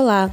Olá! 0.00 0.30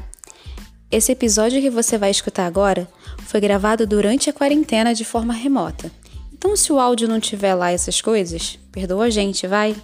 Esse 0.91 1.11
episódio 1.11 1.59
que 1.59 1.71
você 1.71 1.97
vai 1.97 2.11
escutar 2.11 2.45
agora 2.45 2.87
foi 3.21 3.41
gravado 3.41 3.87
durante 3.87 4.29
a 4.29 4.33
quarentena 4.33 4.93
de 4.93 5.03
forma 5.03 5.33
remota. 5.33 5.91
Então, 6.31 6.55
se 6.55 6.71
o 6.71 6.79
áudio 6.79 7.07
não 7.07 7.19
tiver 7.19 7.55
lá 7.55 7.71
essas 7.71 7.99
coisas, 7.99 8.59
perdoa 8.71 9.05
a 9.05 9.09
gente, 9.09 9.47
vai? 9.47 9.75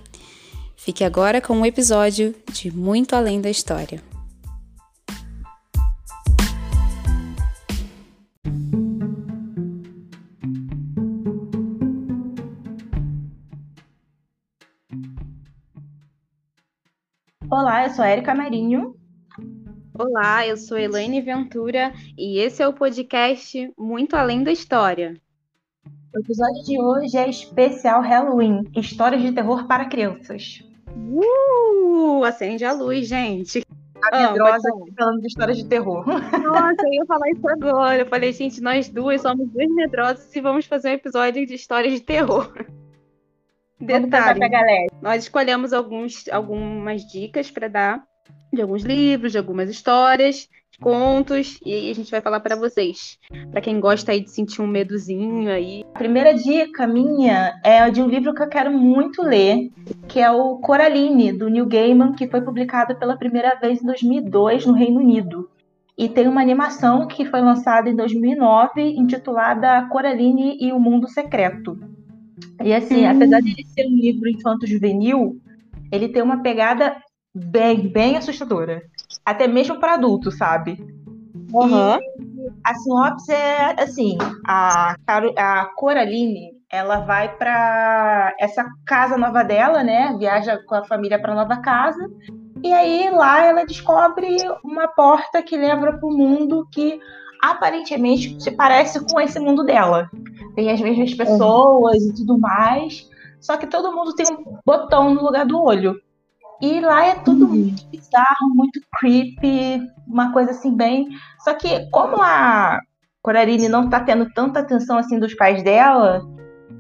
Fique 0.78 1.04
agora 1.04 1.42
com 1.42 1.54
um 1.54 1.66
episódio 1.66 2.36
de 2.54 2.70
Muito 2.70 3.16
Além 3.16 3.42
da 3.42 3.50
História. 3.50 4.00
Olá, 17.50 17.86
eu 17.88 17.90
sou 17.90 18.06
Erika 18.06 18.36
Marinho. 18.36 19.01
Olá, 20.02 20.48
eu 20.48 20.58
sou 20.58 20.80
Elaine 20.80 21.22
Ventura 21.22 21.94
e 22.18 22.40
esse 22.40 22.64
é 22.64 22.68
o 22.68 22.74
podcast 22.74 23.72
Muito 23.78 24.16
Além 24.16 24.44
da 24.44 24.52
História. 24.52 25.16
O 26.12 26.20
episódio 26.20 26.64
de 26.64 26.82
hoje 26.82 27.18
é 27.18 27.30
especial 27.30 28.02
Halloween 28.02 28.64
Histórias 28.76 29.22
de 29.22 29.32
terror 29.32 29.68
para 29.68 29.86
crianças. 29.86 30.68
Uh! 30.98 32.24
Acende 32.24 32.66
a 32.66 32.74
luz, 32.74 33.08
gente. 33.08 33.64
A 34.12 34.32
medrosa 34.32 34.70
ah, 34.70 34.92
falando 34.98 35.22
de 35.22 35.28
histórias 35.28 35.58
de 35.60 35.66
terror. 35.66 36.04
Nossa, 36.08 36.82
eu 36.84 36.94
ia 36.94 37.06
falar 37.06 37.30
isso 37.30 37.48
agora. 37.48 38.00
Eu 38.00 38.08
falei, 38.08 38.34
gente, 38.34 38.60
nós 38.60 38.90
duas 38.90 39.22
somos 39.22 39.48
duas 39.52 39.70
medrosas 39.70 40.36
e 40.36 40.42
vamos 40.42 40.66
fazer 40.66 40.90
um 40.90 40.94
episódio 40.94 41.46
de 41.46 41.54
histórias 41.54 41.94
de 41.94 42.02
terror. 42.02 42.52
Detalhe, 43.80 44.40
nós 45.00 45.22
escolhemos 45.22 45.74
alguns, 45.74 46.28
algumas 46.28 47.04
dicas 47.06 47.52
para 47.52 47.68
dar 47.68 48.11
de 48.52 48.62
alguns 48.62 48.84
livros, 48.84 49.32
de 49.32 49.38
algumas 49.38 49.70
histórias, 49.70 50.50
de 50.72 50.80
contos, 50.80 51.60
e 51.66 51.74
aí 51.74 51.92
a 51.92 51.96
gente 51.96 52.12
vai 52.12 52.22
falar 52.22 52.40
para 52.40 52.56
vocês. 52.56 53.18
Para 53.52 53.62
quem 53.62 53.80
gosta 53.80 54.12
aí 54.12 54.22
de 54.22 54.32
sentir 54.32 54.62
um 54.62 54.68
medozinho 54.68 55.50
aí. 55.50 55.84
A 55.94 55.98
primeira 55.98 56.34
dica 56.34 56.88
minha 56.88 57.60
é 57.64 57.90
de 57.90 58.02
um 58.02 58.08
livro 58.08 58.34
que 58.34 58.42
eu 58.42 58.50
quero 58.50 58.72
muito 58.72 59.22
ler, 59.22 59.72
que 60.08 60.20
é 60.20 60.30
o 60.32 60.58
Coraline, 60.58 61.32
do 61.32 61.50
Neil 61.50 61.66
Gaiman, 61.66 62.14
que 62.14 62.28
foi 62.28 62.42
publicado 62.42 62.96
pela 62.96 63.18
primeira 63.18 63.56
vez 63.56 63.82
em 63.82 63.86
2002 63.86 64.66
no 64.66 64.74
Reino 64.74 65.00
Unido. 65.00 65.50
E 65.98 66.10
tem 66.10 66.28
uma 66.28 66.42
animação 66.42 67.08
que 67.08 67.26
foi 67.26 67.42
lançada 67.42 67.90
em 67.90 67.96
2009, 67.96 68.82
intitulada 68.82 69.88
Coraline 69.88 70.58
e 70.60 70.72
o 70.72 70.80
Mundo 70.80 71.08
Secreto. 71.08 71.80
E 72.64 72.74
assim, 72.74 73.06
hum. 73.06 73.12
apesar 73.12 73.42
de 73.42 73.52
ele 73.52 73.66
ser 73.66 73.88
um 73.88 73.96
livro 73.96 74.30
infanto-juvenil, 74.30 75.40
ele 75.92 76.08
tem 76.10 76.22
uma 76.22 76.42
pegada 76.42 76.96
bem, 77.34 77.88
bem 77.92 78.18
assustadora. 78.18 78.82
Até 79.26 79.48
mesmo 79.48 79.80
para 79.80 79.94
adulto, 79.94 80.32
sabe? 80.32 80.78
Uhum. 81.54 82.00
a 82.64 82.74
sinopse 82.76 83.32
é 83.32 83.82
assim: 83.82 84.18
a, 84.48 84.96
a 85.38 85.66
Coraline 85.76 86.62
ela 86.72 87.00
vai 87.02 87.36
para 87.36 88.34
essa 88.40 88.66
casa 88.86 89.18
nova 89.18 89.44
dela, 89.44 89.84
né? 89.84 90.16
Viaja 90.18 90.58
com 90.66 90.76
a 90.76 90.86
família 90.86 91.20
para 91.20 91.36
nova 91.36 91.58
casa. 91.58 92.10
E 92.64 92.72
aí 92.72 93.10
lá 93.10 93.44
ela 93.46 93.66
descobre 93.66 94.38
uma 94.64 94.88
porta 94.88 95.42
que 95.42 95.58
leva 95.58 95.92
para 95.94 96.08
o 96.08 96.16
mundo 96.16 96.68
que 96.72 97.00
aparentemente 97.42 98.42
se 98.42 98.52
parece 98.52 99.04
com 99.06 99.20
esse 99.20 99.40
mundo 99.40 99.66
dela. 99.66 100.10
Tem 100.56 100.72
as 100.72 100.80
mesmas 100.80 101.14
pessoas 101.14 102.04
uhum. 102.04 102.10
e 102.10 102.14
tudo 102.14 102.38
mais. 102.38 103.10
Só 103.42 103.58
que 103.58 103.68
todo 103.68 103.94
mundo 103.94 104.14
tem 104.14 104.28
um 104.32 104.58
botão 104.66 105.14
no 105.14 105.24
lugar 105.24 105.46
do 105.46 105.62
olho. 105.62 106.00
E 106.62 106.80
lá 106.80 107.06
é 107.06 107.16
tudo 107.16 107.46
uhum. 107.46 107.56
muito 107.56 107.88
bizarro, 107.88 108.54
muito 108.54 108.80
creepy, 109.00 109.82
uma 110.08 110.32
coisa 110.32 110.52
assim 110.52 110.76
bem. 110.76 111.08
Só 111.40 111.54
que 111.54 111.90
como 111.90 112.22
a 112.22 112.80
Coraline 113.22 113.68
não 113.68 113.90
tá 113.90 114.00
tendo 114.00 114.30
tanta 114.32 114.60
atenção 114.60 114.98
assim 114.98 115.20
dos 115.20 115.34
pais 115.34 115.64
dela, 115.64 116.22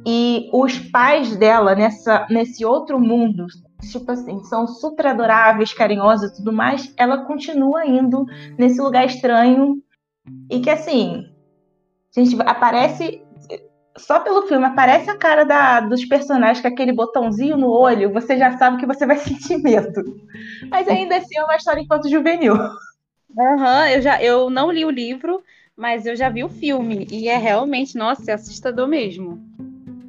e 0.05 0.49
os 0.51 0.79
pais 0.79 1.35
dela 1.35 1.75
nessa, 1.75 2.25
nesse 2.29 2.65
outro 2.65 2.99
mundo, 2.99 3.45
tipo 3.81 4.11
assim, 4.11 4.43
são 4.45 4.67
super 4.67 5.07
adoráveis, 5.07 5.73
carinhosos 5.73 6.31
e 6.31 6.35
tudo 6.37 6.51
mais, 6.51 6.93
ela 6.97 7.25
continua 7.25 7.85
indo 7.85 8.25
nesse 8.57 8.81
lugar 8.81 9.05
estranho. 9.05 9.81
E 10.49 10.59
que 10.59 10.69
assim, 10.69 11.25
gente, 12.15 12.35
aparece 12.41 13.20
só 13.97 14.19
pelo 14.19 14.47
filme 14.47 14.65
aparece 14.65 15.09
a 15.09 15.17
cara 15.17 15.43
da, 15.43 15.81
dos 15.81 16.05
personagens 16.05 16.61
com 16.61 16.67
aquele 16.67 16.93
botãozinho 16.93 17.57
no 17.57 17.69
olho, 17.69 18.11
você 18.11 18.37
já 18.37 18.57
sabe 18.57 18.77
que 18.77 18.85
você 18.85 19.05
vai 19.05 19.17
sentir 19.19 19.57
medo. 19.57 20.01
Mas 20.69 20.87
ainda 20.87 21.17
assim 21.17 21.37
é 21.37 21.43
uma 21.43 21.55
história 21.55 21.81
enquanto 21.81 22.09
juvenil. 22.09 22.53
Aham, 22.53 23.81
uhum, 23.81 23.87
eu 23.87 24.01
já 24.01 24.21
eu 24.21 24.49
não 24.49 24.71
li 24.71 24.85
o 24.85 24.89
livro, 24.89 25.41
mas 25.75 26.05
eu 26.05 26.15
já 26.15 26.29
vi 26.29 26.43
o 26.43 26.49
filme. 26.49 27.07
E 27.11 27.27
é 27.27 27.37
realmente, 27.37 27.97
nossa, 27.97 28.31
é 28.31 28.33
assustador 28.33 28.87
mesmo. 28.87 29.41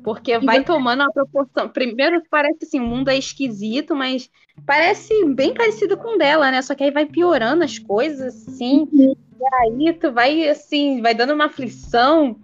Porque 0.02 0.36
vai 0.40 0.64
tomando 0.64 1.02
uma 1.02 1.12
proporção. 1.12 1.68
Primeiro 1.68 2.20
parece 2.28 2.64
assim, 2.64 2.80
o 2.80 2.86
mundo 2.86 3.08
é 3.08 3.16
esquisito, 3.16 3.94
mas 3.94 4.28
parece 4.66 5.24
bem 5.26 5.54
parecido 5.54 5.96
com 5.96 6.16
o 6.16 6.18
dela, 6.18 6.50
né? 6.50 6.60
Só 6.60 6.74
que 6.74 6.82
aí 6.82 6.90
vai 6.90 7.06
piorando 7.06 7.62
as 7.62 7.78
coisas, 7.78 8.48
assim. 8.48 8.88
Uhum. 8.92 9.14
E 9.40 9.54
aí 9.54 9.92
tu 9.92 10.10
vai 10.12 10.48
assim, 10.48 11.00
vai 11.00 11.14
dando 11.14 11.34
uma 11.34 11.46
aflição 11.46 12.36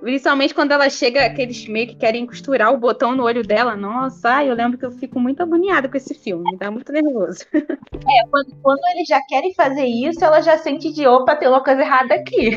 Principalmente 0.00 0.54
quando 0.54 0.72
ela 0.72 0.88
chega, 0.90 1.24
aqueles 1.24 1.66
meio 1.66 1.88
que 1.88 1.96
querem 1.96 2.26
costurar 2.26 2.72
o 2.72 2.78
botão 2.78 3.14
no 3.14 3.24
olho 3.24 3.42
dela. 3.42 3.76
Nossa, 3.76 4.44
eu 4.44 4.54
lembro 4.54 4.78
que 4.78 4.84
eu 4.84 4.90
fico 4.90 5.18
muito 5.18 5.42
agoniada 5.42 5.88
com 5.88 5.96
esse 5.96 6.14
filme, 6.14 6.50
me 6.50 6.58
dá 6.58 6.70
muito 6.70 6.92
nervoso. 6.92 7.44
É, 8.06 8.28
quando, 8.28 8.54
quando 8.62 8.80
eles 8.94 9.08
já 9.08 9.18
querem 9.28 9.54
fazer 9.54 9.86
isso, 9.86 10.22
ela 10.22 10.40
já 10.42 10.58
sente 10.58 10.92
de 10.92 11.06
opa, 11.06 11.34
tem 11.36 11.48
uma 11.48 11.64
coisa 11.64 11.80
errada 11.80 12.14
aqui. 12.14 12.50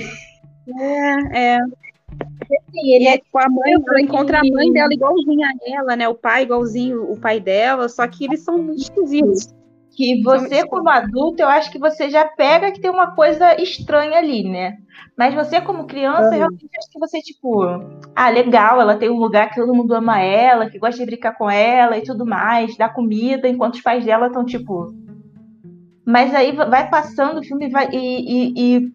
É, 0.77 1.55
é. 1.55 1.57
Assim, 1.59 2.93
ele 2.93 3.05
e 3.05 3.07
é 3.07 3.21
com 3.31 3.39
a 3.39 3.49
mãe, 3.49 3.73
ela 3.73 4.01
encontra 4.01 4.39
a 4.39 4.43
mãe 4.43 4.71
dela 4.71 4.93
igualzinha 4.93 5.47
a 5.47 5.71
ela, 5.71 5.95
né? 5.95 6.07
O 6.09 6.15
pai 6.15 6.43
igualzinho 6.43 7.09
o 7.09 7.17
pai 7.17 7.39
dela, 7.39 7.87
só 7.87 8.07
que 8.07 8.25
eles 8.25 8.41
são 8.41 8.57
muito 8.57 8.81
esquisitos. 8.81 9.53
Que 9.97 10.21
você, 10.21 10.63
como 10.67 10.87
adulto, 10.89 11.41
eu 11.41 11.47
acho 11.47 11.71
que 11.71 11.79
você 11.79 12.07
já 12.07 12.23
pega 12.23 12.71
que 12.71 12.79
tem 12.79 12.91
uma 12.91 13.15
coisa 13.15 13.59
estranha 13.59 14.19
ali, 14.19 14.47
né? 14.47 14.77
Mas 15.17 15.33
você, 15.33 15.59
como 15.59 15.87
criança, 15.87 16.29
uhum. 16.29 16.37
realmente 16.37 16.69
acho 16.77 16.91
que 16.91 16.99
você, 16.99 17.19
tipo, 17.19 17.63
ah, 18.15 18.29
legal, 18.29 18.79
ela 18.79 18.95
tem 18.95 19.09
um 19.09 19.17
lugar 19.17 19.49
que 19.49 19.59
todo 19.59 19.73
mundo 19.73 19.95
ama 19.95 20.21
ela, 20.21 20.69
que 20.69 20.77
gosta 20.77 20.99
de 20.99 21.05
brincar 21.07 21.35
com 21.35 21.49
ela 21.49 21.97
e 21.97 22.03
tudo 22.03 22.27
mais, 22.27 22.77
dá 22.77 22.87
comida, 22.87 23.49
enquanto 23.49 23.73
os 23.73 23.81
pais 23.81 24.05
dela 24.05 24.27
estão, 24.27 24.45
tipo. 24.45 24.93
Mas 26.05 26.35
aí 26.35 26.51
vai 26.51 26.87
passando 26.87 27.39
o 27.39 27.43
filme 27.43 27.67
vai, 27.67 27.89
e, 27.91 27.97
e, 27.97 28.77
e, 28.77 28.93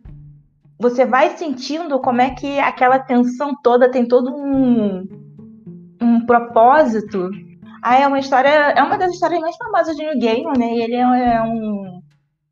você 0.78 1.04
vai 1.04 1.36
sentindo 1.36 1.98
como 1.98 2.20
é 2.20 2.30
que 2.30 2.60
aquela 2.60 3.00
tensão 3.00 3.56
toda 3.60 3.90
tem 3.90 4.06
todo 4.06 4.32
um, 4.32 5.08
um 6.00 6.24
propósito. 6.24 7.28
Ah, 7.82 7.98
é 7.98 8.06
uma 8.06 8.20
história, 8.20 8.48
é 8.48 8.82
uma 8.82 8.96
das 8.96 9.12
histórias 9.12 9.40
mais 9.40 9.56
famosas 9.56 9.96
de 9.96 10.04
New 10.04 10.18
Game, 10.18 10.56
né? 10.56 10.72
E 10.72 10.82
ele 10.82 10.94
é, 10.94 11.00
é 11.00 11.42
um 11.42 12.00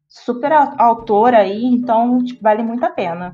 super 0.09 0.53
autor 0.77 1.35
aí, 1.35 1.65
então 1.65 2.23
tipo, 2.25 2.43
vale 2.43 2.65
muito 2.65 2.85
a 2.85 2.91
pena. 2.91 3.33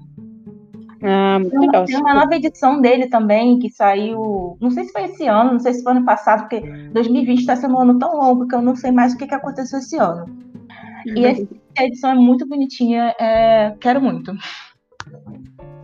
Ah, 1.02 1.38
muito 1.38 1.58
legal. 1.58 1.84
Tem 1.86 1.96
uma 1.96 2.14
nova 2.14 2.34
edição 2.34 2.80
dele 2.80 3.06
também, 3.08 3.58
que 3.58 3.70
saiu. 3.70 4.58
Não 4.60 4.70
sei 4.70 4.84
se 4.84 4.92
foi 4.92 5.04
esse 5.04 5.26
ano, 5.26 5.52
não 5.52 5.60
sei 5.60 5.72
se 5.72 5.82
foi 5.82 5.92
ano 5.92 6.04
passado, 6.04 6.40
porque 6.40 6.60
2020 6.92 7.40
está 7.40 7.56
sendo 7.56 7.74
um 7.74 7.80
ano 7.80 7.98
tão 7.98 8.14
longo 8.16 8.46
que 8.46 8.54
eu 8.54 8.62
não 8.62 8.76
sei 8.76 8.90
mais 8.90 9.14
o 9.14 9.16
que, 9.16 9.26
que 9.26 9.34
aconteceu 9.34 9.78
esse 9.78 9.96
ano. 9.96 10.24
Uhum. 10.24 11.16
E 11.16 11.24
essa 11.24 11.46
edição 11.78 12.10
é 12.10 12.14
muito 12.14 12.46
bonitinha, 12.46 13.14
é... 13.18 13.74
quero 13.80 14.00
muito. 14.02 14.32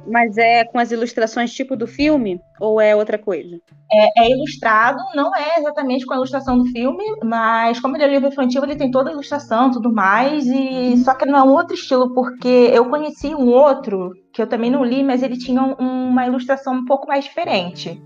Mas 0.07 0.37
é 0.37 0.65
com 0.65 0.79
as 0.79 0.91
ilustrações 0.91 1.53
tipo 1.53 1.77
do 1.77 1.87
filme 1.87 2.41
ou 2.61 2.81
é 2.81 2.95
outra 2.95 3.19
coisa? 3.19 3.61
É, 3.91 4.25
é, 4.25 4.31
ilustrado, 4.31 4.99
não 5.15 5.34
é 5.34 5.59
exatamente 5.59 6.04
com 6.04 6.15
a 6.15 6.16
ilustração 6.16 6.59
do 6.59 6.65
filme, 6.66 7.04
mas 7.22 7.78
como 7.78 7.97
ele 7.97 8.04
é 8.04 8.09
livro 8.09 8.28
infantil, 8.28 8.65
ele 8.65 8.77
tem 8.77 8.91
toda 8.91 9.10
a 9.10 9.13
ilustração 9.13 9.71
tudo 9.71 9.93
mais, 9.93 10.47
e 10.47 10.97
só 10.99 11.15
que 11.15 11.27
não 11.27 11.39
é 11.39 11.43
um 11.43 11.53
outro 11.53 11.75
estilo, 11.75 12.13
porque 12.15 12.49
eu 12.49 12.89
conheci 12.89 13.34
um 13.34 13.49
outro, 13.49 14.13
que 14.33 14.43
eu 14.43 14.47
também 14.47 14.71
não 14.71 14.84
li, 14.84 15.04
mas 15.04 15.22
ele 15.22 15.37
tinha 15.37 15.63
uma 15.63 16.27
ilustração 16.27 16.75
um 16.75 16.84
pouco 16.84 17.07
mais 17.07 17.25
diferente. 17.25 18.03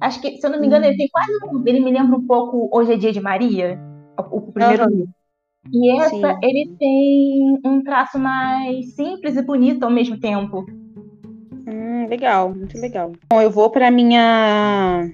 Acho 0.00 0.20
que, 0.20 0.38
se 0.38 0.46
eu 0.46 0.50
não 0.50 0.60
me 0.60 0.66
engano, 0.66 0.86
ele 0.86 0.96
tem 0.96 1.08
quase. 1.08 1.30
Ele 1.66 1.80
me 1.80 1.92
lembra 1.92 2.16
um 2.16 2.26
pouco 2.26 2.70
Hoje 2.72 2.94
é 2.94 2.96
Dia 2.96 3.12
de 3.12 3.20
Maria, 3.20 3.78
o, 4.18 4.38
o 4.38 4.52
primeiro 4.52 4.84
uhum. 4.84 4.90
livro. 4.90 5.14
E 5.70 5.92
essa, 5.92 6.10
Sim. 6.10 6.38
ele 6.42 6.74
tem 6.78 7.60
um 7.64 7.82
traço 7.82 8.18
mais 8.18 8.94
simples 8.94 9.36
e 9.36 9.42
bonito 9.42 9.84
ao 9.84 9.90
mesmo 9.90 10.18
tempo. 10.18 10.64
Hum, 12.10 12.16
legal, 12.16 12.54
muito 12.54 12.78
legal. 12.78 13.12
Bom, 13.30 13.40
eu 13.40 13.50
vou 13.50 13.70
para 13.70 13.90
minha 13.90 15.08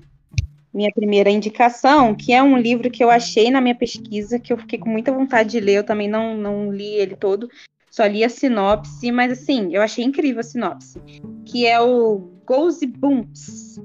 minha 0.72 0.90
primeira 0.94 1.31
indicação, 1.31 2.14
que 2.14 2.34
é 2.34 2.43
um 2.43 2.58
livro 2.58 2.90
que 2.90 3.02
eu 3.02 3.08
achei 3.08 3.50
na 3.50 3.62
minha 3.62 3.75
pesquisa, 3.75 4.38
que 4.38 4.52
eu 4.52 4.58
fiquei 4.58 4.78
com 4.78 4.90
muita 4.90 5.10
vontade 5.10 5.50
de 5.50 5.60
ler, 5.60 5.76
eu 5.78 5.84
também 5.84 6.06
não, 6.06 6.37
não 6.37 6.70
li 6.70 6.94
ele 6.94 7.16
todo, 7.16 7.48
só 7.90 8.04
li 8.04 8.22
a 8.22 8.28
sinopse, 8.28 9.10
mas 9.10 9.32
assim, 9.32 9.75
eu 9.75 9.81
achei 9.81 10.04
incrível 10.04 10.40
a 10.40 10.43
sinopse, 10.43 11.00
que 11.46 11.64
é 11.64 11.81
o 11.81 12.19
Goosebumps, 12.44 13.81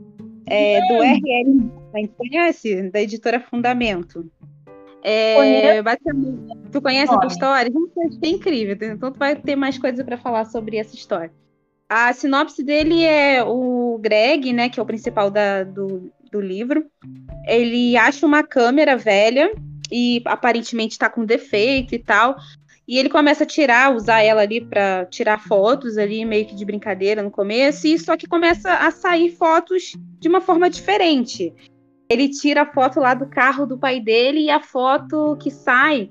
é, 0.45 0.81
do 0.87 1.01
R.L. 1.01 1.71
Conhece? 2.17 2.89
Da 2.89 3.01
editora 3.01 3.39
Fundamento. 3.39 4.29
É, 5.01 5.81
basicamente, 5.81 6.41
tu 6.73 6.81
conhece 6.81 7.13
a 7.13 7.27
história? 7.27 7.71
É 8.21 8.27
incrível, 8.27 8.77
então 8.81 9.11
tu 9.13 9.17
vai 9.17 9.35
ter 9.35 9.55
mais 9.55 9.77
coisa 9.77 10.03
para 10.03 10.17
falar 10.17 10.43
sobre 10.45 10.75
essa 10.75 10.93
história. 10.93 11.31
A 11.93 12.13
sinopse 12.13 12.63
dele 12.63 13.03
é 13.03 13.43
o 13.43 13.99
Greg, 14.01 14.53
né, 14.53 14.69
que 14.69 14.79
é 14.79 14.83
o 14.83 14.85
principal 14.85 15.29
da, 15.29 15.65
do, 15.65 16.09
do 16.31 16.39
livro. 16.39 16.85
Ele 17.45 17.97
acha 17.97 18.25
uma 18.25 18.43
câmera 18.43 18.95
velha 18.95 19.51
e 19.91 20.21
aparentemente 20.23 20.93
está 20.93 21.09
com 21.09 21.25
defeito 21.25 21.93
e 21.93 21.99
tal. 21.99 22.37
E 22.87 22.97
ele 22.97 23.09
começa 23.09 23.43
a 23.43 23.45
tirar, 23.45 23.93
usar 23.93 24.21
ela 24.21 24.41
ali 24.41 24.61
para 24.61 25.05
tirar 25.07 25.45
fotos 25.45 25.97
ali, 25.97 26.23
meio 26.23 26.45
que 26.45 26.55
de 26.55 26.63
brincadeira 26.63 27.21
no 27.21 27.29
começo, 27.29 27.85
e 27.85 27.99
só 27.99 28.15
que 28.15 28.25
começa 28.25 28.73
a 28.73 28.89
sair 28.89 29.35
fotos 29.35 29.91
de 30.17 30.29
uma 30.29 30.39
forma 30.39 30.69
diferente. 30.69 31.53
Ele 32.09 32.29
tira 32.29 32.61
a 32.61 32.71
foto 32.71 33.01
lá 33.01 33.13
do 33.13 33.27
carro 33.27 33.65
do 33.65 33.77
pai 33.77 33.99
dele 33.99 34.45
e 34.45 34.49
a 34.49 34.61
foto 34.61 35.35
que 35.41 35.51
sai 35.51 36.09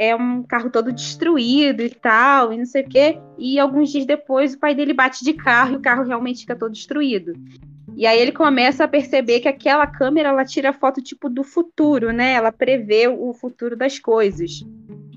é 0.00 0.16
um 0.16 0.42
carro 0.42 0.70
todo 0.70 0.90
destruído 0.90 1.82
e 1.82 1.90
tal, 1.90 2.54
e 2.54 2.56
não 2.56 2.64
sei 2.64 2.82
o 2.82 2.88
quê. 2.88 3.18
E 3.36 3.58
alguns 3.58 3.90
dias 3.90 4.06
depois, 4.06 4.54
o 4.54 4.58
pai 4.58 4.74
dele 4.74 4.94
bate 4.94 5.22
de 5.22 5.34
carro 5.34 5.74
e 5.74 5.76
o 5.76 5.80
carro 5.80 6.04
realmente 6.04 6.40
fica 6.40 6.56
todo 6.56 6.72
destruído. 6.72 7.34
E 7.94 8.06
aí 8.06 8.18
ele 8.18 8.32
começa 8.32 8.84
a 8.84 8.88
perceber 8.88 9.40
que 9.40 9.48
aquela 9.48 9.86
câmera 9.86 10.30
ela 10.30 10.42
tira 10.42 10.72
foto 10.72 11.02
tipo 11.02 11.28
do 11.28 11.44
futuro, 11.44 12.14
né? 12.14 12.32
Ela 12.32 12.50
prevê 12.50 13.08
o 13.08 13.34
futuro 13.34 13.76
das 13.76 13.98
coisas. 13.98 14.64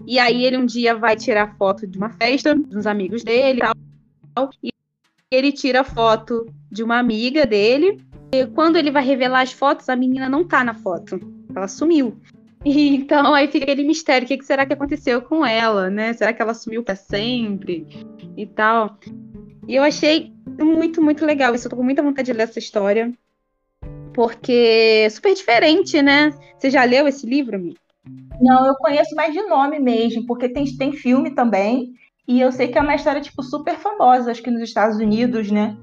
E 0.06 0.20
aí 0.20 0.44
ele 0.44 0.58
um 0.58 0.66
dia 0.66 0.94
vai 0.94 1.16
tirar 1.16 1.56
foto 1.56 1.88
de 1.88 1.98
uma 1.98 2.10
festa 2.10 2.54
dos 2.54 2.86
amigos 2.86 3.24
dele 3.24 3.60
e 3.60 4.34
tal. 4.36 4.50
E 4.62 4.70
ele 5.32 5.54
tira 5.54 5.86
foto 5.86 6.46
de 6.70 6.84
uma 6.84 7.00
amiga 7.00 7.46
dele. 7.46 8.02
E 8.34 8.46
quando 8.48 8.76
ele 8.76 8.92
vai 8.92 9.06
revelar 9.06 9.44
as 9.44 9.54
fotos, 9.54 9.88
a 9.88 9.96
menina 9.96 10.28
não 10.28 10.44
tá 10.44 10.62
na 10.62 10.74
foto. 10.74 11.22
Ela 11.56 11.70
sumiu. 11.70 12.18
E, 12.66 12.96
então 12.96 13.34
aí 13.34 13.48
fica 13.48 13.66
aquele 13.66 13.84
mistério, 13.84 14.26
o 14.26 14.28
que, 14.28 14.38
que, 14.38 14.46
será 14.46 14.66
que 14.66 14.74
aconteceu 14.74 15.22
com 15.22 15.46
ela, 15.46 15.90
né? 15.90 16.14
Será 16.14 16.32
que 16.32 16.42
ela 16.42 16.54
sumiu 16.54 16.84
para 16.84 16.96
sempre 16.96 17.86
e 18.38 18.46
tal? 18.46 18.98
E 19.68 19.76
eu 19.76 19.84
achei 19.84 20.34
muito, 20.60 21.02
muito 21.02 21.26
legal 21.26 21.54
isso. 21.54 21.68
Eu 21.68 21.72
tô 21.72 21.78
com 21.78 21.84
muita 21.84 22.02
vontade 22.02 22.32
de 22.32 22.38
ler 22.38 22.44
essa 22.44 22.60
história. 22.60 23.14
Porque 24.14 25.04
é 25.06 25.10
super 25.10 25.34
diferente, 25.34 26.02
né? 26.02 26.32
Você 26.58 26.70
já 26.70 26.84
leu 26.84 27.08
esse 27.08 27.26
livro, 27.26 27.60
Mi? 27.60 27.76
Não, 28.40 28.68
eu 28.68 28.76
conheço 28.76 29.16
mais 29.16 29.34
de 29.34 29.42
nome 29.44 29.80
mesmo, 29.80 30.26
porque 30.26 30.50
tem, 30.50 30.66
tem 30.78 30.92
filme 30.92 31.32
também. 31.32 31.94
E 32.28 32.40
eu 32.40 32.52
sei 32.52 32.68
que 32.68 32.78
é 32.78 32.82
uma 32.82 32.96
história, 32.96 33.22
tipo, 33.22 33.42
super 33.44 33.76
famosa, 33.76 34.32
acho 34.32 34.42
que 34.44 34.52
nos 34.52 34.62
Estados 34.62 34.98
Unidos, 34.98 35.52
né? 35.52 35.76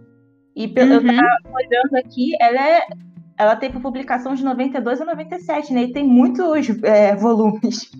E 0.54 0.66
uhum. 0.66 0.72
eu 0.76 1.04
tava 1.04 1.54
olhando 1.54 1.96
aqui, 1.96 2.32
ela 2.40 2.68
é 2.68 2.86
ela 3.40 3.56
teve 3.56 3.80
publicação 3.80 4.34
de 4.34 4.44
92 4.44 5.00
a 5.00 5.04
97, 5.06 5.72
né? 5.72 5.84
E 5.84 5.92
tem 5.92 6.04
muitos 6.04 6.68
é, 6.82 7.16
volumes. 7.16 7.90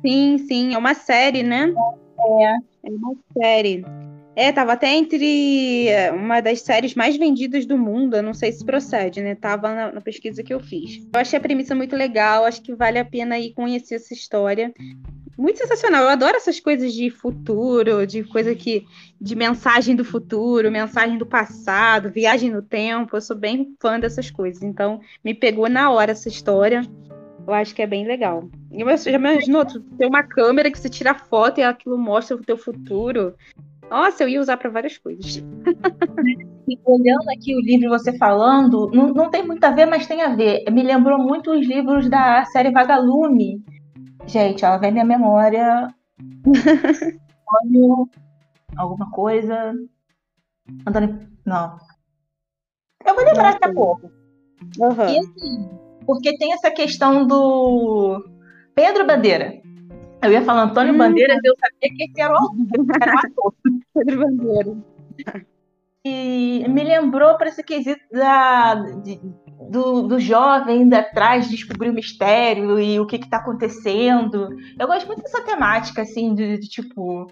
Sim, 0.00 0.38
sim, 0.38 0.74
é 0.74 0.78
uma 0.78 0.94
série, 0.94 1.42
né? 1.42 1.74
É. 2.18 2.88
É 2.88 2.90
uma 2.90 3.14
série. 3.34 3.84
É, 4.36 4.52
tava 4.52 4.74
até 4.74 4.94
entre 4.94 5.88
é, 5.88 6.12
uma 6.12 6.42
das 6.42 6.60
séries 6.60 6.94
mais 6.94 7.16
vendidas 7.16 7.64
do 7.64 7.78
mundo. 7.78 8.16
Eu 8.16 8.22
não 8.22 8.34
sei 8.34 8.52
se 8.52 8.62
procede, 8.62 9.22
né? 9.22 9.34
Tava 9.34 9.74
na, 9.74 9.92
na, 9.92 10.00
pesquisa 10.02 10.42
que 10.42 10.52
eu 10.52 10.60
fiz. 10.60 10.98
Eu 11.14 11.20
achei 11.20 11.38
a 11.38 11.40
premissa 11.40 11.74
muito 11.74 11.96
legal, 11.96 12.44
acho 12.44 12.60
que 12.60 12.74
vale 12.74 12.98
a 12.98 13.04
pena 13.04 13.38
ir 13.38 13.54
conhecer 13.54 13.94
essa 13.94 14.12
história 14.12 14.74
muito 15.38 15.58
sensacional. 15.58 16.02
Eu 16.02 16.10
adoro 16.10 16.36
essas 16.36 16.60
coisas 16.60 16.92
de 16.92 17.10
futuro, 17.10 18.06
de 18.06 18.24
coisa 18.24 18.54
que. 18.54 18.84
de 19.18 19.34
mensagem 19.34 19.96
do 19.96 20.04
futuro, 20.04 20.70
mensagem 20.70 21.16
do 21.16 21.26
passado, 21.26 22.10
viagem 22.10 22.50
no 22.50 22.60
tempo. 22.60 23.16
Eu 23.16 23.20
sou 23.22 23.36
bem 23.36 23.74
fã 23.80 23.98
dessas 23.98 24.30
coisas. 24.30 24.62
Então, 24.62 25.00
me 25.24 25.32
pegou 25.32 25.68
na 25.68 25.90
hora 25.90 26.12
essa 26.12 26.28
história. 26.28 26.82
Eu 27.46 27.54
acho 27.54 27.74
que 27.74 27.82
é 27.82 27.86
bem 27.86 28.06
legal. 28.06 28.48
Você 28.70 29.10
já 29.10 29.16
imaginou 29.16 29.64
ter 29.64 30.06
uma 30.06 30.22
câmera 30.22 30.70
que 30.70 30.78
você 30.78 30.88
tira 30.88 31.14
foto 31.14 31.58
e 31.58 31.62
aquilo 31.62 31.96
mostra 31.96 32.36
o 32.36 32.42
teu 32.42 32.58
futuro? 32.58 33.34
Nossa, 33.90 34.24
eu 34.24 34.28
ia 34.28 34.40
usar 34.40 34.56
para 34.56 34.70
várias 34.70 34.98
coisas. 34.98 35.42
E 36.68 36.78
olhando 36.84 37.30
aqui 37.30 37.54
o 37.54 37.60
livro 37.60 37.88
você 37.88 38.16
falando, 38.18 38.90
não, 38.92 39.06
não 39.08 39.30
tem 39.30 39.46
muito 39.46 39.62
a 39.62 39.70
ver, 39.70 39.86
mas 39.86 40.06
tem 40.06 40.22
a 40.22 40.34
ver. 40.34 40.64
Me 40.70 40.82
lembrou 40.82 41.16
muito 41.16 41.52
os 41.52 41.64
livros 41.64 42.08
da 42.08 42.44
série 42.46 42.72
Vagalume, 42.72 43.62
Gente, 44.26 44.64
ela 44.64 44.76
vem 44.76 44.92
minha 44.92 45.04
memória. 45.04 45.88
Olho, 47.62 48.08
alguma 48.76 49.10
coisa. 49.10 49.72
Antônio. 50.86 51.20
Não. 51.44 51.78
Eu 53.04 53.14
vou 53.14 53.24
lembrar 53.24 53.52
daqui 53.52 53.64
a 53.66 53.72
pouco. 53.72 54.10
Uhum. 54.78 55.08
E 55.08 55.18
assim, 55.18 55.70
porque 56.04 56.36
tem 56.38 56.52
essa 56.52 56.70
questão 56.70 57.24
do 57.24 58.24
Pedro 58.74 59.06
Bandeira. 59.06 59.62
Eu 60.22 60.32
ia 60.32 60.42
falar 60.42 60.64
Antônio 60.64 60.94
hum. 60.94 60.98
Bandeiras, 60.98 61.38
eu 61.44 61.54
sabia 61.58 61.96
que 61.96 62.04
esse 62.04 62.20
era 62.20 62.34
o, 62.34 62.50
era 63.00 63.14
o 63.14 63.18
ator. 63.18 63.54
Pedro 63.94 64.20
Bandeira. 64.20 64.76
E 66.04 66.64
me 66.68 66.84
lembrou 66.84 67.36
para 67.36 67.48
esse 67.48 67.64
quesito 67.64 68.00
da, 68.12 68.74
de, 68.74 69.20
do, 69.70 70.02
do 70.02 70.20
jovem 70.20 70.82
indo 70.82 70.94
atrás 70.94 71.46
de 71.46 71.56
descobrir 71.56 71.90
o 71.90 71.94
mistério 71.94 72.78
e 72.78 73.00
o 73.00 73.06
que 73.06 73.16
está 73.16 73.38
acontecendo. 73.38 74.48
Eu 74.78 74.86
gosto 74.86 75.06
muito 75.06 75.22
dessa 75.22 75.42
temática, 75.42 76.02
assim, 76.02 76.34
de, 76.34 76.58
de, 76.58 76.68
tipo. 76.68 77.26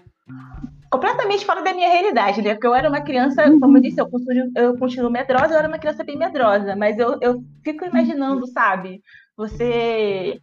Completamente 0.91 1.45
fora 1.45 1.61
da 1.61 1.73
minha 1.73 1.89
realidade, 1.89 2.41
né? 2.41 2.53
Porque 2.53 2.67
eu 2.67 2.75
era 2.75 2.89
uma 2.89 3.01
criança, 3.01 3.43
como 3.59 3.77
eu 3.77 3.81
disse, 3.81 3.99
eu 3.99 4.09
continuo, 4.09 4.51
eu 4.55 4.77
continuo 4.77 5.09
medrosa, 5.09 5.53
eu 5.53 5.59
era 5.59 5.67
uma 5.67 5.79
criança 5.79 6.03
bem 6.03 6.17
medrosa, 6.17 6.75
mas 6.75 6.97
eu, 6.97 7.17
eu 7.21 7.43
fico 7.63 7.85
imaginando, 7.85 8.45
sabe? 8.47 9.01
Você 9.37 10.39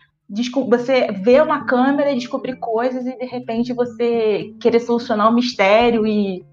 você 0.68 1.12
vê 1.12 1.40
uma 1.40 1.64
câmera 1.64 2.10
e 2.10 2.16
descobrir 2.16 2.56
coisas 2.56 3.06
e 3.06 3.16
de 3.18 3.26
repente 3.26 3.72
você 3.72 4.54
querer 4.60 4.80
solucionar 4.80 5.30
um 5.30 5.34
mistério 5.34 6.06
e 6.06 6.44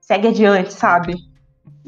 segue 0.00 0.28
adiante, 0.28 0.72
sabe? 0.72 1.14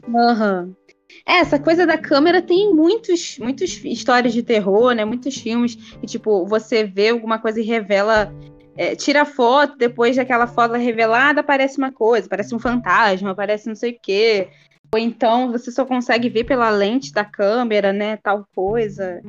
Aham. 0.08 0.64
Uhum. 0.64 0.86
É, 1.24 1.38
essa 1.38 1.58
coisa 1.58 1.86
da 1.86 1.96
câmera 1.96 2.42
tem 2.42 2.72
muitos, 2.74 3.38
muitos 3.38 3.84
histórias 3.84 4.32
de 4.32 4.42
terror, 4.42 4.92
né? 4.92 5.04
Muitos 5.04 5.36
filmes 5.36 5.74
que, 5.74 6.06
tipo, 6.06 6.46
você 6.46 6.84
vê 6.84 7.08
alguma 7.10 7.38
coisa 7.38 7.60
e 7.60 7.64
revela. 7.64 8.32
É, 8.76 8.94
tira 8.94 9.24
foto, 9.24 9.76
depois 9.78 10.16
daquela 10.16 10.46
foto 10.46 10.74
revelada, 10.74 11.40
aparece 11.40 11.78
uma 11.78 11.90
coisa, 11.90 12.28
parece 12.28 12.54
um 12.54 12.58
fantasma, 12.58 13.30
aparece 13.30 13.66
não 13.66 13.74
sei 13.74 13.92
o 13.92 13.98
quê. 14.00 14.48
Ou 14.92 14.98
então 14.98 15.50
você 15.50 15.72
só 15.72 15.84
consegue 15.86 16.28
ver 16.28 16.44
pela 16.44 16.68
lente 16.68 17.10
da 17.12 17.24
câmera, 17.24 17.92
né? 17.92 18.18
Tal 18.18 18.46
coisa. 18.54 19.22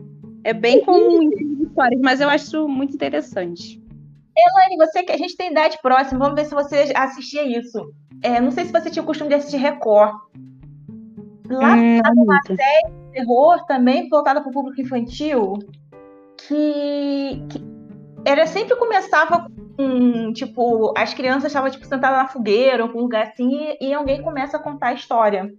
É 0.43 0.53
bem 0.53 0.83
comum 0.83 1.21
em 1.21 1.63
histórias, 1.63 2.01
mas 2.01 2.21
eu 2.21 2.29
acho 2.29 2.67
muito 2.67 2.95
interessante. 2.95 3.81
Elaine, 4.37 4.77
você 4.77 5.03
que 5.03 5.11
a 5.11 5.17
gente 5.17 5.35
tem 5.35 5.51
idade 5.51 5.77
próxima, 5.81 6.19
vamos 6.19 6.35
ver 6.35 6.45
se 6.45 6.53
você 6.53 6.91
assistia 6.95 7.43
isso. 7.43 7.91
É, 8.21 8.39
não 8.39 8.51
sei 8.51 8.65
se 8.65 8.71
você 8.71 8.89
tinha 8.89 9.03
o 9.03 9.05
costume 9.05 9.29
de 9.29 9.35
assistir 9.35 9.57
Record. 9.57 10.15
Lá 11.49 11.75
hum, 11.75 12.01
tem 12.01 12.23
uma 12.23 12.41
série 12.43 12.91
de 12.91 13.11
terror 13.13 13.65
também 13.65 14.09
voltada 14.09 14.41
para 14.41 14.49
o 14.49 14.53
público 14.53 14.81
infantil 14.81 15.53
que, 16.37 17.41
que 17.49 17.63
era 18.25 18.45
sempre 18.45 18.75
começava 18.75 19.49
com, 19.77 20.33
tipo, 20.33 20.93
as 20.97 21.13
crianças 21.13 21.45
estavam 21.45 21.69
tipo 21.69 21.85
sentadas 21.85 22.17
na 22.17 22.27
fogueira 22.27 22.83
ou 22.83 22.91
com 22.91 22.99
um 22.99 23.03
lugar 23.03 23.27
assim 23.27 23.75
e, 23.79 23.87
e 23.89 23.93
alguém 23.93 24.21
começa 24.21 24.57
a 24.57 24.61
contar 24.61 24.87
a 24.87 24.93
história. 24.93 25.51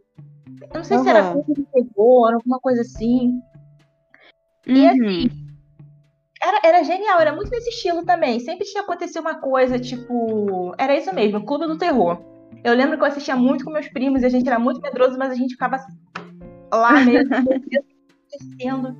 Eu 0.61 0.68
não 0.75 0.85
sei 0.85 0.99
uhum. 0.99 1.02
se 1.04 1.08
era 1.08 1.30
filme 1.30 1.54
de 1.54 1.64
terror, 1.64 2.35
alguma 2.35 2.61
coisa 2.61 2.82
assim. 2.82 3.40
Uhum. 4.68 4.76
E 4.76 4.87
assim, 4.87 5.30
era, 6.40 6.60
era 6.64 6.84
genial, 6.84 7.20
era 7.20 7.34
muito 7.34 7.50
nesse 7.50 7.70
estilo 7.70 8.04
também. 8.04 8.38
Sempre 8.40 8.66
tinha 8.66 8.82
acontecido 8.82 9.20
uma 9.20 9.40
coisa, 9.40 9.78
tipo. 9.78 10.75
Era 10.78 10.96
isso 10.96 11.12
mesmo, 11.14 11.44
Clube 11.44 11.66
do 11.66 11.78
Terror. 11.78 12.22
Eu 12.62 12.75
lembro 12.75 12.96
que 12.96 13.02
eu 13.02 13.08
assistia 13.08 13.37
muito 13.37 13.64
com 13.64 13.70
meus 13.70 13.88
primos 13.88 14.22
e 14.22 14.26
a 14.26 14.28
gente 14.28 14.48
era 14.48 14.58
muito 14.58 14.80
medroso, 14.80 15.18
mas 15.18 15.30
a 15.30 15.34
gente 15.34 15.52
ficava 15.52 15.78
lá 16.72 17.00
mesmo, 17.00 17.34
acontecendo. 17.34 18.96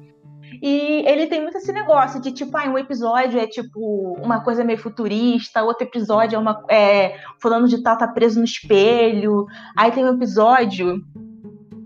E 0.63 1.05
ele 1.07 1.27
tem 1.27 1.43
muito 1.43 1.59
esse 1.59 1.73
negócio 1.73 2.21
de, 2.21 2.33
tipo, 2.33 2.57
ah, 2.57 2.65
um 2.65 2.79
episódio 2.79 3.39
é, 3.39 3.47
tipo, 3.47 4.17
uma 4.23 4.43
coisa 4.43 4.65
meio 4.65 4.79
futurista, 4.79 5.63
outro 5.63 5.87
episódio 5.87 6.37
é 6.37 6.39
uma. 6.39 6.65
É, 6.69 7.17
fulano 7.41 7.69
de 7.69 7.83
tal 7.83 7.97
tá 7.97 8.09
preso 8.09 8.39
no 8.39 8.45
espelho. 8.45 9.47
Aí 9.77 9.93
tem 9.93 10.05
um 10.05 10.15
episódio 10.15 11.03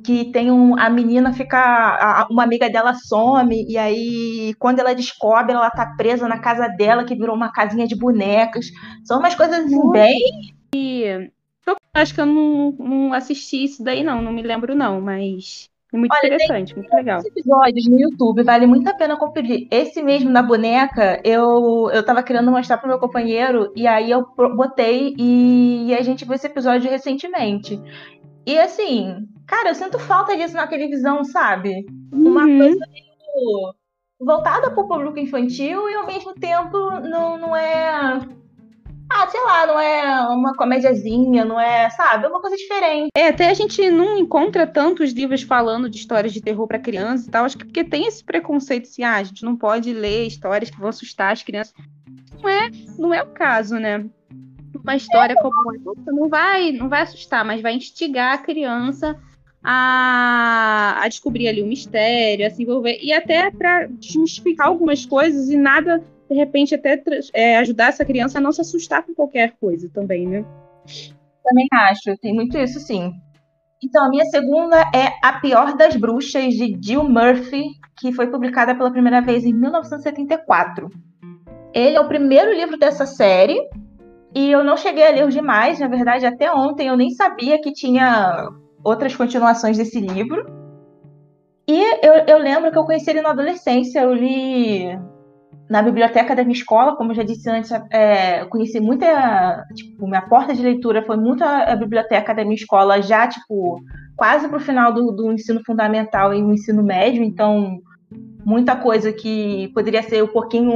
que 0.04 0.26
tem 0.32 0.50
um, 0.50 0.78
a 0.78 0.90
menina 0.90 1.32
fica. 1.32 1.58
A, 1.58 2.26
uma 2.30 2.42
amiga 2.42 2.68
dela 2.68 2.94
some, 2.94 3.66
e 3.68 3.78
aí, 3.78 4.54
quando 4.58 4.80
ela 4.80 4.94
descobre, 4.94 5.52
ela 5.52 5.70
tá 5.70 5.94
presa 5.96 6.28
na 6.28 6.38
casa 6.38 6.68
dela, 6.68 7.04
que 7.04 7.14
virou 7.14 7.34
uma 7.34 7.52
casinha 7.52 7.86
de 7.86 7.96
bonecas. 7.96 8.66
São 9.04 9.18
umas 9.18 9.34
coisas 9.34 9.64
assim, 9.64 9.90
bem. 9.90 10.54
E 10.74 11.30
acho 11.94 12.14
que 12.14 12.20
eu 12.20 12.26
não, 12.26 12.72
não 12.72 13.12
assisti 13.12 13.64
isso 13.64 13.82
daí, 13.82 14.02
não. 14.02 14.20
Não 14.22 14.32
me 14.32 14.42
lembro, 14.42 14.74
não, 14.74 15.00
mas. 15.00 15.70
É 15.92 15.96
muito 15.98 16.10
Olha, 16.10 16.26
interessante, 16.26 16.74
muito 16.74 16.90
legal. 16.94 17.20
episódios 17.20 17.86
no 17.86 18.00
YouTube, 18.00 18.42
vale 18.42 18.66
muito 18.66 18.88
a 18.88 18.94
pena 18.94 19.14
conferir. 19.14 19.68
Esse 19.70 20.02
mesmo 20.02 20.32
da 20.32 20.42
boneca, 20.42 21.20
eu, 21.22 21.90
eu 21.92 22.02
tava 22.02 22.22
querendo 22.22 22.50
mostrar 22.50 22.78
pro 22.78 22.88
meu 22.88 22.98
companheiro, 22.98 23.70
e 23.76 23.86
aí 23.86 24.10
eu 24.10 24.26
botei 24.56 25.14
e, 25.18 25.88
e 25.88 25.94
a 25.94 26.00
gente 26.00 26.24
viu 26.24 26.34
esse 26.34 26.46
episódio 26.46 26.90
recentemente. 26.90 27.78
E 28.46 28.58
assim, 28.58 29.28
cara, 29.46 29.70
eu 29.70 29.74
sinto 29.74 29.98
falta 29.98 30.36
disso 30.36 30.54
na 30.54 30.66
televisão, 30.66 31.24
sabe? 31.24 31.86
Uma 32.12 32.44
uhum. 32.44 32.58
coisa 32.58 32.86
meio 32.90 33.74
voltada 34.20 34.70
para 34.70 34.82
o 34.82 34.86
público 34.86 35.18
infantil 35.18 35.88
e 35.90 35.94
ao 35.94 36.06
mesmo 36.06 36.32
tempo 36.34 36.78
não, 37.00 37.36
não 37.36 37.56
é 37.56 38.20
ah, 39.14 39.28
sei 39.28 39.40
lá, 39.44 39.66
não 39.66 39.78
é 39.78 40.28
uma 40.28 40.54
comédiazinha, 40.54 41.44
não 41.44 41.60
é, 41.60 41.90
sabe, 41.90 42.24
é 42.24 42.28
uma 42.28 42.40
coisa 42.40 42.56
diferente. 42.56 43.10
É, 43.14 43.28
até 43.28 43.50
a 43.50 43.54
gente 43.54 43.90
não 43.90 44.16
encontra 44.16 44.66
tantos 44.66 45.12
livros 45.12 45.42
falando 45.42 45.88
de 45.88 45.98
histórias 45.98 46.32
de 46.32 46.40
terror 46.40 46.66
para 46.66 46.78
criança 46.78 47.28
e 47.28 47.30
tal, 47.30 47.44
acho 47.44 47.58
que 47.58 47.64
porque 47.64 47.84
tem 47.84 48.06
esse 48.06 48.24
preconceito 48.24 48.84
assim, 48.84 49.02
ah, 49.02 49.16
a 49.16 49.22
gente 49.22 49.44
não 49.44 49.54
pode 49.54 49.92
ler 49.92 50.26
histórias 50.26 50.70
que 50.70 50.78
vão 50.78 50.88
assustar 50.88 51.32
as 51.32 51.42
crianças. 51.42 51.74
Não 52.40 52.48
é, 52.48 52.70
não 52.98 53.14
é 53.14 53.22
o 53.22 53.26
caso, 53.26 53.74
né? 53.74 54.04
Uma 54.82 54.96
história 54.96 55.34
é, 55.34 55.36
como 55.36 55.74
essa 55.74 56.12
não 56.12 56.28
vai, 56.28 56.72
não 56.72 56.88
vai 56.88 57.02
assustar, 57.02 57.44
mas 57.44 57.60
vai 57.60 57.74
instigar 57.74 58.34
a 58.34 58.38
criança 58.38 59.18
a, 59.62 61.00
a 61.02 61.08
descobrir 61.08 61.48
ali 61.48 61.62
o 61.62 61.66
mistério, 61.66 62.46
a 62.46 62.50
se 62.50 62.62
envolver 62.62 62.98
e 63.02 63.12
até 63.12 63.50
para 63.50 63.86
desmistificar 63.86 64.66
algumas 64.66 65.06
coisas 65.06 65.48
e 65.48 65.56
nada 65.56 66.02
de 66.28 66.36
repente 66.36 66.74
até 66.74 67.02
é, 67.34 67.58
ajudar 67.58 67.88
essa 67.88 68.04
criança 68.04 68.38
a 68.38 68.40
não 68.40 68.52
se 68.52 68.60
assustar 68.60 69.02
com 69.02 69.14
qualquer 69.14 69.52
coisa 69.60 69.88
também, 69.92 70.26
né? 70.26 70.44
Também 71.44 71.66
acho, 71.72 72.16
tem 72.18 72.34
muito 72.34 72.56
isso 72.56 72.80
sim. 72.80 73.12
Então, 73.84 74.06
a 74.06 74.08
minha 74.08 74.24
segunda 74.26 74.80
é 74.94 75.12
A 75.22 75.40
Pior 75.40 75.76
das 75.76 75.96
Bruxas, 75.96 76.54
de 76.54 76.78
Jill 76.80 77.02
Murphy, 77.02 77.64
que 77.98 78.12
foi 78.12 78.28
publicada 78.28 78.74
pela 78.74 78.92
primeira 78.92 79.20
vez 79.20 79.44
em 79.44 79.52
1974. 79.52 80.88
Ele 81.74 81.96
é 81.96 82.00
o 82.00 82.06
primeiro 82.06 82.54
livro 82.54 82.78
dessa 82.78 83.04
série, 83.04 83.58
e 84.34 84.50
eu 84.50 84.62
não 84.62 84.76
cheguei 84.76 85.06
a 85.06 85.10
ler 85.10 85.26
os 85.26 85.34
demais, 85.34 85.80
na 85.80 85.88
verdade, 85.88 86.24
até 86.24 86.50
ontem 86.50 86.86
eu 86.86 86.96
nem 86.96 87.10
sabia 87.10 87.60
que 87.60 87.72
tinha 87.72 88.48
outras 88.84 89.14
continuações 89.14 89.76
desse 89.76 90.00
livro. 90.00 90.46
E 91.68 92.06
eu, 92.06 92.14
eu 92.26 92.38
lembro 92.38 92.70
que 92.70 92.78
eu 92.78 92.84
conheci 92.84 93.10
ele 93.10 93.22
na 93.22 93.30
adolescência, 93.30 94.00
eu 94.00 94.12
li 94.12 94.98
na 95.70 95.80
biblioteca 95.80 96.34
da 96.34 96.42
minha 96.42 96.56
escola, 96.56 96.96
como 96.96 97.12
eu 97.12 97.14
já 97.14 97.22
disse 97.22 97.48
antes, 97.48 97.70
é, 97.90 98.42
eu 98.42 98.48
conheci 98.48 98.80
muita. 98.80 99.64
Tipo, 99.74 100.06
minha 100.06 100.22
porta 100.22 100.54
de 100.54 100.62
leitura 100.62 101.02
foi 101.02 101.16
muito 101.16 101.42
a, 101.42 101.72
a 101.72 101.76
biblioteca 101.76 102.34
da 102.34 102.42
minha 102.42 102.56
escola, 102.56 103.00
já, 103.00 103.26
tipo, 103.26 103.80
quase 104.16 104.48
para 104.48 104.58
o 104.58 104.60
final 104.60 104.92
do, 104.92 105.12
do 105.12 105.32
ensino 105.32 105.62
fundamental 105.64 106.34
e 106.34 106.42
o 106.42 106.52
ensino 106.52 106.82
médio, 106.82 107.22
então 107.22 107.78
muita 108.44 108.76
coisa 108.76 109.12
que 109.12 109.70
poderia 109.72 110.02
ser 110.02 110.22
um 110.22 110.28
pouquinho 110.28 110.74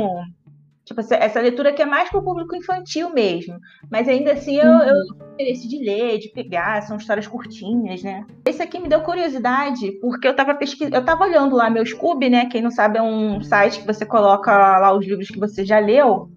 Tipo, 0.86 1.00
essa, 1.00 1.16
essa 1.16 1.40
leitura 1.40 1.72
que 1.72 1.82
é 1.82 1.84
mais 1.84 2.08
para 2.08 2.20
o 2.20 2.22
público 2.22 2.54
infantil 2.54 3.12
mesmo. 3.12 3.58
Mas 3.90 4.08
ainda 4.08 4.32
assim 4.32 4.56
eu, 4.56 4.70
eu 4.70 4.94
uhum. 4.94 5.32
interesse 5.34 5.66
de 5.66 5.84
ler, 5.84 6.18
de 6.18 6.28
pegar, 6.28 6.80
são 6.82 6.96
histórias 6.96 7.26
curtinhas, 7.26 8.04
né? 8.04 8.24
Esse 8.46 8.62
aqui 8.62 8.78
me 8.78 8.88
deu 8.88 9.00
curiosidade, 9.00 9.90
porque 10.00 10.28
eu 10.28 10.30
estava 10.30 10.54
pesquisando, 10.54 10.94
eu 10.94 11.04
tava 11.04 11.24
olhando 11.24 11.56
lá 11.56 11.68
meu 11.68 11.84
Scooby, 11.84 12.30
né? 12.30 12.46
Quem 12.46 12.62
não 12.62 12.70
sabe, 12.70 12.98
é 12.98 13.02
um 13.02 13.42
site 13.42 13.80
que 13.80 13.86
você 13.86 14.06
coloca 14.06 14.52
lá 14.78 14.96
os 14.96 15.04
livros 15.04 15.26
que 15.26 15.40
você 15.40 15.64
já 15.64 15.80
leu, 15.80 16.30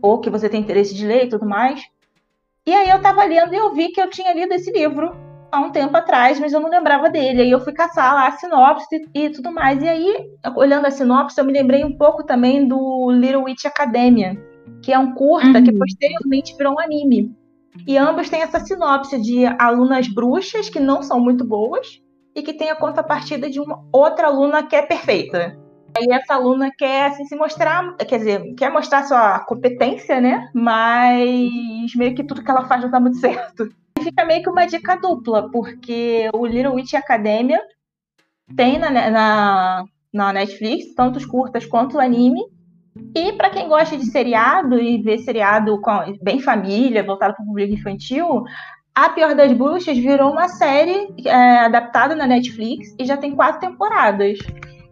ou 0.00 0.20
que 0.20 0.30
você 0.30 0.48
tem 0.48 0.60
interesse 0.60 0.94
de 0.94 1.04
ler 1.04 1.24
e 1.24 1.28
tudo 1.28 1.44
mais. 1.44 1.82
E 2.64 2.72
aí 2.72 2.88
eu 2.88 2.98
estava 2.98 3.24
lendo 3.24 3.52
e 3.52 3.56
eu 3.56 3.74
vi 3.74 3.88
que 3.88 4.00
eu 4.00 4.08
tinha 4.08 4.32
lido 4.32 4.52
esse 4.54 4.70
livro 4.70 5.25
há 5.50 5.60
um 5.60 5.70
tempo 5.70 5.96
atrás, 5.96 6.38
mas 6.38 6.52
eu 6.52 6.60
não 6.60 6.70
lembrava 6.70 7.08
dele. 7.08 7.42
Aí 7.42 7.50
eu 7.50 7.60
fui 7.60 7.72
caçar 7.72 8.14
lá 8.14 8.28
a 8.28 8.32
sinopse 8.32 9.08
e 9.14 9.30
tudo 9.30 9.52
mais. 9.52 9.82
E 9.82 9.88
aí, 9.88 10.30
olhando 10.54 10.86
a 10.86 10.90
sinopse, 10.90 11.38
eu 11.38 11.44
me 11.44 11.52
lembrei 11.52 11.84
um 11.84 11.96
pouco 11.96 12.24
também 12.24 12.66
do 12.66 13.10
Little 13.10 13.44
Witch 13.44 13.64
Academia, 13.64 14.36
que 14.82 14.92
é 14.92 14.98
um 14.98 15.14
curta 15.14 15.58
uhum. 15.58 15.64
que 15.64 15.72
posteriormente 15.72 16.56
virou 16.56 16.74
um 16.74 16.80
anime. 16.80 17.34
E 17.86 17.96
ambos 17.96 18.30
têm 18.30 18.42
essa 18.42 18.60
sinopse 18.60 19.20
de 19.20 19.44
alunas 19.58 20.08
bruxas 20.08 20.68
que 20.68 20.80
não 20.80 21.02
são 21.02 21.20
muito 21.20 21.44
boas 21.44 22.00
e 22.34 22.42
que 22.42 22.54
tem 22.54 22.70
a 22.70 22.76
contrapartida 22.76 23.50
de 23.50 23.60
uma 23.60 23.84
outra 23.92 24.28
aluna 24.28 24.62
que 24.62 24.76
é 24.76 24.82
perfeita. 24.82 25.58
Aí 25.96 26.06
essa 26.10 26.34
aluna 26.34 26.70
quer 26.76 27.06
assim, 27.06 27.24
se 27.24 27.34
mostrar, 27.34 27.96
quer 27.96 28.18
dizer, 28.18 28.54
quer 28.54 28.70
mostrar 28.70 29.04
sua 29.04 29.40
competência, 29.40 30.20
né? 30.20 30.50
Mas 30.54 31.94
meio 31.94 32.14
que 32.14 32.24
tudo 32.24 32.42
que 32.42 32.50
ela 32.50 32.66
faz 32.66 32.82
não 32.82 32.90
dá 32.90 33.00
muito 33.00 33.16
certo 33.20 33.68
fica 34.02 34.24
meio 34.24 34.42
que 34.42 34.50
uma 34.50 34.66
dica 34.66 34.96
dupla, 34.96 35.50
porque 35.50 36.30
o 36.32 36.46
Little 36.46 36.74
Witch 36.74 36.94
Academia 36.94 37.60
tem 38.56 38.78
na, 38.78 38.90
na, 38.90 39.84
na 40.12 40.32
Netflix, 40.32 40.94
tanto 40.94 41.16
os 41.16 41.26
curtas 41.26 41.66
quanto 41.66 41.96
o 41.96 42.00
anime. 42.00 42.40
E 43.14 43.32
para 43.32 43.50
quem 43.50 43.68
gosta 43.68 43.96
de 43.96 44.06
seriado 44.06 44.80
e 44.80 45.02
ver 45.02 45.18
seriado 45.18 45.80
com, 45.80 45.92
bem 46.22 46.40
família, 46.40 47.04
voltado 47.04 47.34
para 47.34 47.42
o 47.42 47.46
público 47.46 47.74
infantil, 47.74 48.44
A 48.94 49.10
Pior 49.10 49.34
das 49.34 49.52
Bruxas 49.52 49.98
virou 49.98 50.30
uma 50.32 50.48
série 50.48 51.08
é, 51.24 51.58
adaptada 51.58 52.14
na 52.14 52.26
Netflix 52.26 52.94
e 52.98 53.04
já 53.04 53.16
tem 53.16 53.34
quatro 53.34 53.60
temporadas. 53.60 54.38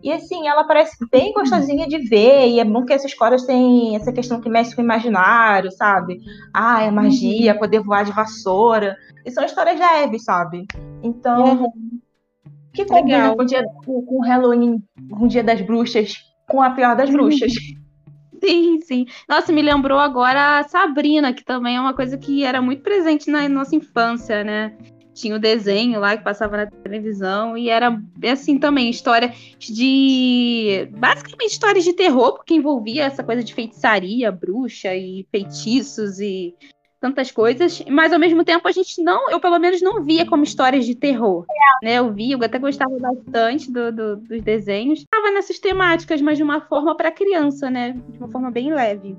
E 0.05 0.13
assim, 0.13 0.47
ela 0.47 0.65
parece 0.65 0.99
bem 1.11 1.33
gostosinha 1.33 1.89
de 1.89 1.97
ver, 1.97 2.47
e 2.49 2.61
é 2.61 2.65
bom 2.65 2.85
que 2.85 2.93
essas 2.93 3.11
histórias 3.11 3.47
têm 3.47 3.97
essa 3.97 4.13
questão 4.13 4.39
que 4.39 4.51
mexe 4.51 4.77
com 4.77 4.83
o 4.83 4.85
imaginário, 4.85 5.73
sabe? 5.73 6.21
Ah, 6.53 6.83
é 6.83 6.91
magia, 6.91 7.55
uhum. 7.55 7.59
poder 7.59 7.81
voar 7.81 8.05
de 8.05 8.13
vassoura. 8.13 8.99
E 9.25 9.31
são 9.31 9.43
histórias 9.43 9.81
leves, 9.81 10.25
sabe? 10.25 10.67
Então, 11.03 11.63
uhum. 11.63 11.73
que 12.75 12.85
combina 12.85 13.35
com 13.35 13.41
o, 13.41 13.47
dia, 13.47 13.65
com, 13.87 14.03
com 14.05 14.19
o 14.19 14.23
Halloween, 14.23 14.77
com 15.11 15.25
o 15.25 15.29
Dia 15.29 15.43
das 15.43 15.63
Bruxas, 15.63 16.17
com 16.47 16.61
a 16.61 16.69
pior 16.69 16.95
das 16.95 17.09
bruxas. 17.09 17.55
Sim, 18.45 18.79
sim. 18.83 19.07
Nossa, 19.27 19.51
me 19.55 19.63
lembrou 19.63 19.99
agora 19.99 20.59
a 20.59 20.65
Sabrina, 20.65 21.33
que 21.33 21.43
também 21.43 21.77
é 21.77 21.81
uma 21.81 21.95
coisa 21.95 22.19
que 22.19 22.45
era 22.45 22.61
muito 22.61 22.83
presente 22.83 23.31
na 23.31 23.49
nossa 23.49 23.75
infância, 23.75 24.45
né? 24.45 24.77
Tinha 25.15 25.37
o 25.37 25.39
desenho 25.39 26.01
lá 26.01 26.17
que 26.17 26.25
passava 26.25 26.57
na 26.57 26.67
televisão 26.67 27.57
e 27.57 27.71
era 27.71 27.99
assim 28.31 28.59
também 28.59 28.91
história 28.91 29.33
de 29.59 30.89
basicamente 30.91 31.53
histórias 31.53 31.85
de 31.85 31.93
terror 31.93 32.35
porque 32.35 32.55
envolvia 32.55 33.05
essa 33.05 33.23
coisa 33.23 33.43
de 33.43 33.55
feitiçaria, 33.55 34.31
bruxa 34.33 34.95
e 34.95 35.27
feitiços 35.31 36.19
e 36.19 36.55
tantas 37.05 37.31
coisas, 37.31 37.85
mas 37.91 38.15
ao 38.15 38.19
mesmo 38.19 38.43
tempo 38.43 38.67
a 38.67 38.73
gente 38.73 39.03
não, 39.03 39.31
eu 39.31 39.39
pelo 39.39 39.59
menos 39.59 39.83
não 39.83 40.03
via 40.03 40.25
como 40.25 40.43
histórias 40.43 40.87
de 40.87 40.95
terror, 40.95 41.45
né? 41.83 41.99
Eu 41.99 42.11
vi, 42.11 42.33
eu 42.33 42.43
até 42.43 42.59
gostava 42.59 42.99
bastante 42.99 43.71
do, 43.71 43.93
do, 43.93 44.17
dos 44.17 44.41
desenhos, 44.41 45.01
estava 45.01 45.31
nessas 45.31 45.59
temáticas, 45.59 46.23
mas 46.23 46.39
de 46.39 46.43
uma 46.43 46.63
forma 46.63 46.97
para 46.97 47.13
criança, 47.13 47.69
né? 47.69 47.95
De 48.09 48.17
uma 48.17 48.29
forma 48.29 48.51
bem 48.51 48.73
leve. 48.73 49.19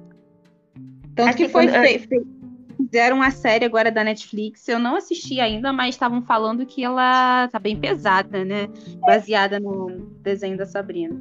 Tanto 1.16 1.38
que 1.38 1.48
foi 1.48 1.68
feito 1.68 2.25
Fizeram 2.86 3.22
a 3.22 3.32
série 3.32 3.65
agora 3.65 3.92
da 3.92 4.04
Netflix. 4.04 4.68
Eu 4.68 4.77
não 4.77 4.96
assisti 4.96 5.39
ainda, 5.39 5.74
mas 5.74 5.96
estavam 5.96 6.22
falando 6.22 6.65
que 6.65 6.84
ela 6.84 7.48
tá 7.48 7.58
bem 7.58 7.75
pesada, 7.75 8.46
né? 8.46 8.68
Baseada 9.00 9.60
no 9.60 9.88
desenho 10.22 10.56
da 10.58 10.65
Sabrina. 10.65 11.20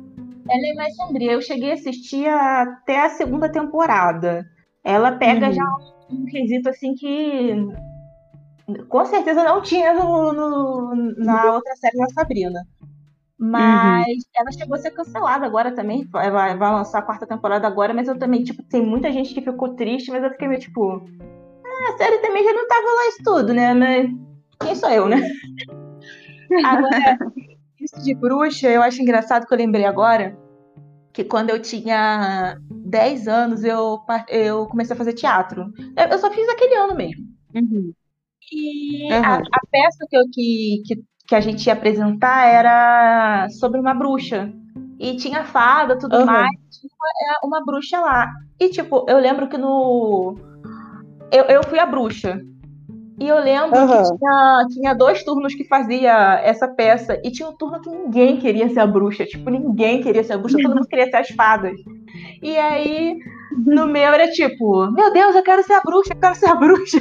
Ela 0.49 0.66
é 0.66 0.75
mais 0.75 0.94
sombria. 0.94 1.33
Eu 1.33 1.40
cheguei 1.40 1.71
a 1.71 1.75
assistir 1.75 2.28
até 2.28 3.06
a 3.06 3.09
segunda 3.09 3.49
temporada. 3.49 4.47
Ela 4.85 5.12
pega 5.12 5.47
uhum. 5.47 5.52
já 5.52 5.64
um 6.11 6.26
quesito 6.26 6.68
assim 6.68 6.94
que 6.94 7.56
com 8.88 9.04
certeza 9.06 9.42
não 9.42 9.62
tinha 9.62 9.94
no, 9.94 10.33
no, 10.33 10.94
na 11.16 11.54
outra 11.54 11.75
série 11.76 11.97
da 11.97 12.09
Sabrina. 12.11 12.61
Mas 13.38 14.06
uhum. 14.06 14.30
ela 14.37 14.52
chegou 14.52 14.75
a 14.76 14.78
ser 14.78 14.90
cancelada 14.90 15.47
agora 15.47 15.73
também. 15.73 16.04
Vai, 16.04 16.30
vai 16.30 16.73
lançar 16.73 16.99
a 16.99 17.02
quarta 17.02 17.26
temporada 17.26 17.66
agora, 17.66 17.94
mas 17.94 18.06
eu 18.06 18.18
também, 18.18 18.44
tipo, 18.44 18.62
tem 18.62 18.85
muita 18.85 19.11
gente 19.11 19.33
que 19.33 19.40
ficou 19.40 19.75
triste, 19.75 20.11
mas 20.11 20.23
eu 20.23 20.30
fiquei 20.30 20.47
meio 20.47 20.61
tipo 20.61 21.02
a 21.88 21.97
série 21.97 22.19
também 22.19 22.45
já 22.45 22.52
não 22.52 22.66
tava 22.66 22.87
lá 22.87 23.09
isso 23.09 23.23
tudo, 23.25 23.54
né? 23.54 23.75
Mas 23.75 24.11
quem 24.61 24.75
sou 24.75 24.90
eu, 24.90 25.09
né? 25.09 25.21
Agora, 26.64 27.19
isso 27.81 28.02
de 28.02 28.14
bruxa, 28.14 28.69
eu 28.69 28.83
acho 28.83 29.02
engraçado 29.02 29.47
que 29.47 29.52
eu 29.52 29.59
lembrei 29.59 29.85
agora 29.85 30.37
que 31.14 31.23
quando 31.23 31.50
eu 31.50 31.62
tinha 31.62 32.59
10 32.69 33.28
anos, 33.28 33.62
eu, 33.62 34.00
eu 34.28 34.66
comecei 34.66 34.95
a 34.95 34.99
fazer 34.99 35.12
teatro. 35.12 35.73
Eu, 35.97 36.07
eu 36.11 36.19
só 36.19 36.31
fiz 36.31 36.49
aquele 36.49 36.75
ano 36.75 36.97
mesmo. 36.97 37.25
Uhum. 37.54 37.93
E 38.52 39.04
uhum. 39.12 39.25
A, 39.25 39.37
a, 39.37 39.61
peça 39.71 40.04
que, 40.11 40.16
eu, 40.16 40.25
que, 40.33 40.83
que, 40.85 41.04
que, 41.28 41.35
a 41.35 41.40
gente 41.40 41.64
ia 41.66 41.73
apresentar 41.73 42.47
era 42.49 43.49
sobre 43.61 43.81
uma 43.81 43.95
bruxa. 43.95 44.52
E 44.99 45.16
tinha 45.16 45.45
fada, 45.45 45.97
tudo 45.97 46.16
uhum. 46.16 46.26
mais. 46.26 46.50
Tinha 46.71 46.90
uma, 47.43 47.59
uma 47.59 47.64
bruxa 47.64 48.00
lá. 48.00 48.28
E, 48.59 48.69
tipo, 48.71 49.07
eu 49.09 49.19
lembro 49.19 49.49
que 49.49 49.57
no 49.57 50.35
eu, 51.35 51.45
eu 51.45 51.62
fui 51.64 51.79
a 51.79 51.87
bruxa. 51.87 52.41
E 53.19 53.29
eu 53.29 53.38
lembro 53.38 53.79
uhum. 53.79 53.87
que 53.87 54.19
tinha, 54.19 54.67
tinha, 54.71 54.95
dois 54.95 55.23
turnos 55.23 55.55
que 55.55 55.64
fazia 55.64 56.41
essa 56.43 56.67
peça. 56.67 57.21
E 57.23 57.31
tinha 57.31 57.49
um 57.49 57.57
turno 57.57 57.81
que 57.81 57.88
ninguém 57.88 58.38
queria 58.38 58.69
ser 58.69 58.81
a 58.81 58.87
bruxa. 58.87 59.25
Tipo, 59.25 59.50
ninguém 59.50 60.03
queria 60.03 60.25
ser 60.25 60.33
a 60.33 60.38
bruxa, 60.38 60.59
todo 60.61 60.75
mundo 60.75 60.88
queria 60.88 61.09
ser 61.09 61.17
as 61.17 61.29
fadas. 61.29 61.79
E 62.43 62.57
aí, 62.57 63.19
no 63.67 63.87
meu 63.87 64.12
era 64.12 64.29
tipo, 64.31 64.91
meu 64.91 65.12
Deus, 65.12 65.35
eu 65.35 65.43
quero 65.43 65.62
ser 65.62 65.75
a 65.75 65.81
bruxa, 65.81 66.12
eu 66.12 66.21
quero 66.21 66.35
ser 66.35 66.47
a 66.47 66.55
bruxa. 66.55 66.99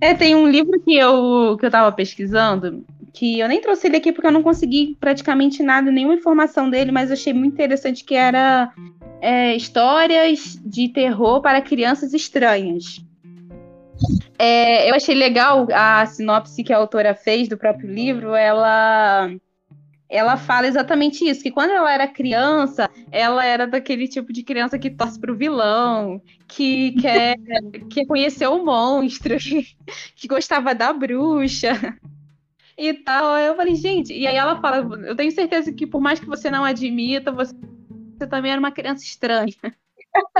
É, 0.00 0.12
tem 0.12 0.34
um 0.34 0.48
livro 0.48 0.80
que 0.80 0.96
eu, 0.96 1.56
que 1.58 1.64
eu 1.64 1.70
tava 1.70 1.90
pesquisando, 1.92 2.84
que 3.12 3.38
eu 3.40 3.48
nem 3.48 3.60
trouxe 3.60 3.86
ele 3.86 3.96
aqui 3.96 4.12
porque 4.12 4.26
eu 4.26 4.32
não 4.32 4.42
consegui 4.42 4.96
praticamente 5.00 5.62
nada, 5.62 5.90
nenhuma 5.90 6.14
informação 6.14 6.68
dele, 6.68 6.92
mas 6.92 7.08
eu 7.08 7.14
achei 7.14 7.32
muito 7.32 7.54
interessante 7.54 8.04
que 8.04 8.14
era 8.14 8.72
é, 9.20 9.54
histórias 9.54 10.58
de 10.64 10.88
terror 10.88 11.40
para 11.40 11.60
crianças 11.60 12.12
estranhas. 12.14 13.04
É, 14.38 14.90
eu 14.90 14.94
achei 14.94 15.14
legal 15.14 15.66
a 15.72 16.04
sinopse 16.06 16.64
que 16.64 16.72
a 16.72 16.76
autora 16.76 17.14
fez 17.14 17.48
do 17.48 17.56
próprio 17.56 17.90
livro. 17.90 18.34
Ela 18.34 19.30
ela 20.08 20.36
fala 20.36 20.68
exatamente 20.68 21.28
isso, 21.28 21.42
que 21.42 21.50
quando 21.50 21.70
ela 21.70 21.92
era 21.92 22.06
criança, 22.06 22.88
ela 23.10 23.44
era 23.44 23.66
daquele 23.66 24.06
tipo 24.06 24.32
de 24.32 24.44
criança 24.44 24.78
que 24.78 24.90
torce 24.90 25.18
pro 25.18 25.36
vilão, 25.36 26.22
que 26.46 26.92
quer, 27.00 27.36
que 27.90 28.06
conheceu 28.06 28.52
o 28.52 28.64
monstro, 28.64 29.36
que, 29.38 29.66
que 30.14 30.28
gostava 30.28 30.72
da 30.72 30.92
bruxa 30.92 31.72
e 32.78 32.94
tal. 32.94 33.36
Eu 33.38 33.56
falei, 33.56 33.74
gente, 33.74 34.12
e 34.12 34.26
aí 34.26 34.36
ela 34.36 34.60
fala, 34.60 34.76
eu 35.04 35.16
tenho 35.16 35.32
certeza 35.32 35.72
que 35.72 35.86
por 35.86 36.00
mais 36.00 36.20
que 36.20 36.26
você 36.26 36.48
não 36.48 36.64
admita, 36.64 37.32
você, 37.32 37.52
você 38.18 38.26
também 38.26 38.52
era 38.52 38.60
uma 38.60 38.72
criança 38.72 39.02
estranha. 39.04 39.54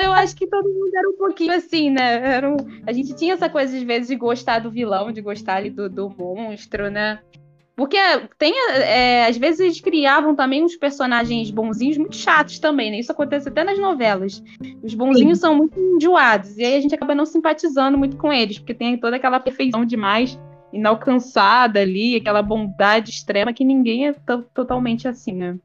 Eu 0.00 0.12
acho 0.12 0.36
que 0.36 0.46
todo 0.46 0.68
mundo 0.68 0.94
era 0.94 1.08
um 1.08 1.16
pouquinho 1.16 1.52
assim, 1.52 1.90
né? 1.90 2.34
Era 2.36 2.48
um... 2.48 2.56
A 2.86 2.92
gente 2.92 3.14
tinha 3.14 3.34
essa 3.34 3.48
coisa, 3.48 3.76
às 3.76 3.82
vezes, 3.82 4.08
de 4.08 4.14
gostar 4.14 4.60
do 4.60 4.70
vilão, 4.70 5.10
de 5.10 5.20
gostar 5.20 5.56
ali 5.56 5.68
do, 5.68 5.88
do 5.88 6.08
monstro, 6.08 6.90
né? 6.90 7.18
Porque 7.76 7.96
tem, 8.38 8.54
é, 8.70 9.26
às 9.26 9.36
vezes 9.36 9.60
eles 9.60 9.80
criavam 9.80 10.34
também 10.34 10.62
uns 10.62 10.76
personagens 10.76 11.50
bonzinhos 11.50 11.98
muito 11.98 12.14
chatos 12.14 12.60
também, 12.60 12.90
né? 12.90 13.00
Isso 13.00 13.10
acontece 13.10 13.48
até 13.48 13.64
nas 13.64 13.78
novelas. 13.78 14.42
Os 14.80 14.94
bonzinhos 14.94 15.38
Sim. 15.38 15.42
são 15.42 15.56
muito 15.56 15.78
enjoados, 15.80 16.56
e 16.56 16.64
aí 16.64 16.76
a 16.76 16.80
gente 16.80 16.94
acaba 16.94 17.16
não 17.16 17.26
simpatizando 17.26 17.98
muito 17.98 18.16
com 18.16 18.32
eles, 18.32 18.58
porque 18.58 18.74
tem 18.74 18.96
toda 18.96 19.16
aquela 19.16 19.40
perfeição 19.40 19.84
demais, 19.84 20.38
inalcançada 20.72 21.80
ali, 21.80 22.14
aquela 22.14 22.42
bondade 22.42 23.10
extrema 23.10 23.52
que 23.52 23.64
ninguém 23.64 24.06
é 24.08 24.12
totalmente 24.54 25.08
assim, 25.08 25.32
né? 25.32 25.58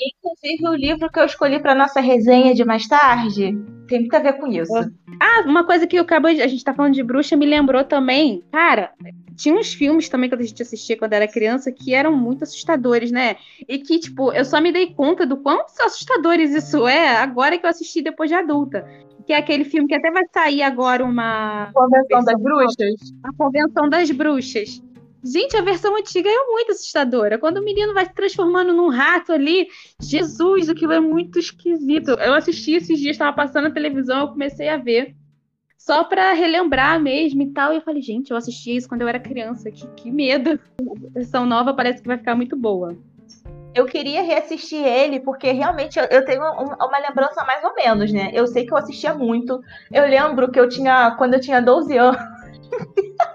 Inclusive, 0.00 0.68
o 0.68 0.74
livro 0.74 1.10
que 1.10 1.20
eu 1.20 1.24
escolhi 1.24 1.60
para 1.60 1.74
nossa 1.74 2.00
resenha 2.00 2.54
de 2.54 2.64
mais 2.64 2.86
tarde 2.88 3.56
tem 3.86 4.00
muito 4.00 4.14
a 4.14 4.18
ver 4.18 4.34
com 4.34 4.48
isso. 4.48 4.72
Ah, 5.20 5.44
uma 5.46 5.64
coisa 5.64 5.86
que 5.86 5.96
eu 5.96 6.02
acabo 6.02 6.32
de, 6.32 6.42
a 6.42 6.48
gente 6.48 6.64
tá 6.64 6.74
falando 6.74 6.94
de 6.94 7.02
bruxa 7.02 7.36
me 7.36 7.46
lembrou 7.46 7.84
também. 7.84 8.42
Cara, 8.50 8.92
tinha 9.36 9.54
uns 9.54 9.72
filmes 9.72 10.08
também 10.08 10.28
que 10.28 10.34
a 10.34 10.42
gente 10.42 10.60
assistia 10.60 10.96
quando 10.96 11.12
era 11.12 11.28
criança 11.28 11.70
que 11.70 11.94
eram 11.94 12.16
muito 12.16 12.42
assustadores, 12.42 13.12
né? 13.12 13.36
E 13.68 13.78
que, 13.78 13.98
tipo, 13.98 14.32
eu 14.32 14.44
só 14.44 14.60
me 14.60 14.72
dei 14.72 14.92
conta 14.94 15.24
do 15.24 15.36
quão 15.36 15.64
assustadores 15.80 16.52
isso 16.52 16.88
é 16.88 17.16
agora 17.16 17.56
que 17.56 17.64
eu 17.64 17.70
assisti 17.70 18.02
depois 18.02 18.28
de 18.28 18.34
adulta. 18.34 18.84
Que 19.26 19.32
é 19.32 19.36
aquele 19.36 19.64
filme 19.64 19.88
que 19.88 19.94
até 19.94 20.10
vai 20.10 20.24
sair 20.32 20.62
agora 20.62 21.04
uma. 21.04 21.70
Convenção 21.72 22.24
das 22.24 22.42
Bruxas? 22.42 22.94
A 23.22 23.32
Convenção 23.36 23.88
das 23.88 24.10
Bruxas 24.10 24.82
Gente, 25.24 25.56
a 25.56 25.62
versão 25.62 25.96
antiga 25.96 26.28
é 26.28 26.46
muito 26.46 26.72
assustadora. 26.72 27.38
Quando 27.38 27.56
o 27.56 27.64
menino 27.64 27.94
vai 27.94 28.04
se 28.04 28.12
transformando 28.12 28.74
num 28.74 28.90
rato 28.90 29.32
ali, 29.32 29.68
Jesus, 29.98 30.68
aquilo 30.68 30.92
é 30.92 31.00
muito 31.00 31.38
esquisito. 31.38 32.10
Eu 32.10 32.34
assisti 32.34 32.72
esses 32.72 32.98
dias, 32.98 33.12
estava 33.14 33.34
passando 33.34 33.64
na 33.64 33.74
televisão, 33.74 34.20
eu 34.20 34.28
comecei 34.28 34.68
a 34.68 34.76
ver. 34.76 35.16
Só 35.78 36.04
para 36.04 36.32
relembrar 36.34 37.00
mesmo 37.00 37.40
e 37.40 37.50
tal. 37.52 37.72
E 37.72 37.76
eu 37.76 37.80
falei, 37.80 38.02
gente, 38.02 38.30
eu 38.30 38.36
assisti 38.36 38.76
isso 38.76 38.86
quando 38.86 39.00
eu 39.00 39.08
era 39.08 39.18
criança. 39.18 39.70
Que, 39.70 39.86
que 39.96 40.10
medo. 40.10 40.60
A 40.80 41.10
versão 41.14 41.46
nova 41.46 41.72
parece 41.72 42.02
que 42.02 42.08
vai 42.08 42.18
ficar 42.18 42.34
muito 42.34 42.54
boa. 42.54 42.94
Eu 43.74 43.86
queria 43.86 44.22
reassistir 44.22 44.84
ele, 44.86 45.20
porque 45.20 45.50
realmente 45.52 45.98
eu, 45.98 46.04
eu 46.04 46.24
tenho 46.24 46.42
uma, 46.42 46.86
uma 46.86 46.98
lembrança 46.98 47.42
mais 47.44 47.64
ou 47.64 47.74
menos, 47.74 48.12
né? 48.12 48.30
Eu 48.34 48.46
sei 48.46 48.66
que 48.66 48.72
eu 48.72 48.76
assistia 48.76 49.14
muito. 49.14 49.60
Eu 49.90 50.06
lembro 50.06 50.50
que 50.50 50.60
eu 50.60 50.68
tinha, 50.68 51.12
quando 51.12 51.34
eu 51.34 51.40
tinha 51.40 51.62
12 51.62 51.96
anos. 51.96 52.20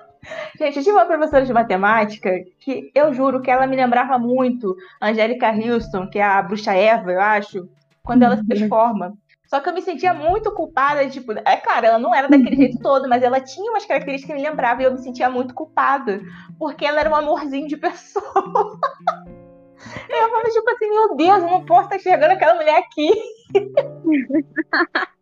Gente, 0.60 0.76
eu 0.76 0.84
tive 0.84 0.92
uma 0.92 1.06
professora 1.06 1.46
de 1.46 1.54
matemática 1.54 2.32
que 2.60 2.92
eu 2.94 3.14
juro 3.14 3.42
que 3.42 3.50
ela 3.50 3.66
me 3.66 3.78
lembrava 3.78 4.20
muito 4.20 4.76
Angélica 5.02 5.50
Houston, 5.52 6.10
que 6.10 6.20
é 6.20 6.24
a 6.24 6.42
bruxa 6.42 6.74
Eva, 6.74 7.14
eu 7.14 7.22
acho, 7.22 7.70
quando 8.04 8.24
ela 8.24 8.36
se 8.36 8.42
uhum. 8.42 8.48
transforma. 8.50 9.14
Só 9.48 9.62
que 9.62 9.70
eu 9.70 9.74
me 9.74 9.82
sentia 9.82 10.14
muito 10.14 10.54
culpada, 10.54 11.08
tipo, 11.10 11.32
é 11.32 11.56
claro, 11.56 11.86
ela 11.86 11.98
não 11.98 12.14
era 12.14 12.28
daquele 12.28 12.58
jeito 12.58 12.78
todo, 12.80 13.08
mas 13.08 13.24
ela 13.24 13.40
tinha 13.40 13.72
umas 13.72 13.86
características 13.86 14.36
que 14.36 14.42
me 14.42 14.46
lembravam 14.46 14.82
e 14.82 14.86
eu 14.86 14.92
me 14.92 15.00
sentia 15.00 15.30
muito 15.30 15.54
culpada, 15.54 16.20
porque 16.60 16.86
ela 16.86 17.00
era 17.00 17.10
um 17.10 17.16
amorzinho 17.16 17.70
de 17.70 17.78
pessoa. 17.80 18.26
eu 18.36 20.30
falava, 20.30 20.50
tipo 20.50 20.70
assim, 20.72 20.90
meu 20.90 21.16
Deus, 21.16 21.42
eu 21.42 21.50
não 21.50 21.66
posso 21.66 21.84
estar 21.84 21.96
enxergando 21.96 22.34
aquela 22.34 22.56
mulher 22.56 22.80
aqui. 22.80 23.14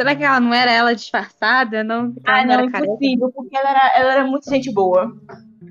Será 0.00 0.16
que 0.16 0.24
ela 0.24 0.40
não 0.40 0.54
era 0.54 0.72
ela 0.72 0.94
disfarçada? 0.94 1.84
Não, 1.84 2.14
ah, 2.24 2.42
não, 2.42 2.56
não 2.56 2.64
impossível, 2.64 3.30
porque 3.30 3.54
ela 3.54 3.68
era, 3.68 3.92
ela 3.94 4.12
era 4.14 4.26
muito 4.26 4.48
gente 4.48 4.72
boa. 4.72 5.14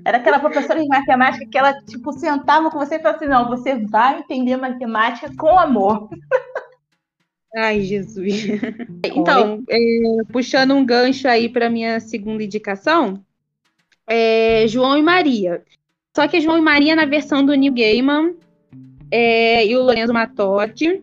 Era 0.04 0.18
aquela 0.18 0.38
professora 0.38 0.80
de 0.80 0.86
matemática 0.86 1.44
que 1.50 1.58
ela, 1.58 1.72
tipo, 1.82 2.12
sentava 2.12 2.70
com 2.70 2.78
você 2.78 2.94
e 2.94 2.98
falava 3.00 3.16
assim, 3.16 3.26
não, 3.26 3.48
você 3.48 3.84
vai 3.86 4.20
entender 4.20 4.56
matemática 4.56 5.34
com 5.36 5.58
amor. 5.58 6.08
Ai, 7.56 7.80
Jesus. 7.80 8.44
Então, 9.04 9.64
é, 9.68 9.78
puxando 10.30 10.76
um 10.76 10.86
gancho 10.86 11.26
aí 11.26 11.48
para 11.48 11.68
minha 11.68 11.98
segunda 11.98 12.44
indicação, 12.44 13.20
é 14.06 14.64
João 14.68 14.96
e 14.96 15.02
Maria. 15.02 15.64
Só 16.14 16.28
que 16.28 16.36
é 16.36 16.40
João 16.40 16.56
e 16.56 16.62
Maria 16.62 16.94
na 16.94 17.04
versão 17.04 17.44
do 17.44 17.52
Neil 17.52 17.74
Gaiman 17.74 18.36
é, 19.10 19.66
e 19.66 19.76
o 19.76 19.82
Lorenzo 19.82 20.12
Matotti 20.12 21.02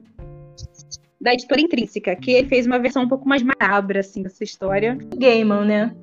da 1.20 1.34
editora 1.34 1.62
Intrínseca, 1.62 2.16
que 2.16 2.32
ele 2.32 2.48
fez 2.48 2.66
uma 2.66 2.80
versão 2.80 3.04
um 3.04 3.08
pouco 3.08 3.28
mais 3.28 3.42
macabra, 3.42 4.00
assim, 4.00 4.22
dessa 4.24 4.44
história. 4.44 4.98
Gaiman, 5.18 5.66
né? 5.66 5.96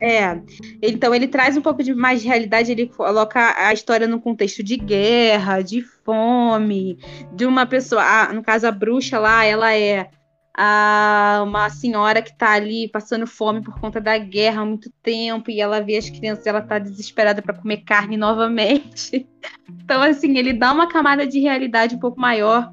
É. 0.00 0.38
Então 0.82 1.14
ele 1.14 1.26
traz 1.26 1.56
um 1.56 1.62
pouco 1.62 1.82
de 1.82 1.94
mais 1.94 2.22
realidade, 2.22 2.70
ele 2.70 2.86
coloca 2.86 3.54
a 3.56 3.72
história 3.72 4.06
no 4.06 4.20
contexto 4.20 4.62
de 4.62 4.76
guerra, 4.76 5.62
de 5.62 5.80
fome, 5.80 6.98
de 7.32 7.46
uma 7.46 7.64
pessoa, 7.66 8.02
ah, 8.02 8.32
no 8.32 8.42
caso 8.42 8.66
a 8.66 8.70
bruxa 8.70 9.18
lá, 9.18 9.44
ela 9.44 9.74
é 9.74 10.10
a, 10.54 11.42
uma 11.44 11.70
senhora 11.70 12.20
que 12.20 12.30
está 12.30 12.52
ali 12.52 12.88
passando 12.88 13.26
fome 13.26 13.62
por 13.62 13.78
conta 13.80 14.00
da 14.00 14.18
guerra 14.18 14.62
há 14.62 14.64
muito 14.64 14.90
tempo 15.02 15.50
e 15.50 15.60
ela 15.60 15.80
vê 15.80 15.96
as 15.96 16.10
crianças, 16.10 16.46
ela 16.46 16.60
está 16.60 16.78
desesperada 16.78 17.40
para 17.40 17.54
comer 17.54 17.78
carne 17.78 18.16
novamente. 18.16 19.26
Então 19.84 20.02
assim, 20.02 20.36
ele 20.36 20.52
dá 20.52 20.72
uma 20.72 20.88
camada 20.88 21.24
de 21.24 21.38
realidade 21.38 21.94
um 21.94 22.00
pouco 22.00 22.20
maior 22.20 22.72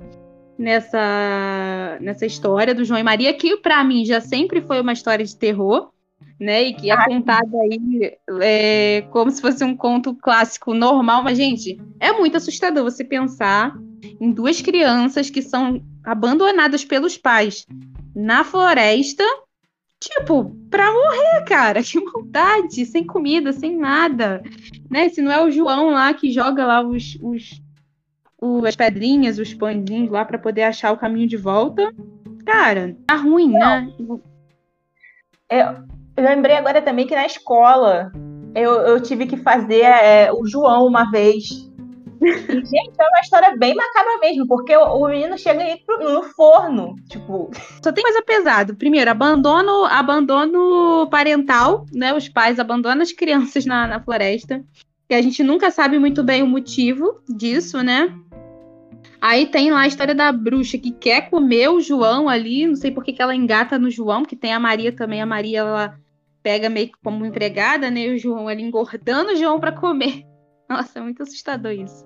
nessa, 0.58 1.98
nessa 2.02 2.26
história 2.26 2.74
do 2.74 2.86
João 2.86 3.00
e 3.00 3.04
Maria, 3.04 3.34
que 3.34 3.58
para 3.58 3.84
mim 3.84 4.06
já 4.06 4.22
sempre 4.22 4.62
foi 4.62 4.82
uma 4.82 4.94
história 4.94 5.26
de 5.26 5.36
terror, 5.36 5.92
né? 6.40 6.64
E 6.64 6.74
que 6.74 6.92
é 6.92 7.06
contada 7.06 7.58
aí 7.58 8.18
é, 8.42 9.02
como 9.12 9.32
se 9.32 9.42
fosse 9.42 9.64
um 9.64 9.76
conto 9.76 10.16
clássico 10.16 10.74
normal, 10.74 11.24
mas, 11.24 11.38
gente, 11.38 11.80
é 12.00 12.12
muito 12.12 12.38
assustador 12.38 12.84
você 12.84 13.04
pensar 13.04 13.76
em 14.20 14.32
duas 14.32 14.62
crianças 14.62 15.30
que 15.30 15.42
são 15.42 15.82
abandonadas 16.04 16.84
pelos 16.84 17.18
pais 17.18 17.66
na 18.16 18.44
floresta. 18.44 19.24
Tipo, 20.00 20.54
pra 20.70 20.92
morrer, 20.92 21.46
cara. 21.46 21.82
Que 21.84 22.00
maldade, 22.00 22.86
sem 22.86 23.06
comida, 23.06 23.54
sem 23.54 23.78
nada. 23.78 24.44
Né? 24.90 25.08
Se 25.10 25.22
não 25.22 25.32
é 25.32 25.42
o 25.42 25.50
João 25.50 25.92
lá 25.92 26.14
que 26.14 26.32
joga 26.32 26.66
lá 26.66 26.82
os, 26.82 27.18
os 27.22 27.63
o, 28.44 28.66
as 28.66 28.76
pedrinhas, 28.76 29.40
os 29.40 29.54
pãezinhos 29.54 30.12
lá 30.12 30.26
para 30.26 30.38
poder 30.38 30.64
achar 30.64 30.92
o 30.92 30.98
caminho 30.98 31.28
de 31.28 31.38
volta. 31.38 31.94
Cara, 32.46 32.96
tá 33.08 33.16
ruim, 33.16 33.52
né? 33.52 33.88
Eu, 33.98 34.22
é, 35.50 35.62
eu 36.18 36.24
lembrei 36.24 36.58
agora 36.58 36.82
também 36.82 37.08
que 37.08 37.16
na 37.16 37.26
escola 37.26 38.12
eu, 38.54 38.74
eu 38.82 39.02
tive 39.02 39.26
que 39.26 39.38
fazer 39.38 39.82
é, 39.82 40.32
o 40.34 40.46
João 40.46 40.86
uma 40.86 41.10
vez. 41.10 41.72
E, 42.22 42.32
gente, 42.32 42.94
é 43.00 43.08
uma 43.08 43.20
história 43.22 43.56
bem 43.58 43.74
macabra 43.76 44.18
mesmo, 44.20 44.46
porque 44.46 44.76
o, 44.76 44.82
o 44.82 45.08
menino 45.08 45.38
chega 45.38 45.62
aí 45.62 45.78
pro, 45.86 46.00
no 46.00 46.24
forno, 46.24 46.96
tipo. 47.10 47.50
Só 47.82 47.94
tem 47.94 48.04
coisa 48.04 48.22
pesada. 48.22 48.74
Primeiro, 48.74 49.10
abandono, 49.10 49.86
abandono 49.86 51.08
parental, 51.10 51.86
né? 51.94 52.14
Os 52.14 52.28
pais 52.28 52.60
abandonam 52.60 53.02
as 53.02 53.14
crianças 53.14 53.66
na, 53.66 53.88
na 53.88 54.02
floresta. 54.02 54.64
E 55.10 55.16
a 55.16 55.22
gente 55.22 55.44
nunca 55.44 55.70
sabe 55.70 56.00
muito 56.00 56.24
bem 56.24 56.42
o 56.42 56.48
motivo 56.48 57.22
disso, 57.30 57.82
né? 57.84 58.14
Aí 59.24 59.46
tem 59.46 59.72
lá 59.72 59.84
a 59.84 59.88
história 59.88 60.14
da 60.14 60.34
bruxa 60.34 60.78
que 60.78 60.92
quer 60.92 61.30
comer 61.30 61.70
o 61.70 61.80
João 61.80 62.28
ali, 62.28 62.68
não 62.68 62.76
sei 62.76 62.92
por 62.92 63.06
que, 63.06 63.14
que 63.14 63.22
ela 63.22 63.34
engata 63.34 63.80
no 63.80 63.90
João, 63.90 64.26
que 64.26 64.36
tem 64.36 64.52
a 64.52 64.60
Maria 64.60 64.92
também. 64.92 65.22
A 65.22 65.26
Maria 65.26 65.60
ela 65.60 65.98
pega 66.44 66.70
meio 66.70 66.88
que 66.88 66.98
como 67.02 67.26
empregada, 67.26 67.90
né? 67.90 68.02
E 68.02 68.16
o 68.16 68.18
João 68.20 68.50
ali 68.50 68.62
engordando 68.62 69.32
o 69.32 69.36
João 69.38 69.62
para 69.62 69.72
comer. 69.72 70.26
Nossa, 70.70 71.00
é 71.00 71.02
muito 71.02 71.24
assustador 71.24 71.72
isso. 71.72 72.06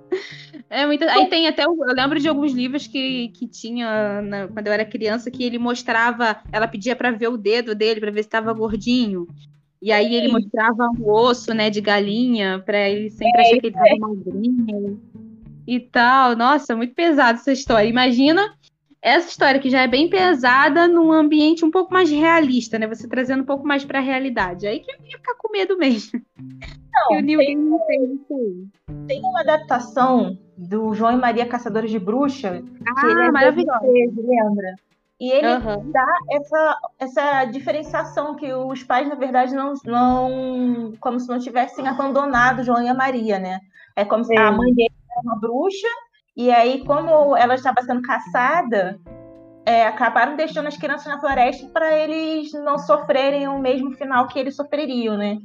É 0.70 0.86
muito... 0.86 1.06
Aí 1.06 1.28
tem 1.28 1.48
até. 1.48 1.64
Eu 1.64 1.76
lembro 1.96 2.20
de 2.20 2.30
alguns 2.30 2.52
livros 2.52 2.86
que, 2.86 3.30
que 3.30 3.48
tinha 3.48 4.22
na... 4.22 4.48
quando 4.50 4.68
eu 4.68 4.74
era 4.74 4.86
criança 4.86 5.32
que 5.32 5.44
ele 5.44 5.58
mostrava. 5.58 6.38
Ela 6.52 6.68
pedia 6.68 6.96
para 6.96 7.10
ver 7.10 7.30
o 7.30 7.38
dedo 7.38 7.74
dele, 7.74 8.00
para 8.00 8.12
ver 8.12 8.22
se 8.22 8.28
estava 8.28 8.54
gordinho. 8.54 9.28
E 9.82 9.92
aí 9.92 10.14
ele 10.14 10.32
mostrava 10.32 10.88
o 11.00 11.12
osso, 11.12 11.52
né, 11.52 11.72
de 11.72 11.82
galinha, 11.82 12.62
para 12.64 12.88
ele 12.88 13.10
sempre 13.10 13.42
é, 13.42 13.42
achar 13.42 13.60
que 13.60 13.68
ele 13.68 13.76
estava 13.76 14.00
magrinho 14.00 15.02
e 15.68 15.80
tal. 15.80 16.36
Nossa, 16.36 16.76
muito 16.76 16.96
pesada 16.96 17.38
essa 17.38 17.52
história. 17.52 17.88
Imagina 17.88 18.56
essa 19.02 19.30
história 19.30 19.60
que 19.60 19.70
já 19.70 19.82
é 19.82 19.88
bem 19.88 20.10
pesada 20.10 20.88
num 20.88 21.12
ambiente 21.12 21.64
um 21.64 21.72
pouco 21.72 21.94
mais 21.94 22.10
realista, 22.10 22.80
né? 22.80 22.88
Você 22.88 23.08
trazendo 23.08 23.44
um 23.44 23.46
pouco 23.46 23.68
mais 23.68 23.86
para 23.86 24.00
a 24.00 24.02
realidade. 24.02 24.66
Aí 24.66 24.80
que 24.80 24.92
eu 24.92 24.96
ia 25.06 25.18
ficar 25.18 25.36
com 25.36 25.52
medo 25.52 25.78
mesmo. 25.78 26.22
Não, 26.38 27.10
tem, 27.26 28.72
tem 29.08 29.22
uma 29.22 29.42
adaptação 29.42 30.38
do 30.58 30.94
João 30.94 31.14
e 31.14 31.18
Maria 31.18 31.46
Caçadores 31.46 31.92
de 31.92 32.00
Bruxa. 32.00 32.64
Ah, 32.88 33.00
que 33.00 33.06
ele 33.06 33.22
é 33.22 33.32
maravilhoso. 33.32 33.80
lembra? 33.84 34.76
E 35.20 35.32
ele 35.32 35.48
uhum. 35.48 35.92
dá 35.92 36.06
essa, 36.30 36.78
essa 37.00 37.46
diferenciação 37.46 38.36
que 38.36 38.54
os 38.54 38.84
pais, 38.84 39.10
na 39.10 39.16
verdade, 39.16 39.56
não, 39.56 39.74
não. 39.84 40.94
Como 41.00 41.20
se 41.20 41.28
não 41.28 41.40
tivessem 41.40 41.88
abandonado 41.88 42.64
João 42.64 42.84
e 42.84 42.88
a 42.88 42.94
Maria, 42.94 43.40
né? 43.40 43.60
É 43.96 44.06
como 44.06 44.24
se 44.24 44.38
a 44.38 44.52
mãe 44.52 44.72
dele 44.76 44.94
uma 45.24 45.40
bruxa 45.40 45.88
E 46.36 46.52
aí, 46.52 46.84
como 46.86 47.36
ela 47.36 47.56
estava 47.56 47.82
sendo 47.82 48.02
caçada, 48.02 49.00
é, 49.66 49.86
acabaram 49.86 50.38
deixando 50.38 50.68
as 50.68 50.78
crianças 50.78 51.08
na 51.08 51.20
floresta 51.20 51.68
para 51.74 51.94
eles 51.94 52.54
não 52.54 52.78
sofrerem 52.78 53.48
o 53.48 53.60
mesmo 53.60 53.92
final 53.92 54.28
que 54.28 54.40
eles 54.40 54.56
sofreriam, 54.56 55.18
né? 55.18 55.40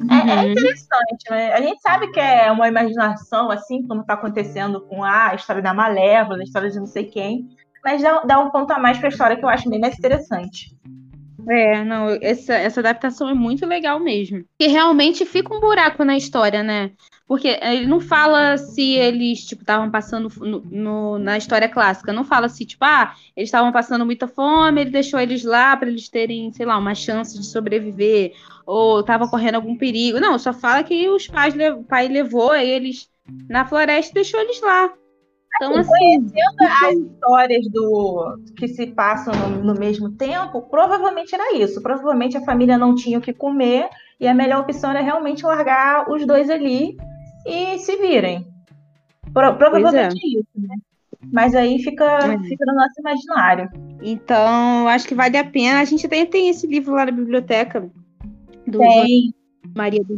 Uhum. 0.00 0.10
É, 0.10 0.30
é, 0.30 0.44
uhum. 0.44 0.52
interessante, 0.52 1.30
né? 1.30 1.52
A 1.52 1.60
gente 1.60 1.80
sabe 1.80 2.10
que 2.10 2.20
é 2.20 2.50
uma 2.50 2.68
imaginação, 2.68 3.50
assim, 3.50 3.86
como 3.86 4.00
está 4.00 4.14
acontecendo 4.14 4.80
com 4.82 5.04
a 5.04 5.34
história 5.34 5.60
da 5.60 5.74
Malévola, 5.74 6.40
a 6.40 6.44
história 6.44 6.70
de 6.70 6.78
não 6.78 6.86
sei 6.86 7.04
quem, 7.04 7.48
mas 7.84 8.02
dá, 8.02 8.20
dá 8.20 8.38
um 8.38 8.50
ponto 8.50 8.72
a 8.72 8.78
mais 8.78 8.98
para 8.98 9.08
a 9.08 9.10
história 9.10 9.36
que 9.36 9.44
eu 9.44 9.48
acho 9.48 9.68
bem 9.68 9.80
mais 9.80 9.98
interessante. 9.98 10.74
É, 11.48 11.84
não, 11.84 12.08
essa, 12.20 12.54
essa 12.54 12.80
adaptação 12.80 13.28
é 13.28 13.34
muito 13.34 13.64
legal 13.64 14.00
mesmo. 14.00 14.44
E 14.58 14.66
realmente 14.66 15.24
fica 15.24 15.54
um 15.54 15.60
buraco 15.60 16.04
na 16.04 16.16
história, 16.16 16.62
né? 16.62 16.90
Porque 17.26 17.58
ele 17.60 17.86
não 17.86 18.00
fala 18.00 18.56
se 18.56 18.92
eles, 18.94 19.44
tipo, 19.44 19.62
estavam 19.62 19.90
passando 19.90 20.28
no, 20.40 20.60
no, 20.60 21.18
na 21.18 21.36
história 21.36 21.68
clássica. 21.68 22.12
Não 22.12 22.24
fala 22.24 22.48
se, 22.48 22.64
tipo, 22.64 22.84
ah, 22.84 23.14
eles 23.36 23.48
estavam 23.48 23.72
passando 23.72 24.06
muita 24.06 24.28
fome, 24.28 24.80
ele 24.80 24.90
deixou 24.90 25.18
eles 25.18 25.44
lá 25.44 25.76
para 25.76 25.88
eles 25.88 26.08
terem, 26.08 26.52
sei 26.52 26.66
lá, 26.66 26.78
uma 26.78 26.94
chance 26.94 27.36
de 27.38 27.44
sobreviver. 27.44 28.32
Ou 28.64 29.02
tava 29.02 29.28
correndo 29.28 29.56
algum 29.56 29.76
perigo. 29.76 30.20
Não, 30.20 30.38
só 30.38 30.52
fala 30.52 30.82
que 30.82 31.08
os 31.08 31.26
pais, 31.26 31.54
o 31.76 31.84
pai 31.84 32.08
levou 32.08 32.54
eles 32.54 33.08
na 33.48 33.66
floresta 33.66 34.12
e 34.12 34.14
deixou 34.14 34.40
eles 34.40 34.60
lá. 34.60 34.92
Então, 35.56 35.76
assim, 35.76 35.88
conhecendo 35.88 36.60
as 36.60 36.94
histórias 36.94 37.68
do 37.70 38.38
que 38.56 38.68
se 38.68 38.86
passam 38.88 39.34
no, 39.34 39.64
no, 39.64 39.74
mesmo 39.78 40.10
tempo, 40.10 40.62
provavelmente 40.62 41.34
era 41.34 41.56
isso. 41.56 41.82
Provavelmente 41.82 42.36
a 42.36 42.44
família 42.44 42.76
não 42.76 42.94
tinha 42.94 43.18
o 43.18 43.22
que 43.22 43.32
comer 43.32 43.88
e 44.20 44.28
a 44.28 44.34
melhor 44.34 44.60
opção 44.60 44.90
era 44.90 45.00
realmente 45.00 45.44
largar 45.44 46.10
os 46.10 46.26
dois 46.26 46.50
ali 46.50 46.96
e 47.46 47.78
se 47.78 47.96
virem. 47.96 48.46
Pro, 49.32 49.56
provavelmente 49.56 50.16
é. 50.16 50.40
isso, 50.40 50.48
né? 50.56 50.76
Mas 51.32 51.54
aí 51.54 51.82
fica, 51.82 52.04
é. 52.04 52.38
fica 52.44 52.64
no 52.66 52.74
nosso 52.74 53.00
imaginário. 53.00 53.70
Então, 54.02 54.86
acho 54.88 55.08
que 55.08 55.14
vale 55.14 55.36
a 55.36 55.44
pena. 55.44 55.80
A 55.80 55.84
gente 55.84 56.06
tem, 56.06 56.26
tem 56.26 56.48
esse 56.48 56.66
livro 56.66 56.94
lá 56.94 57.06
na 57.06 57.12
biblioteca 57.12 57.90
do 58.66 58.78
tem. 58.78 59.34
Maria 59.74 60.04
do 60.04 60.14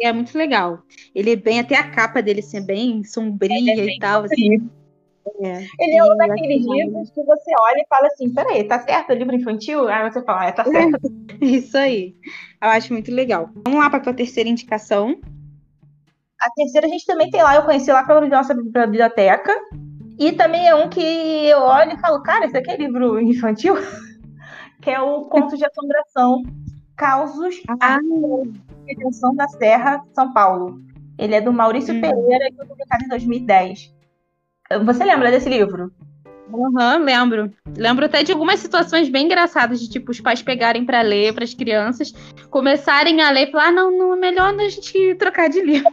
é 0.00 0.12
muito 0.12 0.36
legal. 0.36 0.82
Ele 1.14 1.32
é 1.32 1.36
bem, 1.36 1.60
até 1.60 1.76
a 1.76 1.90
capa 1.90 2.22
dele 2.22 2.40
assim, 2.40 2.58
é 2.58 2.60
bem 2.60 3.04
sombria 3.04 3.72
é 3.72 3.76
bem 3.76 3.96
e 3.96 3.98
tal. 3.98 4.24
Assim. 4.24 4.68
É. 5.40 5.66
Ele 5.80 5.96
é 5.96 6.04
um 6.04 6.16
daqueles 6.16 6.66
livros 6.66 7.10
que 7.10 7.22
você 7.22 7.50
olha 7.58 7.78
e 7.78 7.86
fala 7.88 8.06
assim: 8.08 8.32
peraí, 8.32 8.64
tá 8.64 8.78
certo 8.80 9.10
o 9.10 9.14
livro 9.14 9.34
infantil? 9.34 9.88
Aí 9.88 10.10
você 10.10 10.22
fala, 10.22 10.46
é, 10.46 10.52
tá 10.52 10.64
certo. 10.68 11.00
Isso 11.40 11.76
aí. 11.76 12.14
Eu 12.62 12.68
acho 12.68 12.92
muito 12.92 13.10
legal. 13.10 13.50
Vamos 13.64 13.80
lá 13.80 13.90
para 13.90 14.10
a 14.10 14.14
terceira 14.14 14.48
indicação. 14.48 15.18
A 16.40 16.50
terceira 16.50 16.86
a 16.86 16.90
gente 16.90 17.06
também 17.06 17.30
tem 17.30 17.42
lá, 17.42 17.54
eu 17.54 17.64
conheci 17.64 17.90
lá 17.90 18.04
pela 18.04 18.20
nossa 18.26 18.54
biblioteca. 18.54 19.52
E 20.18 20.32
também 20.32 20.68
é 20.68 20.74
um 20.74 20.88
que 20.88 21.00
eu 21.00 21.60
olho 21.60 21.92
e 21.92 22.00
falo, 22.00 22.22
cara, 22.22 22.46
esse 22.46 22.56
aqui 22.56 22.70
é 22.70 22.76
livro 22.76 23.20
infantil? 23.20 23.74
que 24.80 24.90
é 24.90 25.00
o 25.00 25.24
Conto 25.24 25.56
de 25.56 25.64
Assombração 25.64 26.42
Causos 26.96 27.56
ah. 27.80 27.98
Redenção 28.86 29.34
da 29.34 29.48
Serra, 29.48 30.04
São 30.12 30.32
Paulo. 30.32 30.80
Ele 31.18 31.34
é 31.34 31.40
do 31.40 31.52
Maurício 31.52 31.94
hum. 31.94 32.00
Pereira 32.00 32.48
e 32.48 32.54
foi 32.54 32.66
publicado 32.66 33.04
em 33.04 33.08
2010. 33.08 33.94
Você 34.84 35.04
lembra 35.04 35.30
desse 35.30 35.48
livro? 35.48 35.92
Aham, 36.52 36.98
uhum, 36.98 37.04
lembro. 37.04 37.52
Lembro 37.76 38.04
até 38.04 38.22
de 38.22 38.32
algumas 38.32 38.60
situações 38.60 39.08
bem 39.08 39.26
engraçadas, 39.26 39.80
de 39.80 39.88
tipo, 39.88 40.10
os 40.10 40.20
pais 40.20 40.42
pegarem 40.42 40.84
para 40.84 41.00
ler 41.02 41.32
para 41.34 41.44
as 41.44 41.54
crianças, 41.54 42.12
começarem 42.50 43.22
a 43.22 43.30
ler 43.30 43.48
e 43.48 43.50
falar, 43.50 43.68
ah, 43.68 43.72
não, 43.72 43.90
não, 43.90 44.14
é 44.14 44.16
melhor 44.16 44.54
a 44.54 44.68
gente 44.68 45.14
trocar 45.14 45.48
de 45.48 45.60
livro. 45.62 45.92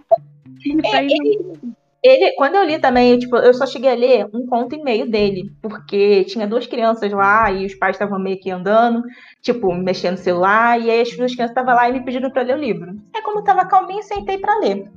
É, 0.84 1.04
ele, 1.06 1.56
ele, 2.04 2.32
quando 2.36 2.56
eu 2.56 2.64
li 2.64 2.80
também, 2.80 3.12
eu, 3.12 3.20
tipo, 3.20 3.38
eu 3.38 3.54
só 3.54 3.66
cheguei 3.68 3.92
a 3.92 3.96
ler 3.96 4.28
um 4.34 4.48
conto 4.48 4.76
e 4.76 4.84
meio 4.84 5.10
dele, 5.10 5.52
porque 5.62 6.24
tinha 6.26 6.48
duas 6.48 6.66
crianças 6.66 7.12
lá 7.12 7.52
e 7.52 7.66
os 7.66 7.76
pais 7.76 7.96
estavam 7.96 8.20
meio 8.20 8.40
que 8.40 8.50
andando, 8.50 9.04
tipo, 9.42 9.72
mexendo 9.74 10.14
no 10.14 10.24
celular, 10.24 10.82
e 10.82 10.90
aí 10.90 11.02
as 11.02 11.16
duas 11.16 11.34
crianças 11.34 11.52
estavam 11.52 11.76
lá 11.76 11.90
e 11.90 11.94
me 11.94 12.04
pediram 12.04 12.32
para 12.32 12.42
ler 12.42 12.56
o 12.56 12.60
livro. 12.60 12.96
Aí, 13.16 13.22
como 13.22 13.40
eu 13.40 13.44
tava 13.44 13.66
calminho, 13.66 14.02
sentei 14.02 14.40
para 14.40 14.58
ler. 14.58 14.92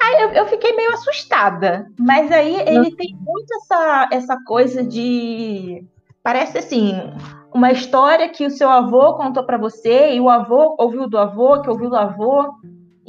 Aí 0.00 0.22
eu, 0.22 0.28
eu, 0.30 0.46
fiquei 0.46 0.74
meio 0.74 0.92
assustada, 0.92 1.86
mas 1.98 2.30
aí 2.32 2.54
ele 2.66 2.94
tem 2.96 3.14
muito 3.20 3.52
essa, 3.54 4.08
essa 4.12 4.44
coisa 4.46 4.82
de. 4.82 5.84
Parece 6.22 6.56
assim, 6.56 6.94
uma 7.52 7.70
história 7.72 8.28
que 8.28 8.46
o 8.46 8.50
seu 8.50 8.68
avô 8.70 9.14
contou 9.14 9.44
para 9.44 9.58
você, 9.58 10.14
e 10.14 10.20
o 10.20 10.30
avô 10.30 10.76
ouviu 10.78 11.08
do 11.08 11.18
avô, 11.18 11.60
que 11.60 11.68
ouviu 11.68 11.90
do 11.90 11.96
avô. 11.96 12.54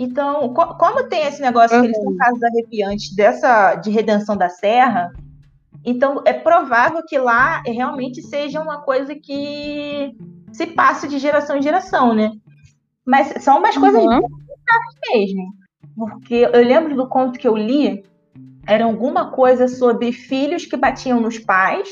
Então, 0.01 0.51
co 0.51 0.65
como 0.77 1.03
tem 1.03 1.27
esse 1.27 1.39
negócio 1.43 1.77
uhum. 1.77 1.83
que 1.83 1.87
eles 1.89 2.01
são 2.01 2.17
casos 2.17 2.41
arrepiantes 2.41 3.15
dessa 3.15 3.75
de 3.75 3.91
redenção 3.91 4.35
da 4.35 4.49
serra, 4.49 5.13
então 5.85 6.23
é 6.25 6.33
provável 6.33 7.03
que 7.07 7.19
lá 7.19 7.61
realmente 7.63 8.19
seja 8.23 8.59
uma 8.59 8.81
coisa 8.81 9.13
que 9.13 10.17
se 10.51 10.65
passe 10.65 11.07
de 11.07 11.19
geração 11.19 11.55
em 11.55 11.61
geração, 11.61 12.15
né? 12.15 12.31
Mas 13.05 13.43
são 13.43 13.59
umas 13.59 13.75
uhum. 13.75 13.81
coisas 13.81 14.03
mesmo. 15.11 15.53
Porque 15.95 16.49
eu 16.51 16.65
lembro 16.65 16.95
do 16.95 17.07
conto 17.07 17.37
que 17.37 17.47
eu 17.47 17.55
li, 17.55 18.03
era 18.65 18.85
alguma 18.85 19.29
coisa 19.29 19.67
sobre 19.67 20.11
filhos 20.11 20.65
que 20.65 20.77
batiam 20.77 21.21
nos 21.21 21.37
pais, 21.37 21.87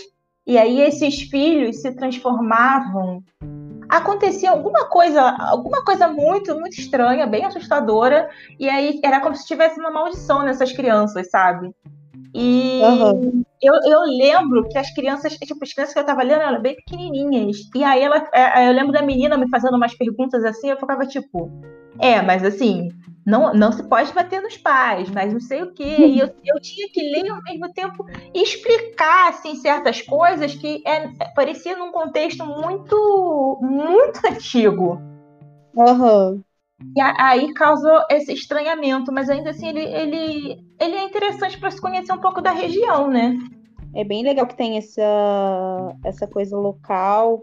e 0.48 0.58
aí 0.58 0.82
esses 0.82 1.22
filhos 1.30 1.80
se 1.84 1.92
transformavam 1.92 3.24
acontecia 3.90 4.52
alguma 4.52 4.86
coisa, 4.86 5.22
alguma 5.40 5.84
coisa 5.84 6.08
muito, 6.08 6.54
muito 6.60 6.80
estranha, 6.80 7.26
bem 7.26 7.46
assustadora, 7.46 8.30
e 8.60 8.70
aí 8.70 9.00
era 9.04 9.20
como 9.20 9.36
se 9.36 9.48
tivesse 9.48 9.80
uma 9.80 9.90
maldição 9.90 10.44
nessas 10.44 10.72
crianças, 10.72 11.30
sabe? 11.30 11.74
E 12.34 12.80
uhum. 12.84 13.44
eu, 13.62 13.74
eu 13.86 14.02
lembro 14.02 14.68
que 14.70 14.78
as 14.78 14.94
crianças, 14.94 15.34
tipo, 15.34 15.64
as 15.64 15.74
crianças 15.74 15.94
que 15.94 16.00
eu 16.00 16.06
tava 16.06 16.22
lendo 16.22 16.42
eram 16.42 16.62
bem 16.62 16.76
pequenininhas. 16.76 17.58
E 17.76 17.84
aí 17.84 18.04
ela, 18.04 18.28
é, 18.32 18.68
eu 18.70 18.74
lembro 18.74 18.92
da 18.92 19.02
menina 19.02 19.36
me 19.36 19.50
fazendo 19.50 19.76
umas 19.76 19.96
perguntas 19.96 20.44
assim, 20.44 20.70
eu 20.70 20.78
ficava 20.78 21.06
tipo, 21.08 21.52
é, 22.00 22.22
mas 22.22 22.44
assim, 22.44 22.90
não, 23.26 23.54
não 23.54 23.72
se 23.72 23.84
pode 23.84 24.12
bater 24.14 24.42
nos 24.42 24.58
pais, 24.58 25.10
mas 25.10 25.32
não 25.32 25.40
sei 25.40 25.62
o 25.62 25.72
quê. 25.72 25.98
E 26.08 26.20
eu, 26.20 26.30
eu 26.44 26.60
tinha 26.60 26.90
que 26.90 27.02
ler 27.02 27.30
ao 27.30 27.42
mesmo 27.44 27.72
tempo 27.74 28.06
e 28.34 28.42
explicar 28.42 29.30
assim, 29.30 29.56
certas 29.56 30.02
coisas 30.02 30.56
que 30.56 30.82
é, 30.86 31.08
parecia 31.36 31.78
num 31.78 31.92
contexto 31.92 32.46
muito, 32.46 33.60
muito 33.62 34.26
antigo. 34.26 35.00
Uhum. 35.76 36.42
E 36.96 37.02
aí 37.02 37.54
causou 37.54 38.04
esse 38.10 38.34
estranhamento, 38.34 39.12
mas 39.12 39.30
ainda 39.30 39.50
assim 39.52 39.68
ele, 39.68 39.84
ele, 39.84 40.66
ele 40.80 40.96
é 40.96 41.04
interessante 41.04 41.60
para 41.60 41.70
se 41.70 41.82
conhecer 41.82 42.14
um 42.14 42.22
pouco 42.22 42.42
da 42.42 42.52
região, 42.52 43.10
né? 43.10 43.38
É 43.94 44.04
bem 44.04 44.24
legal 44.24 44.48
que 44.48 44.56
tem 44.56 44.78
essa, 44.78 45.96
essa 46.06 46.28
coisa 46.28 46.58
local. 46.58 47.42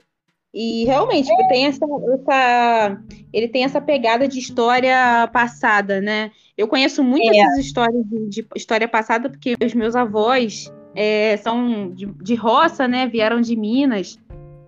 E 0.58 0.86
realmente, 0.86 1.30
é. 1.30 1.48
tem 1.48 1.66
essa, 1.66 1.84
essa, 2.14 3.02
ele 3.30 3.46
tem 3.46 3.64
essa 3.64 3.78
pegada 3.78 4.26
de 4.26 4.38
história 4.38 5.28
passada, 5.30 6.00
né? 6.00 6.30
Eu 6.56 6.66
conheço 6.66 7.04
muito 7.04 7.30
é. 7.30 7.36
essas 7.40 7.66
histórias 7.66 8.02
de, 8.06 8.28
de, 8.30 8.46
história 8.56 8.88
passada, 8.88 9.28
porque 9.28 9.54
os 9.62 9.74
meus 9.74 9.94
avós 9.94 10.72
é, 10.94 11.36
são 11.36 11.90
de, 11.90 12.06
de 12.06 12.34
roça, 12.34 12.88
né? 12.88 13.06
Vieram 13.06 13.42
de 13.42 13.54
Minas. 13.54 14.18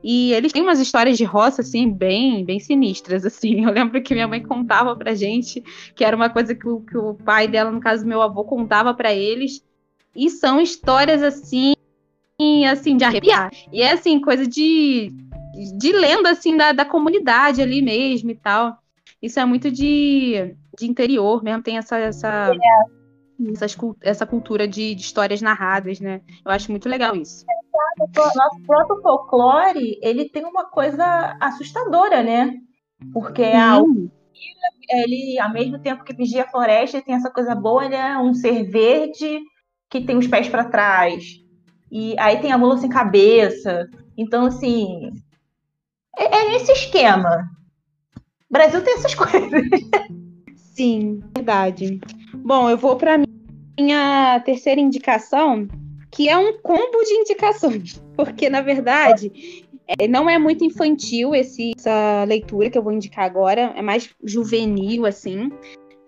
E 0.05 0.35
eles 0.35 0.53
têm 0.53 0.61
umas 0.61 0.79
histórias 0.79 1.17
de 1.17 1.25
roça, 1.25 1.63
assim, 1.63 1.91
bem, 1.91 2.45
bem 2.45 2.61
sinistras, 2.61 3.25
assim. 3.27 3.65
Eu 3.65 3.73
lembro 3.73 4.03
que 4.03 4.13
minha 4.13 4.29
mãe 4.29 4.43
contava 4.43 4.95
pra 4.95 5.15
gente, 5.15 5.65
que 5.97 6.05
era 6.05 6.15
uma 6.15 6.29
coisa 6.29 6.55
que 6.55 6.69
o, 6.69 6.81
que 6.81 6.99
o 6.99 7.15
pai 7.15 7.49
dela, 7.49 7.71
no 7.71 7.81
caso 7.81 8.07
meu 8.07 8.21
avô, 8.21 8.45
contava 8.45 8.93
para 8.93 9.15
eles. 9.15 9.65
E 10.15 10.29
são 10.29 10.61
histórias, 10.61 11.23
assim, 11.23 11.73
assim, 12.71 12.95
de 12.95 13.05
arrepiar. 13.05 13.51
E 13.73 13.81
é, 13.81 13.93
assim, 13.93 14.21
coisa 14.21 14.47
de, 14.47 15.15
de 15.77 15.93
lenda, 15.93 16.31
assim, 16.31 16.57
da, 16.57 16.73
da 16.73 16.85
comunidade 16.85 17.63
ali 17.63 17.83
mesmo 17.83 18.31
e 18.31 18.35
tal. 18.35 18.79
Isso 19.21 19.41
é 19.41 19.45
muito 19.45 19.71
de, 19.71 20.55
de 20.79 20.87
interior 20.87 21.43
mesmo, 21.43 21.63
tem 21.63 21.79
essa... 21.79 21.99
essa... 21.99 22.53
É. 22.53 22.99
Essas, 23.53 23.77
essa 24.01 24.27
cultura 24.27 24.67
de, 24.67 24.97
de 24.97 25.01
histórias 25.01 25.41
narradas, 25.41 26.01
né? 26.01 26.23
Eu 26.45 26.51
acho 26.51 26.73
muito 26.73 26.89
legal 26.89 27.15
isso 27.15 27.47
nosso 27.99 28.61
próprio 28.67 29.01
folclore, 29.03 29.99
ele 30.03 30.29
tem 30.29 30.45
uma 30.45 30.65
coisa 30.65 31.37
assustadora, 31.41 32.23
né? 32.23 32.55
Porque 33.13 33.43
a 33.43 33.81
ele, 34.91 35.39
ao 35.39 35.53
mesmo 35.53 35.79
tempo 35.79 36.05
que 36.05 36.15
vigia 36.15 36.45
a 36.45 36.49
floresta, 36.49 37.03
tem 37.03 37.15
essa 37.15 37.31
coisa 37.31 37.55
boa, 37.55 37.85
ele 37.85 37.95
é 37.95 38.19
um 38.19 38.33
ser 38.33 38.65
verde 38.65 39.41
que 39.91 40.01
tem 40.01 40.17
os 40.17 40.27
pés 40.27 40.49
para 40.49 40.65
trás. 40.65 41.25
E 41.91 42.19
aí 42.19 42.41
tem 42.41 42.53
a 42.53 42.59
mula 42.59 42.79
sem 42.79 42.89
cabeça. 42.89 43.87
Então, 44.17 44.47
assim, 44.47 45.13
é, 46.19 46.37
é 46.37 46.57
esse 46.57 46.73
esquema. 46.73 47.49
O 48.17 48.53
Brasil 48.53 48.83
tem 48.83 48.95
essas 48.95 49.15
coisas. 49.17 49.63
Sim, 50.57 51.23
verdade. 51.35 52.01
Bom, 52.35 52.69
eu 52.69 52.77
vou 52.77 52.97
para 52.97 53.23
minha 53.79 54.41
terceira 54.41 54.81
indicação, 54.81 55.69
que 56.11 56.29
é 56.29 56.37
um 56.37 56.59
combo 56.61 57.03
de 57.05 57.15
indicações, 57.15 58.03
porque 58.17 58.51
na 58.51 58.61
verdade 58.61 59.65
é, 59.87 60.09
não 60.09 60.29
é 60.29 60.39
muito 60.39 60.65
infantil 60.65 61.35
esse, 61.35 61.73
essa 61.77 62.25
leitura 62.25 62.71
que 62.71 62.77
eu 62.77 62.83
vou 62.83 62.93
indicar 62.93 63.25
agora, 63.25 63.73
é 63.77 63.83
mais 63.83 64.11
juvenil 64.23 65.07
assim, 65.07 65.51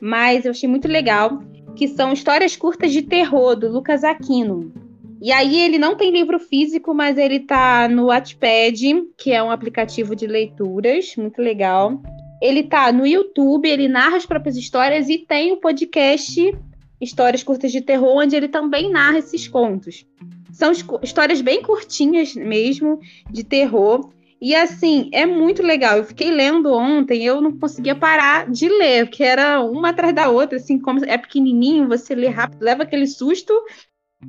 mas 0.00 0.44
eu 0.44 0.50
achei 0.50 0.68
muito 0.68 0.88
legal 0.88 1.38
que 1.76 1.88
são 1.88 2.12
histórias 2.12 2.56
curtas 2.56 2.92
de 2.92 3.02
terror, 3.02 3.54
do 3.56 3.70
Lucas 3.70 4.04
Aquino. 4.04 4.72
E 5.20 5.30
aí 5.32 5.60
ele 5.60 5.78
não 5.78 5.96
tem 5.96 6.10
livro 6.10 6.38
físico, 6.38 6.94
mas 6.94 7.18
ele 7.18 7.40
tá 7.40 7.86
no 7.88 8.06
Wattpad, 8.06 9.04
que 9.18 9.32
é 9.32 9.42
um 9.42 9.50
aplicativo 9.50 10.16
de 10.16 10.26
leituras, 10.26 11.14
muito 11.16 11.42
legal. 11.42 12.00
Ele 12.40 12.62
tá 12.62 12.90
no 12.90 13.06
YouTube, 13.06 13.68
ele 13.68 13.86
narra 13.86 14.16
as 14.16 14.24
próprias 14.24 14.56
histórias 14.56 15.10
e 15.10 15.18
tem 15.18 15.52
o 15.52 15.58
podcast 15.58 16.56
Histórias 16.98 17.42
Curtas 17.42 17.70
de 17.70 17.82
Terror, 17.82 18.16
onde 18.16 18.34
ele 18.34 18.48
também 18.48 18.90
narra 18.90 19.18
esses 19.18 19.46
contos. 19.46 20.06
São 20.52 20.72
histórias 21.02 21.42
bem 21.42 21.62
curtinhas 21.62 22.34
mesmo, 22.34 22.98
de 23.30 23.44
terror. 23.44 24.10
E 24.40 24.54
assim, 24.54 25.10
é 25.12 25.26
muito 25.26 25.62
legal. 25.62 25.98
Eu 25.98 26.04
fiquei 26.04 26.30
lendo 26.30 26.72
ontem, 26.72 27.24
eu 27.24 27.42
não 27.42 27.58
conseguia 27.58 27.94
parar 27.94 28.50
de 28.50 28.68
ler, 28.70 29.06
porque 29.06 29.22
era 29.22 29.60
uma 29.60 29.90
atrás 29.90 30.14
da 30.14 30.30
outra, 30.30 30.56
assim, 30.56 30.78
como 30.78 31.04
é 31.04 31.18
pequenininho, 31.18 31.88
você 31.88 32.14
lê 32.14 32.28
rápido, 32.28 32.62
leva 32.62 32.84
aquele 32.84 33.06
susto. 33.06 33.52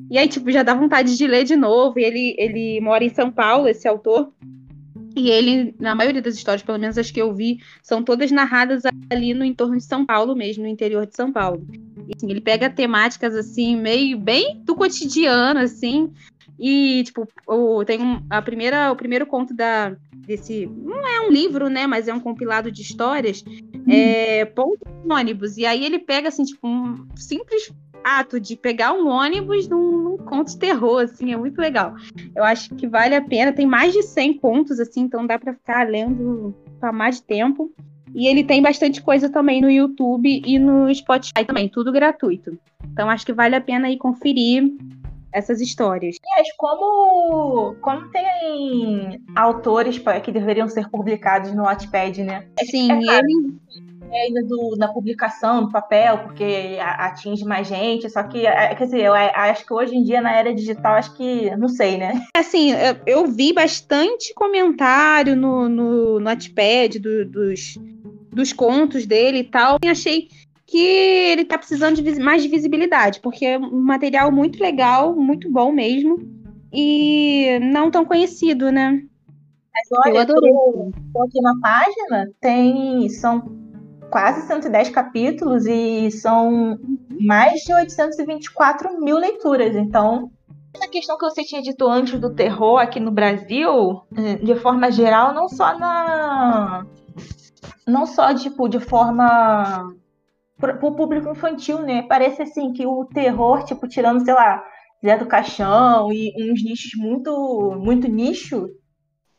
E 0.10 0.18
aí, 0.18 0.28
tipo, 0.28 0.52
já 0.52 0.64
dá 0.64 0.74
vontade 0.74 1.18
de 1.18 1.28
ler 1.28 1.44
de 1.44 1.56
novo. 1.56 2.00
E 2.00 2.04
ele, 2.04 2.36
ele 2.38 2.82
mora 2.82 3.04
em 3.04 3.10
São 3.10 3.32
Paulo, 3.32 3.68
esse 3.68 3.88
autor. 3.88 4.32
E 5.16 5.30
ele, 5.30 5.76
na 5.80 5.94
maioria 5.94 6.22
das 6.22 6.36
histórias, 6.36 6.64
pelo 6.64 6.80
menos 6.80 6.98
as 6.98 7.12
que 7.12 7.22
eu 7.22 7.34
vi, 7.34 7.60
são 7.82 8.02
todas 8.02 8.32
narradas 8.32 8.84
ali 9.10 9.34
no 9.34 9.44
entorno 9.44 9.78
de 9.78 9.84
São 9.84 10.06
Paulo 10.06 10.36
mesmo, 10.36 10.64
no 10.64 10.70
interior 10.70 11.06
de 11.06 11.16
São 11.16 11.32
Paulo. 11.32 11.66
E, 12.08 12.14
assim, 12.16 12.30
ele 12.30 12.42
pega 12.42 12.70
temáticas 12.70 13.36
assim, 13.36 13.76
meio 13.76 14.18
bem 14.18 14.62
do 14.64 14.76
cotidiano, 14.76 15.60
assim. 15.60 16.12
E, 16.58 17.04
tipo, 17.04 17.28
o, 17.46 17.84
tem 17.84 18.02
um, 18.02 18.24
a 18.30 18.42
primeira, 18.42 18.92
o 18.92 18.96
primeiro 18.96 19.26
conto 19.26 19.54
da, 19.54 19.96
desse. 20.14 20.68
Não 20.68 21.06
é 21.08 21.28
um 21.28 21.32
livro, 21.32 21.70
né? 21.70 21.86
Mas 21.88 22.08
é 22.08 22.14
um 22.14 22.20
compilado 22.20 22.72
de 22.72 22.82
histórias. 22.82 23.44
Hum. 23.48 23.92
É 23.92 24.46
Ponto 24.46 24.80
ônibus. 25.10 25.58
E 25.58 25.66
aí 25.66 25.84
ele 25.84 26.00
pega, 26.00 26.30
assim, 26.30 26.44
tipo, 26.44 26.68
um 26.68 27.06
simples 27.18 27.74
ato 28.04 28.40
de 28.40 28.56
pegar 28.56 28.94
um 28.94 29.08
ônibus 29.08 29.68
num, 29.68 29.92
num 29.92 30.18
conto 30.18 30.50
de 30.50 30.58
terror, 30.58 31.04
assim, 31.04 31.34
é 31.34 31.38
muito 31.38 31.60
legal. 31.60 31.94
Eu 32.36 32.44
acho 32.44 32.76
que 32.76 32.88
vale 32.88 33.16
a 33.16 33.22
pena. 33.22 33.54
Tem 33.54 33.66
mais 33.66 33.94
de 33.94 34.04
100 34.04 34.38
contos, 34.38 34.80
assim, 34.80 35.02
então 35.02 35.26
dá 35.26 35.38
para 35.38 35.54
ficar 35.54 35.88
lendo 35.88 36.56
para 36.80 36.92
mais 36.92 37.18
de 37.18 37.24
tempo. 37.24 37.72
E 38.14 38.28
ele 38.28 38.44
tem 38.44 38.62
bastante 38.62 39.02
coisa 39.02 39.30
também 39.30 39.62
no 39.62 39.70
YouTube 39.70 40.42
e 40.46 40.60
no 40.60 40.94
Spotify 40.94 41.46
também, 41.46 41.70
tudo 41.70 41.92
gratuito. 41.92 42.58
Então 42.92 43.10
acho 43.10 43.26
que 43.26 43.34
vale 43.34 43.56
a 43.56 43.62
pena 43.62 43.90
ir 43.90 43.98
conferir 43.98 44.64
essas 45.34 45.62
histórias. 45.62 46.18
Mas 46.38 46.54
como, 46.58 47.76
como 47.82 48.10
tem 48.10 49.24
autores 49.36 50.02
que 50.24 50.32
deveriam 50.32 50.68
ser 50.68 50.90
publicados 50.90 51.54
no 51.54 51.64
Wattpad, 51.64 52.24
né? 52.24 52.48
Sim, 52.70 52.92
é 52.92 53.20
ele 53.20 53.54
ainda 54.16 54.44
do, 54.44 54.76
na 54.78 54.88
publicação, 54.88 55.62
no 55.62 55.72
papel, 55.72 56.20
porque 56.20 56.78
atinge 56.80 57.46
mais 57.46 57.68
gente. 57.68 58.10
Só 58.10 58.24
que, 58.24 58.46
é, 58.46 58.76
quer 58.76 58.86
dizer, 58.86 59.02
eu 59.02 59.14
acho 59.14 59.66
que 59.66 59.74
hoje 59.74 59.96
em 59.96 60.04
dia, 60.04 60.22
na 60.22 60.32
era 60.34 60.54
digital, 60.54 60.96
acho 60.96 61.16
que, 61.16 61.56
não 61.56 61.68
sei, 61.68 61.98
né? 61.98 62.22
Assim, 62.36 62.72
eu 63.06 63.26
vi 63.28 63.54
bastante 63.54 64.34
comentário 64.34 65.36
no, 65.36 65.70
no, 65.70 66.20
no 66.20 66.20
Notepad 66.20 67.00
do, 67.00 67.26
dos, 67.26 67.78
dos 68.32 68.54
contos 68.54 69.06
dele 69.06 69.40
e 69.40 69.44
tal. 69.44 69.78
E 69.84 69.88
achei 69.88 70.28
que 70.66 70.80
ele 70.80 71.44
tá 71.44 71.58
precisando 71.58 72.02
de 72.02 72.20
mais 72.20 72.42
de 72.42 72.48
visibilidade, 72.48 73.20
porque 73.20 73.46
é 73.46 73.60
um 73.60 73.82
material 73.82 74.32
muito 74.32 74.62
legal, 74.62 75.14
muito 75.16 75.52
bom 75.52 75.72
mesmo, 75.72 76.18
e 76.72 77.60
não 77.62 77.92
tão 77.92 78.06
conhecido, 78.06 78.72
né? 78.72 79.04
Mas 79.74 79.88
olha, 80.06 80.16
eu 80.16 80.22
adorei. 80.22 80.52
Tô, 80.52 80.92
tô 81.14 81.24
aqui 81.24 81.42
na 81.42 81.60
página, 81.60 82.32
tem. 82.40 83.10
São 83.10 83.61
quase 84.12 84.46
110 84.46 84.90
capítulos 84.90 85.66
e 85.66 86.12
são 86.12 86.78
mais 87.20 87.62
de 87.62 87.74
824 87.74 89.00
mil 89.00 89.18
leituras. 89.18 89.76
Então, 89.76 90.30
a 90.80 90.88
questão 90.88 91.18
que 91.18 91.24
você 91.26 91.44
tinha 91.44 91.62
dito 91.62 91.88
antes 91.88 92.20
do 92.20 92.36
terror 92.36 92.78
aqui 92.80 93.00
no 93.00 93.12
Brasil, 93.12 94.04
eh, 94.16 94.36
de 94.36 94.56
forma 94.56 94.92
geral, 94.92 95.34
não 95.34 95.48
só 95.48 95.78
na. 95.78 96.86
Não 97.88 98.06
só, 98.06 98.34
tipo, 98.36 98.68
de 98.68 98.80
forma. 98.80 99.94
Para 100.60 100.86
o 100.86 100.96
público 100.96 101.30
infantil, 101.30 101.82
né? 101.82 102.04
Parece 102.04 102.44
assim 102.44 102.72
que 102.72 102.86
o 102.86 103.06
terror, 103.06 103.64
tipo, 103.64 103.88
tirando, 103.88 104.24
sei 104.24 104.34
lá, 104.34 104.64
Zé 105.04 105.18
do 105.18 105.26
Caixão 105.26 106.14
e 106.14 106.32
uns 106.52 106.64
nichos 106.64 106.92
muito, 106.96 107.76
muito 107.80 108.08
nicho, 108.08 108.70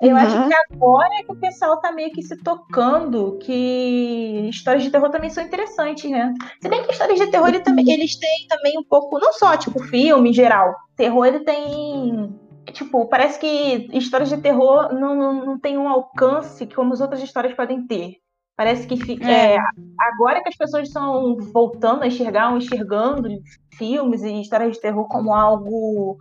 eu 0.02 0.10
uhum. 0.10 0.16
acho 0.16 0.48
que 0.48 0.74
agora 0.74 1.14
é 1.14 1.22
que 1.22 1.30
o 1.30 1.36
pessoal 1.36 1.80
tá 1.80 1.92
meio 1.92 2.10
que 2.10 2.22
se 2.22 2.36
tocando 2.36 3.38
que 3.38 4.48
histórias 4.50 4.82
de 4.82 4.90
terror 4.90 5.10
também 5.10 5.30
são 5.30 5.44
interessantes, 5.44 6.10
né? 6.10 6.34
Se 6.60 6.68
bem 6.68 6.82
que 6.82 6.90
histórias 6.90 7.20
de 7.20 7.30
terror 7.30 7.48
ele 7.48 7.60
também, 7.60 7.88
eles 7.88 8.16
têm 8.16 8.48
também 8.48 8.76
um 8.76 8.82
pouco, 8.82 9.20
não 9.20 9.32
só 9.32 9.56
tipo 9.56 9.80
filme 9.84 10.30
em 10.30 10.32
geral, 10.32 10.74
terror 10.96 11.24
ele 11.24 11.40
tem 11.40 12.36
tipo, 12.72 13.06
parece 13.06 13.38
que 13.38 13.88
histórias 13.96 14.28
de 14.28 14.38
terror 14.38 14.92
não, 14.92 15.14
não, 15.14 15.46
não 15.46 15.58
tem 15.60 15.78
um 15.78 15.88
alcance 15.88 16.66
como 16.66 16.92
as 16.92 17.00
outras 17.00 17.22
histórias 17.22 17.54
podem 17.54 17.86
ter. 17.86 18.16
Parece 18.56 18.86
que 18.86 19.24
é. 19.24 19.54
É, 19.54 19.58
agora 19.98 20.42
que 20.42 20.48
as 20.48 20.56
pessoas 20.56 20.88
estão 20.88 21.36
voltando 21.52 22.02
a 22.02 22.08
enxergar, 22.08 22.54
enxergando 22.56 23.28
filmes 23.76 24.22
e 24.22 24.40
histórias 24.40 24.72
de 24.72 24.80
terror 24.80 25.06
como 25.08 25.32
algo 25.32 26.18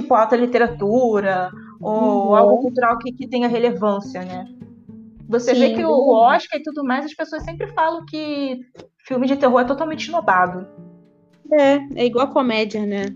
tipo 0.00 0.14
alta 0.14 0.36
literatura 0.36 1.50
ou 1.80 2.28
uhum. 2.28 2.34
algo 2.34 2.62
cultural 2.62 2.98
que, 2.98 3.12
que 3.12 3.28
tenha 3.28 3.48
relevância, 3.48 4.24
né? 4.24 4.46
Você 5.28 5.54
Sim, 5.54 5.60
vê 5.60 5.74
que 5.74 5.84
o 5.84 6.10
Oscar 6.14 6.58
e 6.58 6.62
tudo 6.62 6.84
mais, 6.84 7.04
as 7.04 7.14
pessoas 7.14 7.42
sempre 7.44 7.66
falam 7.68 8.04
que 8.06 8.60
filme 9.06 9.26
de 9.26 9.36
terror 9.36 9.60
é 9.60 9.64
totalmente 9.64 10.04
esnobado. 10.04 10.66
É, 11.52 12.02
é 12.02 12.06
igual 12.06 12.26
a 12.26 12.30
comédia, 12.30 12.84
né? 12.84 13.06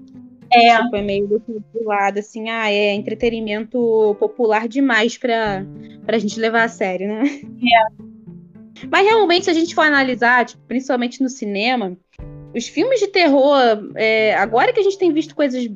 É. 0.52 0.76
Tipo, 0.82 0.96
é 0.96 1.02
meio 1.02 1.26
do 1.26 1.42
lado, 1.84 2.18
assim, 2.18 2.50
ah, 2.50 2.70
é 2.70 2.92
entretenimento 2.92 4.14
popular 4.20 4.68
demais 4.68 5.16
pra, 5.16 5.64
pra 6.04 6.18
gente 6.18 6.38
levar 6.38 6.64
a 6.64 6.68
sério, 6.68 7.08
né? 7.08 7.22
É. 7.24 8.12
Mas 8.90 9.06
realmente, 9.06 9.44
se 9.44 9.50
a 9.50 9.54
gente 9.54 9.74
for 9.74 9.82
analisar, 9.82 10.44
tipo, 10.44 10.62
principalmente 10.66 11.22
no 11.22 11.28
cinema, 11.28 11.96
os 12.54 12.68
filmes 12.68 13.00
de 13.00 13.06
terror, 13.06 13.58
é, 13.94 14.34
agora 14.34 14.72
que 14.72 14.80
a 14.80 14.82
gente 14.82 14.98
tem 14.98 15.12
visto 15.12 15.34
coisas 15.34 15.70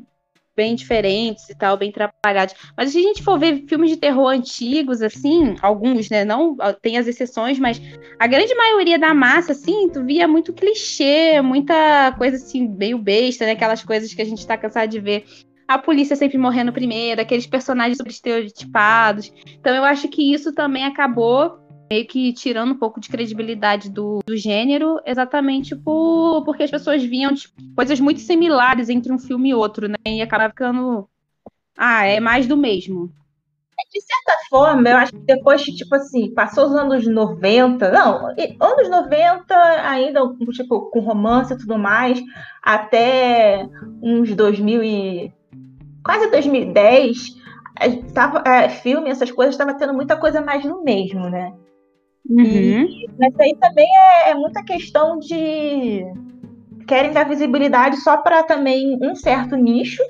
bem 0.56 0.74
diferentes 0.74 1.48
e 1.50 1.54
tal, 1.54 1.76
bem 1.76 1.92
trabalhados. 1.92 2.54
Mas 2.76 2.90
se 2.90 2.98
a 2.98 3.02
gente 3.02 3.22
for 3.22 3.38
ver 3.38 3.64
filmes 3.68 3.90
de 3.90 3.96
terror 3.96 4.28
antigos, 4.28 5.02
assim, 5.02 5.54
alguns, 5.60 6.08
né? 6.08 6.24
Não 6.24 6.56
tem 6.80 6.96
as 6.96 7.06
exceções, 7.06 7.58
mas 7.58 7.80
a 8.18 8.26
grande 8.26 8.54
maioria 8.54 8.98
da 8.98 9.12
massa, 9.12 9.52
assim, 9.52 9.88
tu 9.90 10.04
via 10.04 10.26
muito 10.26 10.52
clichê, 10.52 11.40
muita 11.42 12.12
coisa 12.16 12.36
assim, 12.36 12.66
meio 12.66 12.98
besta, 12.98 13.44
né? 13.44 13.52
Aquelas 13.52 13.84
coisas 13.84 14.12
que 14.12 14.22
a 14.22 14.26
gente 14.26 14.46
tá 14.46 14.56
cansado 14.56 14.88
de 14.88 15.00
ver. 15.00 15.24
A 15.68 15.78
polícia 15.78 16.14
sempre 16.14 16.38
morrendo 16.38 16.72
primeiro, 16.72 17.20
aqueles 17.20 17.46
personagens 17.46 17.98
estereotipados. 18.06 19.32
Então 19.58 19.74
eu 19.74 19.84
acho 19.84 20.08
que 20.08 20.32
isso 20.32 20.54
também 20.54 20.84
acabou 20.84 21.58
meio 21.90 22.06
que 22.06 22.32
tirando 22.32 22.72
um 22.72 22.78
pouco 22.78 23.00
de 23.00 23.08
credibilidade 23.08 23.90
do, 23.90 24.20
do 24.24 24.36
gênero, 24.36 25.00
exatamente 25.04 25.74
por, 25.74 26.44
porque 26.44 26.62
as 26.62 26.70
pessoas 26.70 27.02
viam 27.02 27.34
tipo, 27.34 27.54
coisas 27.74 28.00
muito 28.00 28.20
similares 28.20 28.88
entre 28.88 29.12
um 29.12 29.18
filme 29.18 29.50
e 29.50 29.54
outro, 29.54 29.88
né? 29.88 29.96
E 30.06 30.20
acabava 30.20 30.50
ficando. 30.50 31.08
Ah, 31.76 32.04
é 32.06 32.20
mais 32.20 32.46
do 32.46 32.56
mesmo. 32.56 33.12
De 33.92 34.00
certa 34.00 34.32
forma, 34.48 34.88
eu 34.88 34.96
acho 34.96 35.12
que 35.12 35.18
depois, 35.18 35.62
tipo 35.62 35.94
assim, 35.94 36.32
passou 36.32 36.66
os 36.66 36.74
anos 36.74 37.06
90, 37.06 37.90
não, 37.92 38.28
anos 38.28 38.90
90 38.90 39.54
ainda, 39.54 40.20
tipo, 40.52 40.90
com 40.90 41.00
romance 41.00 41.52
e 41.52 41.58
tudo 41.58 41.78
mais, 41.78 42.18
até 42.62 43.68
uns 44.02 44.34
2000 44.34 44.82
e 44.82 45.32
quase 46.02 46.30
2010, 46.30 47.36
tava, 48.14 48.42
é, 48.46 48.68
filme, 48.70 49.10
essas 49.10 49.30
coisas, 49.30 49.54
estava 49.54 49.74
tendo 49.74 49.92
muita 49.92 50.16
coisa 50.16 50.40
mais 50.40 50.64
no 50.64 50.82
mesmo, 50.82 51.28
né? 51.28 51.52
Uhum. 52.28 52.44
E, 52.44 53.10
mas 53.18 53.38
aí 53.38 53.56
também 53.56 53.86
é, 53.86 54.30
é, 54.30 54.34
muita 54.34 54.62
questão 54.62 55.18
de 55.18 56.04
querem 56.86 57.12
dar 57.12 57.28
visibilidade 57.28 57.96
só 57.96 58.16
para 58.16 58.42
também 58.42 58.98
um 59.02 59.14
certo 59.14 59.56
nicho. 59.56 60.02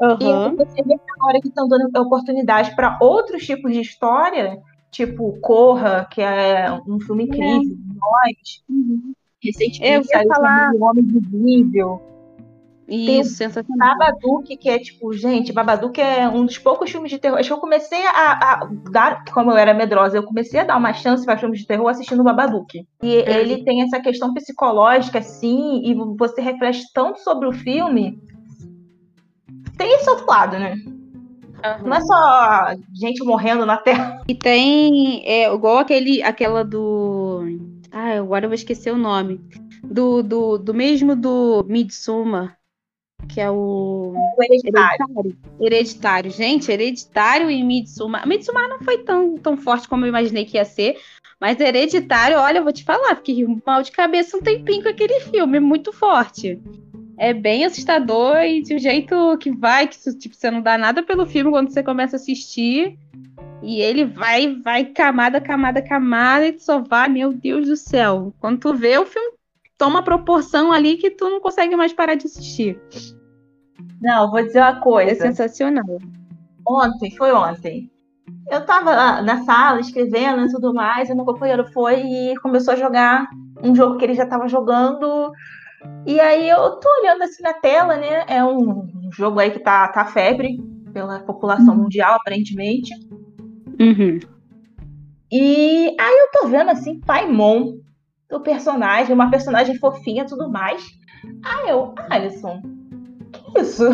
Uhum. 0.00 0.52
E 0.52 0.56
você 0.56 0.82
vê 0.82 0.96
agora 1.18 1.40
que 1.40 1.48
estão 1.48 1.66
dando 1.68 1.90
oportunidade 1.96 2.74
para 2.76 2.98
outros 3.00 3.44
tipos 3.44 3.72
de 3.72 3.80
história, 3.80 4.58
tipo 4.90 5.38
Corra, 5.40 6.06
que 6.10 6.20
é 6.20 6.70
um 6.86 7.00
filme 7.00 7.24
é. 7.24 7.26
incrível, 7.26 7.76
é. 7.76 7.94
Nós, 7.94 8.64
uhum. 8.68 9.14
recentemente 9.42 10.08
saiu 10.08 10.28
falar... 10.28 10.72
o 10.74 10.84
Homem 10.84 11.04
Invisível. 11.04 12.02
Isso, 12.88 13.06
Tem 13.06 13.24
sensacional. 13.24 13.98
Babadook, 13.98 14.56
que 14.56 14.68
é 14.68 14.78
tipo, 14.78 15.12
gente, 15.12 15.52
Babadook 15.52 16.00
é 16.00 16.28
um 16.28 16.44
dos 16.44 16.56
poucos 16.56 16.90
filmes 16.90 17.10
de 17.10 17.18
terror. 17.18 17.38
Acho 17.38 17.48
que 17.48 17.52
eu 17.52 17.58
comecei 17.60 18.06
a, 18.06 18.32
a, 18.32 18.70
dar, 18.90 19.24
como 19.32 19.50
eu 19.50 19.56
era 19.56 19.74
medrosa, 19.74 20.16
eu 20.16 20.22
comecei 20.22 20.60
a 20.60 20.64
dar 20.64 20.76
uma 20.76 20.92
chance 20.92 21.24
para 21.24 21.36
filmes 21.36 21.60
de 21.60 21.66
terror 21.66 21.88
assistindo 21.88 22.22
Babadook. 22.22 22.86
E 23.02 23.16
é. 23.16 23.40
ele 23.40 23.64
tem 23.64 23.82
essa 23.82 23.98
questão 24.00 24.32
psicológica, 24.32 25.18
assim, 25.18 25.82
e 25.84 25.94
você 26.16 26.40
reflete 26.40 26.84
tanto 26.94 27.20
sobre 27.20 27.48
o 27.48 27.52
filme. 27.52 28.20
Tem 29.76 29.94
esse 29.94 30.08
outro 30.08 30.26
lado, 30.26 30.58
né? 30.58 30.74
Uhum. 30.74 31.88
Não 31.88 31.96
é 31.96 32.00
só 32.02 32.66
gente 32.94 33.24
morrendo 33.24 33.66
na 33.66 33.76
terra. 33.76 34.22
E 34.28 34.34
tem, 34.34 35.22
é, 35.26 35.52
igual 35.52 35.78
aquele, 35.78 36.22
aquela 36.22 36.64
do. 36.64 37.42
Ah, 37.90 38.18
agora 38.18 38.44
eu 38.44 38.50
vou 38.50 38.54
esquecer 38.54 38.92
o 38.92 38.98
nome 38.98 39.40
do, 39.90 40.22
do, 40.22 40.58
do 40.58 40.74
mesmo 40.74 41.16
do 41.16 41.64
Midsommar, 41.68 42.56
que 43.26 43.40
é 43.40 43.50
o. 43.50 44.14
O 44.36 44.42
hereditário. 44.42 44.98
Hereditário. 45.04 45.36
Hereditário. 45.60 46.30
Gente, 46.30 46.70
Hereditário 46.70 47.50
e 47.50 47.62
Midsommar. 47.62 48.26
Midsommar 48.26 48.68
não 48.68 48.80
foi 48.80 48.98
tão, 48.98 49.36
tão 49.36 49.56
forte 49.56 49.88
como 49.88 50.04
eu 50.04 50.08
imaginei 50.08 50.44
que 50.44 50.56
ia 50.56 50.64
ser. 50.64 50.96
Mas 51.40 51.60
Hereditário, 51.60 52.38
olha, 52.38 52.58
eu 52.58 52.64
vou 52.64 52.72
te 52.72 52.82
falar, 52.82 53.16
fiquei 53.16 53.46
mal 53.66 53.82
de 53.82 53.92
cabeça 53.92 54.36
um 54.36 54.40
tempinho 54.40 54.82
com 54.82 54.88
aquele 54.88 55.20
filme, 55.20 55.60
muito 55.60 55.92
forte. 55.92 56.60
É 57.18 57.32
bem 57.32 57.64
assustador 57.64 58.38
e 58.38 58.62
de 58.62 58.74
um 58.74 58.78
jeito 58.78 59.36
que 59.38 59.50
vai, 59.50 59.86
que 59.86 59.98
tipo, 60.16 60.34
você 60.34 60.50
não 60.50 60.62
dá 60.62 60.78
nada 60.78 61.02
pelo 61.02 61.26
filme 61.26 61.50
quando 61.50 61.70
você 61.70 61.82
começa 61.82 62.16
a 62.16 62.18
assistir. 62.18 62.98
E 63.62 63.80
ele 63.80 64.04
vai, 64.04 64.54
vai 64.62 64.84
camada, 64.84 65.40
camada, 65.40 65.82
camada, 65.82 66.46
e 66.46 66.58
só 66.58 66.78
vai, 66.78 67.08
meu 67.08 67.32
Deus 67.32 67.66
do 67.66 67.76
céu. 67.76 68.34
Quando 68.38 68.60
tu 68.60 68.74
vê, 68.74 68.98
o 68.98 69.06
filme 69.06 69.32
toma 69.78 70.02
proporção 70.02 70.72
ali 70.72 70.96
que 70.96 71.10
tu 71.10 71.28
não 71.28 71.40
consegue 71.40 71.76
mais 71.76 71.92
parar 71.92 72.14
de 72.14 72.26
assistir. 72.26 72.78
Não, 74.00 74.30
vou 74.30 74.42
dizer 74.42 74.60
uma 74.60 74.80
coisa. 74.80 75.10
É 75.10 75.14
sensacional. 75.14 75.98
Ontem, 76.66 77.10
foi 77.16 77.32
ontem. 77.32 77.90
Eu 78.50 78.64
tava 78.64 78.90
lá 78.90 79.22
na 79.22 79.44
sala 79.44 79.80
escrevendo 79.80 80.44
e 80.44 80.50
tudo 80.50 80.72
mais, 80.72 81.08
e 81.08 81.14
meu 81.14 81.24
companheiro 81.24 81.64
foi 81.72 82.00
e 82.00 82.36
começou 82.38 82.74
a 82.74 82.76
jogar 82.76 83.28
um 83.62 83.74
jogo 83.74 83.96
que 83.96 84.04
ele 84.04 84.14
já 84.14 84.26
tava 84.26 84.48
jogando. 84.48 85.32
E 86.04 86.18
aí 86.20 86.48
eu 86.48 86.72
tô 86.76 86.88
olhando 87.00 87.22
assim 87.22 87.42
na 87.42 87.54
tela, 87.54 87.96
né? 87.96 88.24
É 88.28 88.44
um 88.44 88.88
jogo 89.12 89.38
aí 89.38 89.50
que 89.50 89.58
tá, 89.58 89.88
tá 89.88 90.04
febre 90.06 90.58
pela 90.92 91.20
população 91.20 91.76
mundial, 91.76 92.14
aparentemente. 92.14 92.94
Uhum. 93.78 94.18
E 95.30 95.96
aí 95.98 96.18
eu 96.18 96.30
tô 96.32 96.48
vendo 96.48 96.70
assim, 96.70 97.00
Paimon, 97.00 97.78
do 98.30 98.40
personagem, 98.40 99.14
uma 99.14 99.30
personagem 99.30 99.76
fofinha 99.78 100.22
e 100.22 100.26
tudo 100.26 100.48
mais. 100.48 100.84
Aí 101.44 101.68
eu, 101.68 101.94
Alisson, 102.10 102.62
isso? 103.60 103.84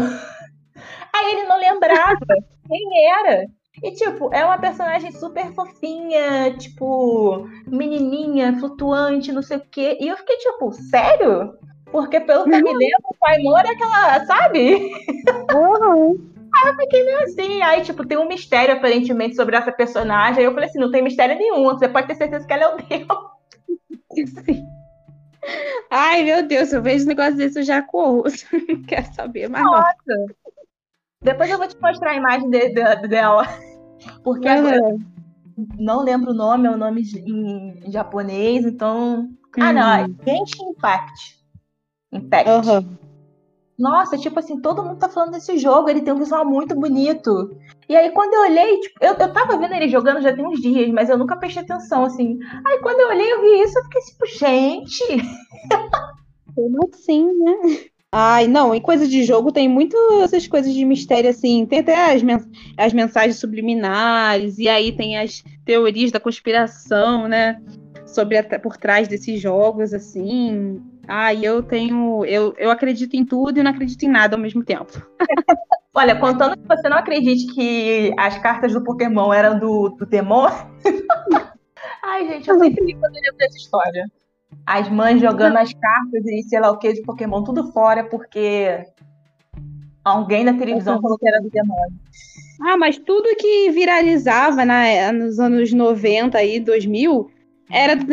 Aí 1.14 1.32
ele 1.32 1.44
não 1.44 1.58
lembrava 1.58 2.18
quem 2.68 3.08
era. 3.10 3.46
E, 3.82 3.90
tipo, 3.92 4.32
é 4.34 4.44
uma 4.44 4.58
personagem 4.58 5.10
super 5.12 5.52
fofinha, 5.54 6.56
tipo, 6.58 7.48
menininha, 7.66 8.58
flutuante, 8.58 9.32
não 9.32 9.42
sei 9.42 9.56
o 9.56 9.66
quê. 9.70 9.98
E 10.00 10.08
eu 10.08 10.16
fiquei, 10.16 10.36
tipo, 10.36 10.72
sério? 10.72 11.54
Porque 11.90 12.20
pelo 12.20 12.44
que 12.44 12.54
eu 12.54 12.62
me 12.62 12.72
lembro, 12.72 13.04
o 13.04 13.16
Paimon 13.18 13.56
é 13.58 13.70
aquela, 13.70 14.24
sabe? 14.26 14.92
Uhum. 15.54 16.32
Aí 16.54 16.68
eu 16.68 16.76
fiquei 16.76 17.04
meio 17.04 17.18
assim. 17.22 17.62
Aí, 17.62 17.82
tipo, 17.82 18.06
tem 18.06 18.18
um 18.18 18.28
mistério 18.28 18.74
aparentemente 18.74 19.36
sobre 19.36 19.56
essa 19.56 19.72
personagem. 19.72 20.38
Aí 20.40 20.44
eu 20.44 20.52
falei 20.52 20.68
assim: 20.68 20.78
não 20.78 20.90
tem 20.90 21.02
mistério 21.02 21.36
nenhum. 21.36 21.64
Você 21.64 21.88
pode 21.88 22.06
ter 22.06 22.14
certeza 22.14 22.46
que 22.46 22.52
ela 22.52 22.64
é 22.64 22.68
o 22.68 22.76
Deus. 22.76 23.06
Sim. 24.44 24.71
Ai, 25.90 26.22
meu 26.24 26.46
Deus, 26.46 26.72
eu 26.72 26.82
vejo 26.82 27.04
um 27.04 27.08
negócio 27.08 27.36
desse, 27.36 27.58
eu 27.58 27.64
já 27.64 27.82
corro. 27.82 28.24
Não 28.68 28.82
quero 28.82 29.12
saber 29.14 29.48
mais. 29.48 29.64
não. 29.64 29.72
Nossa. 29.72 30.34
Depois 31.22 31.50
eu 31.50 31.58
vou 31.58 31.68
te 31.68 31.76
mostrar 31.80 32.10
a 32.10 32.16
imagem 32.16 32.50
de- 32.50 32.70
de- 32.70 33.08
dela. 33.08 33.44
Porque 34.24 34.48
agora 34.48 34.82
Uhum. 34.82 34.98
não 35.78 36.02
lembro 36.02 36.32
o 36.32 36.34
nome, 36.34 36.66
é 36.66 36.70
o 36.70 36.76
nome 36.76 37.02
em, 37.16 37.90
japonês, 37.92 38.64
então. 38.64 39.30
Ah, 39.60 39.72
não, 39.72 39.92
é 39.92 40.06
Genshin 40.26 40.70
Impact. 40.70 41.38
Impact. 42.12 42.50
Uhum. 42.50 42.96
Nossa, 43.78 44.18
tipo 44.18 44.38
assim, 44.38 44.60
todo 44.60 44.82
mundo 44.82 44.98
tá 44.98 45.08
falando 45.08 45.32
desse 45.32 45.56
jogo, 45.58 45.88
ele 45.88 46.02
tem 46.02 46.12
um 46.12 46.18
visual 46.18 46.44
muito 46.44 46.74
bonito. 46.74 47.56
E 47.92 47.96
aí, 47.96 48.10
quando 48.12 48.32
eu 48.32 48.40
olhei, 48.40 48.80
tipo, 48.80 49.04
eu, 49.04 49.12
eu 49.12 49.32
tava 49.34 49.58
vendo 49.58 49.74
ele 49.74 49.86
jogando 49.86 50.22
já 50.22 50.34
tem 50.34 50.46
uns 50.46 50.62
dias, 50.62 50.88
mas 50.90 51.10
eu 51.10 51.18
nunca 51.18 51.36
prestei 51.36 51.62
atenção, 51.62 52.04
assim. 52.06 52.38
Aí, 52.66 52.78
quando 52.78 53.00
eu 53.00 53.08
olhei, 53.08 53.30
eu 53.30 53.42
vi 53.42 53.62
isso, 53.62 53.78
eu 53.78 53.82
fiquei 53.84 54.00
tipo, 54.00 54.26
gente. 54.26 55.04
Como 56.54 56.88
assim, 56.90 57.26
né? 57.26 57.52
Ai, 58.10 58.46
não, 58.48 58.74
em 58.74 58.80
coisa 58.80 59.06
de 59.06 59.24
jogo 59.24 59.52
tem 59.52 59.68
muito 59.68 59.94
essas 60.22 60.46
coisas 60.48 60.72
de 60.72 60.86
mistério, 60.86 61.28
assim. 61.28 61.66
Tem 61.66 61.80
até 61.80 62.14
as, 62.14 62.22
mens- 62.22 62.48
as 62.78 62.94
mensagens 62.94 63.36
subliminares, 63.36 64.58
e 64.58 64.68
aí 64.70 64.90
tem 64.92 65.18
as 65.18 65.44
teorias 65.66 66.10
da 66.10 66.18
conspiração, 66.18 67.28
né? 67.28 67.60
Sobre 68.06 68.38
até 68.38 68.58
por 68.58 68.78
trás 68.78 69.06
desses 69.06 69.38
jogos, 69.38 69.92
assim. 69.92 70.80
Ai, 71.06 71.40
eu 71.44 71.62
tenho. 71.62 72.24
Eu, 72.24 72.54
eu 72.56 72.70
acredito 72.70 73.14
em 73.16 73.24
tudo 73.24 73.58
e 73.60 73.62
não 73.62 73.70
acredito 73.70 74.02
em 74.02 74.08
nada 74.08 74.34
ao 74.34 74.40
mesmo 74.42 74.64
tempo. 74.64 74.92
Olha, 75.94 76.18
contando 76.18 76.56
que 76.56 76.66
você 76.66 76.88
não 76.88 76.96
acredite 76.96 77.52
que 77.54 78.14
as 78.18 78.38
cartas 78.38 78.72
do 78.72 78.82
Pokémon 78.82 79.32
eram 79.32 79.58
do, 79.58 79.90
do 79.90 80.06
demônio. 80.06 80.56
Ai, 82.02 82.26
gente, 82.26 82.48
eu 82.48 82.58
sempre 82.58 82.84
fico 82.84 83.00
quando 83.00 83.14
lembro 83.14 83.36
dessa 83.36 83.56
história. 83.56 84.10
As 84.66 84.88
mães 84.88 85.20
jogando 85.20 85.58
as 85.58 85.72
cartas 85.72 86.24
e 86.24 86.42
sei 86.44 86.60
lá 86.60 86.70
o 86.70 86.78
que 86.78 86.92
de 86.92 87.02
Pokémon 87.02 87.44
tudo 87.44 87.72
fora, 87.72 88.04
porque 88.04 88.84
alguém 90.04 90.44
na 90.44 90.54
televisão 90.54 91.00
falou 91.00 91.18
que 91.18 91.28
era 91.28 91.40
do 91.40 91.50
demônio. 91.50 91.98
Ah, 92.62 92.76
mas 92.76 92.98
tudo 92.98 93.36
que 93.36 93.70
viralizava 93.70 94.64
na, 94.64 95.12
nos 95.12 95.38
anos 95.38 95.72
90 95.72 96.42
e 96.42 96.60
2000 96.60 97.30
era 97.70 97.96
do 97.96 98.06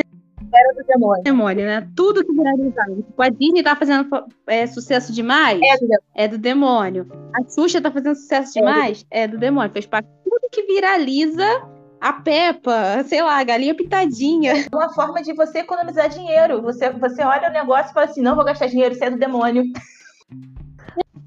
Era 0.54 0.74
do 0.74 0.84
demônio. 0.88 1.24
demônio, 1.24 1.66
né? 1.66 1.88
Tudo 1.96 2.26
que 2.26 2.32
viralizava. 2.34 2.96
Tipo, 2.96 3.22
a 3.22 3.30
Disney 3.30 3.64
tá 3.64 3.76
fazendo 3.76 4.08
é, 4.48 4.66
sucesso 4.68 5.14
demais, 5.14 5.60
É 5.62 5.76
do 5.78 5.80
demônio. 5.88 6.04
é 6.16 6.28
do 6.28 6.38
demônio. 6.38 7.08
A 7.36 7.44
Xuxa 7.50 7.82
tá 7.82 7.92
fazendo 7.92 8.16
sucesso 8.16 8.58
É 8.58 8.62
do- 8.62 8.66
demais, 8.68 9.06
é 9.12 9.28
do 9.28 9.38
demônio. 9.38 9.72
Fez 9.72 9.86
parte 9.86 10.08
tudo 10.24 10.50
que 10.52 10.64
viraliza 10.64 11.46
a 12.02 12.14
Peppa, 12.14 13.04
sei 13.06 13.22
lá, 13.22 13.38
a 13.40 13.44
galinha 13.44 13.76
pitadinha. 13.76 14.54
uma 14.74 14.90
forma 14.94 15.22
de 15.22 15.34
você 15.34 15.60
economizar 15.60 16.10
dinheiro. 16.10 16.62
Você, 16.62 16.90
você 16.92 17.22
olha 17.24 17.50
o 17.50 17.54
negócio 17.54 17.92
e 17.92 17.94
fala 17.94 18.06
assim: 18.06 18.22
não 18.22 18.36
vou 18.36 18.46
gastar 18.46 18.68
dinheiro, 18.68 18.94
isso 18.96 19.04
é 19.04 19.10
do 19.10 19.18
demônio. 19.20 19.64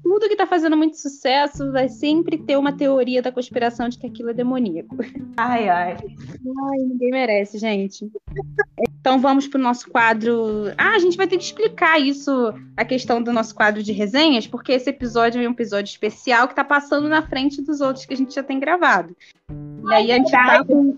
Tudo 0.01 0.27
que 0.27 0.35
tá 0.35 0.45
fazendo 0.45 0.75
muito 0.75 0.97
sucesso 0.97 1.71
vai 1.71 1.87
sempre 1.87 2.37
ter 2.37 2.57
uma 2.57 2.73
teoria 2.75 3.21
da 3.21 3.31
conspiração 3.31 3.87
de 3.87 3.97
que 3.97 4.05
aquilo 4.05 4.29
é 4.31 4.33
demoníaco. 4.33 4.97
Ai, 5.37 5.69
ai. 5.69 5.93
Ai, 5.93 6.77
ninguém 6.79 7.09
merece, 7.09 7.57
gente. 7.57 8.11
Então 9.03 9.19
vamos 9.19 9.49
pro 9.49 9.59
nosso 9.59 9.89
quadro. 9.89 10.71
Ah, 10.77 10.95
a 10.95 10.99
gente 10.99 11.17
vai 11.17 11.27
ter 11.27 11.35
que 11.37 11.43
explicar 11.43 11.99
isso, 11.99 12.53
a 12.77 12.85
questão 12.85 13.21
do 13.21 13.33
nosso 13.33 13.53
quadro 13.53 13.83
de 13.83 13.91
resenhas, 13.91 14.47
porque 14.47 14.71
esse 14.71 14.89
episódio 14.89 15.43
é 15.43 15.45
um 15.45 15.51
episódio 15.51 15.91
especial 15.91 16.47
que 16.47 16.55
tá 16.55 16.63
passando 16.63 17.09
na 17.09 17.21
frente 17.21 17.61
dos 17.61 17.81
outros 17.81 18.05
que 18.05 18.13
a 18.13 18.15
gente 18.15 18.33
já 18.33 18.41
tem 18.41 18.61
gravado. 18.61 19.13
E 19.89 19.93
aí 19.93 20.09
a 20.09 20.15
gente 20.15 20.31
tá 20.31 20.43
verdade. 20.43 20.67
com, 20.69 20.97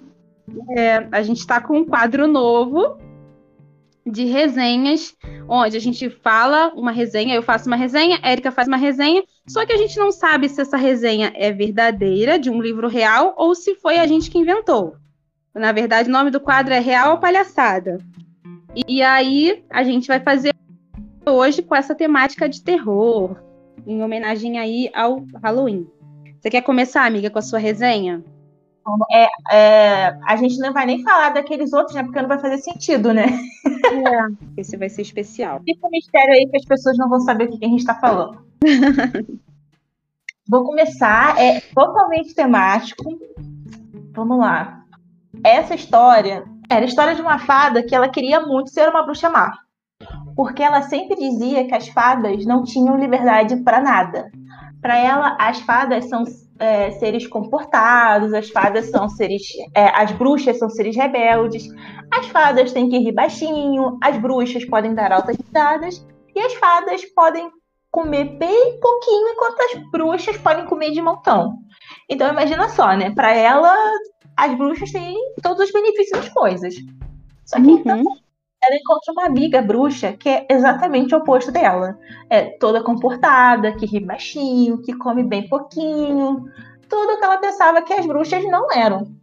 é, 0.77 1.07
a 1.11 1.23
gente 1.23 1.47
tá 1.47 1.59
com 1.59 1.79
um 1.79 1.83
quadro 1.83 2.27
novo 2.27 2.95
de 4.05 4.25
resenhas, 4.25 5.15
onde 5.49 5.75
a 5.75 5.81
gente 5.81 6.07
fala 6.07 6.71
uma 6.75 6.91
resenha, 6.91 7.33
eu 7.33 7.41
faço 7.41 7.65
uma 7.65 7.75
resenha, 7.75 8.19
a 8.21 8.31
Erika 8.31 8.51
faz 8.51 8.67
uma 8.67 8.77
resenha, 8.77 9.23
só 9.47 9.65
que 9.65 9.73
a 9.73 9.77
gente 9.77 9.97
não 9.97 10.11
sabe 10.11 10.47
se 10.47 10.61
essa 10.61 10.77
resenha 10.77 11.33
é 11.33 11.51
verdadeira, 11.51 12.37
de 12.37 12.51
um 12.51 12.61
livro 12.61 12.87
real, 12.87 13.33
ou 13.35 13.55
se 13.55 13.73
foi 13.73 13.97
a 13.97 14.05
gente 14.05 14.29
que 14.29 14.37
inventou. 14.37 14.95
Na 15.55 15.71
verdade, 15.71 16.09
o 16.09 16.11
nome 16.11 16.29
do 16.29 16.39
quadro 16.39 16.73
é 16.73 16.79
Real 16.79 17.11
ou 17.11 17.17
Palhaçada. 17.17 17.97
E, 18.75 18.97
e 18.97 19.01
aí, 19.01 19.63
a 19.69 19.83
gente 19.83 20.07
vai 20.07 20.19
fazer 20.19 20.53
hoje 21.25 21.61
com 21.61 21.73
essa 21.73 21.95
temática 21.95 22.49
de 22.49 22.61
terror, 22.61 23.37
em 23.87 24.03
homenagem 24.03 24.59
aí 24.59 24.91
ao 24.93 25.25
Halloween. 25.41 25.87
Você 26.39 26.49
quer 26.49 26.61
começar, 26.61 27.05
amiga, 27.05 27.29
com 27.29 27.39
a 27.39 27.41
sua 27.41 27.57
resenha? 27.57 28.21
É, 29.51 30.07
a 30.27 30.35
gente 30.35 30.59
não 30.59 30.71
vai 30.71 30.85
nem 30.85 31.01
falar 31.01 31.29
daqueles 31.29 31.73
outros, 31.73 31.95
né? 31.95 32.03
Porque 32.03 32.21
não 32.21 32.27
vai 32.27 32.37
fazer 32.37 32.57
sentido, 32.59 33.13
né? 33.13 33.25
Esse 34.55 34.77
vai 34.77 34.89
ser 34.89 35.01
especial. 35.01 35.61
Fica 35.65 35.87
um 35.87 35.89
mistério 35.89 36.33
aí 36.33 36.47
que 36.47 36.57
as 36.57 36.65
pessoas 36.65 36.97
não 36.97 37.09
vão 37.09 37.21
saber 37.21 37.45
o 37.45 37.51
que 37.51 37.57
que 37.57 37.65
a 37.65 37.69
gente 37.69 37.85
tá 37.85 37.95
falando. 37.95 38.45
Vou 40.47 40.63
começar, 40.63 41.41
é 41.41 41.61
totalmente 41.73 42.35
temático. 42.35 43.03
Vamos 44.13 44.37
lá. 44.37 44.84
Essa 45.45 45.75
história 45.75 46.43
era 46.67 46.81
a 46.81 46.87
história 46.87 47.13
de 47.13 47.21
uma 47.21 47.37
fada 47.37 47.83
que 47.83 47.93
ela 47.93 48.09
queria 48.09 48.41
muito 48.41 48.71
ser 48.71 48.89
uma 48.89 49.03
bruxa 49.03 49.29
má. 49.29 49.51
Porque 50.35 50.63
ela 50.63 50.81
sempre 50.81 51.15
dizia 51.15 51.67
que 51.67 51.75
as 51.75 51.87
fadas 51.87 52.43
não 52.47 52.63
tinham 52.63 52.97
liberdade 52.97 53.57
para 53.57 53.79
nada. 53.79 54.31
Para 54.81 54.97
ela, 54.97 55.37
as 55.39 55.59
fadas 55.59 56.09
são 56.09 56.23
é, 56.57 56.89
seres 56.93 57.27
comportados, 57.27 58.33
as 58.33 58.49
fadas 58.49 58.89
são 58.89 59.07
seres. 59.07 59.43
é, 59.75 59.89
as 59.89 60.11
bruxas 60.13 60.57
são 60.57 60.67
seres 60.67 60.95
rebeldes, 60.95 61.67
as 62.11 62.25
fadas 62.27 62.73
têm 62.73 62.89
que 62.89 62.97
rir 62.97 63.13
baixinho, 63.13 63.99
as 64.03 64.17
bruxas 64.17 64.65
podem 64.65 64.95
dar 64.95 65.11
altas 65.11 65.37
risadas, 65.37 66.03
e 66.35 66.39
as 66.39 66.55
fadas 66.55 67.05
podem 67.13 67.51
comer 67.91 68.25
bem 68.39 68.79
pouquinho, 68.79 69.29
enquanto 69.29 69.61
as 69.61 69.91
bruxas 69.91 70.37
podem 70.37 70.65
comer 70.65 70.89
de 70.89 71.03
montão. 71.03 71.53
Então 72.09 72.29
imagina 72.29 72.67
só, 72.67 72.95
né? 72.95 73.13
Para 73.13 73.33
ela, 73.33 73.73
as 74.37 74.57
bruxas 74.57 74.91
têm 74.91 75.15
todos 75.41 75.65
os 75.65 75.71
benefícios 75.71 76.21
das 76.25 76.29
coisas. 76.33 76.75
Só 77.45 77.61
que 77.61 77.71
então, 77.71 77.97
Uhum. 77.99 78.17
ela 78.63 78.75
encontra 78.75 79.13
uma 79.13 79.25
amiga 79.25 79.61
bruxa 79.61 80.13
que 80.13 80.29
é 80.29 80.47
exatamente 80.49 81.13
o 81.15 81.19
oposto 81.19 81.51
dela. 81.51 81.97
É 82.29 82.57
toda 82.59 82.83
comportada, 82.83 83.73
que 83.75 83.85
ri 83.85 83.99
baixinho, 84.05 84.81
que 84.81 84.93
come 84.97 85.23
bem 85.23 85.47
pouquinho. 85.49 86.45
Tudo 86.89 87.17
que 87.19 87.25
ela 87.25 87.37
pensava 87.39 87.81
que 87.81 87.93
as 87.93 88.05
bruxas 88.05 88.43
não 88.45 88.71
eram. 88.71 89.15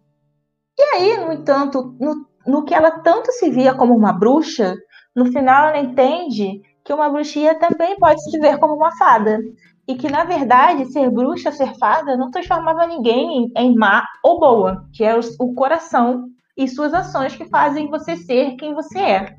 E 0.78 0.82
aí, 0.82 1.16
no 1.18 1.32
entanto, 1.32 1.94
no, 2.00 2.26
no 2.46 2.64
que 2.64 2.74
ela 2.74 2.90
tanto 3.02 3.30
se 3.32 3.50
via 3.50 3.74
como 3.74 3.94
uma 3.96 4.12
bruxa, 4.12 4.76
no 5.14 5.26
final 5.26 5.68
ela 5.68 5.78
entende 5.80 6.62
que 6.84 6.92
uma 6.92 7.08
bruxinha 7.10 7.54
também 7.58 7.96
pode 7.98 8.22
se 8.30 8.38
ver 8.38 8.58
como 8.58 8.74
uma 8.74 8.96
fada. 8.96 9.38
E 9.86 9.94
que, 9.96 10.08
na 10.08 10.24
verdade, 10.24 10.86
ser 10.92 11.10
bruxa, 11.10 11.50
ser 11.50 11.76
fada, 11.76 12.16
não 12.16 12.30
transformava 12.30 12.86
ninguém 12.86 13.44
em, 13.44 13.52
em 13.56 13.74
má 13.74 14.06
ou 14.22 14.38
boa, 14.38 14.86
que 14.92 15.02
é 15.02 15.16
o, 15.16 15.20
o 15.40 15.54
coração 15.54 16.28
e 16.56 16.68
suas 16.68 16.94
ações 16.94 17.34
que 17.34 17.46
fazem 17.46 17.88
você 17.88 18.16
ser 18.16 18.56
quem 18.56 18.74
você 18.74 18.98
é. 18.98 19.36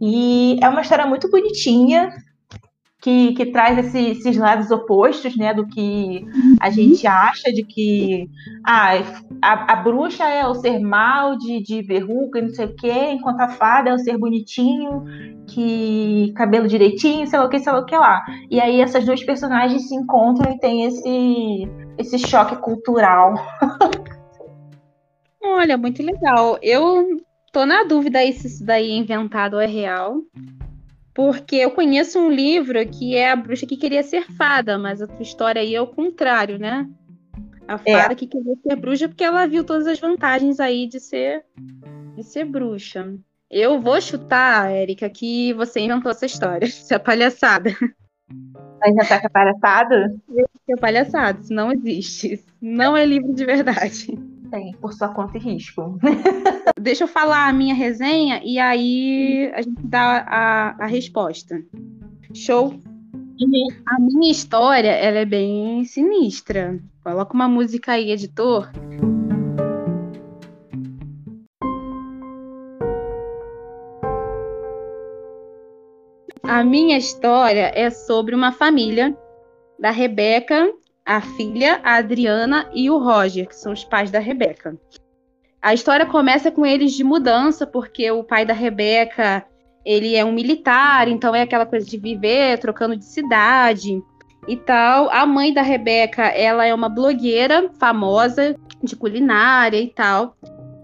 E 0.00 0.58
é 0.62 0.68
uma 0.68 0.80
história 0.80 1.06
muito 1.06 1.30
bonitinha, 1.30 2.12
que, 3.04 3.34
que 3.34 3.52
traz 3.52 3.76
esse, 3.76 4.12
esses 4.12 4.34
lados 4.34 4.70
opostos, 4.70 5.36
né, 5.36 5.52
do 5.52 5.66
que 5.66 6.24
a 6.58 6.68
uhum. 6.68 6.72
gente 6.72 7.06
acha 7.06 7.52
de 7.52 7.62
que 7.62 8.30
ah, 8.66 8.92
a, 9.42 9.74
a 9.74 9.76
bruxa 9.76 10.24
é 10.24 10.46
o 10.46 10.54
ser 10.54 10.78
mal 10.78 11.36
de, 11.36 11.62
de 11.62 11.82
verruga, 11.82 12.40
não 12.40 12.48
sei 12.48 12.64
o 12.64 12.74
quê, 12.74 13.10
enquanto 13.10 13.40
a 13.40 13.48
fada 13.48 13.90
é 13.90 13.94
o 13.94 13.98
ser 13.98 14.16
bonitinho, 14.16 15.04
que 15.46 16.32
cabelo 16.34 16.66
direitinho, 16.66 17.26
sei 17.26 17.38
lá 17.38 17.44
o 17.44 17.50
que, 17.50 17.58
sei 17.58 17.72
lá 17.74 17.80
o 17.80 17.84
que 17.84 17.94
lá. 17.94 18.24
E 18.50 18.58
aí 18.58 18.80
essas 18.80 19.04
duas 19.04 19.22
personagens 19.22 19.86
se 19.86 19.94
encontram 19.94 20.50
e 20.50 20.58
tem 20.58 20.86
esse, 20.86 21.68
esse 21.98 22.18
choque 22.18 22.56
cultural. 22.56 23.34
Olha, 25.44 25.76
muito 25.76 26.02
legal. 26.02 26.58
Eu 26.62 27.20
tô 27.52 27.66
na 27.66 27.84
dúvida 27.84 28.20
se 28.32 28.46
isso 28.46 28.64
daí 28.64 28.92
é 28.92 28.96
inventado 28.96 29.56
ou 29.56 29.60
é 29.60 29.66
real. 29.66 30.22
Porque 31.14 31.56
eu 31.56 31.70
conheço 31.70 32.18
um 32.18 32.28
livro 32.28 32.84
que 32.86 33.14
é 33.14 33.30
a 33.30 33.36
bruxa 33.36 33.66
que 33.66 33.76
queria 33.76 34.02
ser 34.02 34.26
fada, 34.32 34.76
mas 34.76 35.00
a 35.00 35.06
tua 35.06 35.22
história 35.22 35.62
aí 35.62 35.74
é 35.74 35.80
o 35.80 35.86
contrário, 35.86 36.58
né? 36.58 36.88
A 37.68 37.74
é. 37.84 37.92
fada 37.92 38.12
é. 38.12 38.16
que 38.16 38.26
queria 38.26 38.56
ser 38.56 38.76
bruxa 38.76 39.08
porque 39.08 39.22
ela 39.22 39.46
viu 39.46 39.62
todas 39.62 39.86
as 39.86 39.98
vantagens 40.00 40.58
aí 40.58 40.88
de 40.88 40.98
ser, 40.98 41.44
de 42.16 42.22
ser 42.24 42.44
bruxa. 42.44 43.14
Eu 43.48 43.80
vou 43.80 44.00
chutar, 44.00 44.72
Érica, 44.72 45.08
que 45.08 45.52
você 45.52 45.80
inventou 45.80 46.10
essa 46.10 46.26
história. 46.26 46.66
É 46.90 46.98
palhaçada. 46.98 47.70
Vai 48.80 48.90
inventar 48.90 49.20
que 49.20 49.26
é 49.26 49.30
palhaçada? 49.30 50.14
É 50.68 50.76
palhaçada, 50.76 51.40
isso 51.40 51.54
não 51.54 51.70
existe. 51.70 52.34
Isso 52.34 52.46
não 52.60 52.96
é 52.96 53.06
livro 53.06 53.32
de 53.32 53.44
verdade 53.44 54.33
tem, 54.50 54.72
por 54.72 54.92
sua 54.92 55.08
conta 55.08 55.36
e 55.36 55.40
risco. 55.40 55.98
Deixa 56.80 57.04
eu 57.04 57.08
falar 57.08 57.48
a 57.48 57.52
minha 57.52 57.74
resenha 57.74 58.40
e 58.44 58.58
aí 58.58 59.50
a 59.54 59.62
gente 59.62 59.82
dá 59.82 60.24
a, 60.26 60.84
a 60.84 60.86
resposta. 60.86 61.62
Show? 62.32 62.68
Uhum. 63.40 63.68
A 63.86 64.00
minha 64.00 64.30
história, 64.30 64.90
ela 64.90 65.18
é 65.18 65.24
bem 65.24 65.84
sinistra. 65.84 66.80
Coloca 67.02 67.34
uma 67.34 67.48
música 67.48 67.92
aí, 67.92 68.10
editor. 68.10 68.70
A 76.42 76.62
minha 76.62 76.96
história 76.96 77.72
é 77.74 77.90
sobre 77.90 78.34
uma 78.34 78.52
família 78.52 79.16
da 79.78 79.90
Rebeca 79.90 80.70
a 81.04 81.20
filha, 81.20 81.80
a 81.82 81.96
Adriana 81.96 82.68
e 82.72 82.90
o 82.90 82.98
Roger, 82.98 83.46
que 83.46 83.56
são 83.56 83.72
os 83.72 83.84
pais 83.84 84.10
da 84.10 84.18
Rebeca. 84.18 84.78
A 85.60 85.74
história 85.74 86.06
começa 86.06 86.50
com 86.50 86.64
eles 86.64 86.92
de 86.92 87.04
mudança, 87.04 87.66
porque 87.66 88.10
o 88.10 88.24
pai 88.24 88.44
da 88.44 88.54
Rebeca, 88.54 89.44
ele 89.84 90.14
é 90.14 90.24
um 90.24 90.32
militar, 90.32 91.08
então 91.08 91.34
é 91.34 91.42
aquela 91.42 91.66
coisa 91.66 91.86
de 91.86 91.98
viver 91.98 92.58
trocando 92.58 92.96
de 92.96 93.04
cidade 93.04 94.02
e 94.46 94.56
tal. 94.56 95.10
A 95.10 95.26
mãe 95.26 95.52
da 95.52 95.62
Rebeca, 95.62 96.24
ela 96.24 96.66
é 96.66 96.74
uma 96.74 96.88
blogueira 96.88 97.70
famosa 97.78 98.56
de 98.82 98.96
culinária 98.96 99.78
e 99.78 99.88
tal 99.88 100.36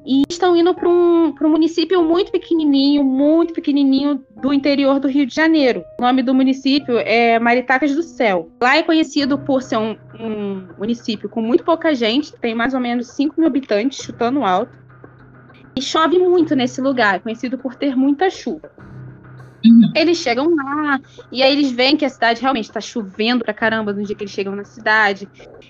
e 0.04 0.22
estão 0.28 0.56
indo 0.56 0.74
para 0.74 0.88
um, 0.88 1.34
um 1.40 1.48
município 1.48 2.02
muito 2.02 2.32
pequenininho, 2.32 3.04
muito 3.04 3.52
pequenininho 3.52 4.24
do 4.40 4.52
interior 4.52 4.98
do 4.98 5.08
Rio 5.08 5.26
de 5.26 5.34
Janeiro. 5.34 5.84
O 5.98 6.02
nome 6.02 6.22
do 6.22 6.34
município 6.34 6.98
é 6.98 7.38
Maritacas 7.38 7.94
do 7.94 8.02
Céu. 8.02 8.50
Lá 8.60 8.76
é 8.76 8.82
conhecido 8.82 9.38
por 9.38 9.62
ser 9.62 9.76
um, 9.76 9.96
um 10.18 10.68
município 10.78 11.28
com 11.28 11.42
muito 11.42 11.64
pouca 11.64 11.94
gente, 11.94 12.32
tem 12.32 12.54
mais 12.54 12.74
ou 12.74 12.80
menos 12.80 13.08
5 13.08 13.34
mil 13.38 13.46
habitantes, 13.46 14.02
chutando 14.02 14.44
alto. 14.44 14.72
E 15.76 15.82
chove 15.82 16.18
muito 16.18 16.56
nesse 16.56 16.80
lugar, 16.80 17.20
conhecido 17.20 17.56
por 17.56 17.74
ter 17.74 17.94
muita 17.94 18.28
chuva. 18.28 18.70
Uhum. 19.64 19.92
Eles 19.94 20.18
chegam 20.18 20.54
lá, 20.54 21.00
e 21.30 21.42
aí 21.42 21.52
eles 21.52 21.70
veem 21.70 21.96
que 21.96 22.04
a 22.04 22.08
cidade 22.08 22.40
realmente 22.40 22.64
está 22.64 22.80
chovendo 22.80 23.44
pra 23.44 23.52
caramba 23.52 23.92
no 23.92 24.02
dia 24.02 24.16
que 24.16 24.24
eles 24.24 24.32
chegam 24.32 24.56
na 24.56 24.64
cidade. 24.64 25.28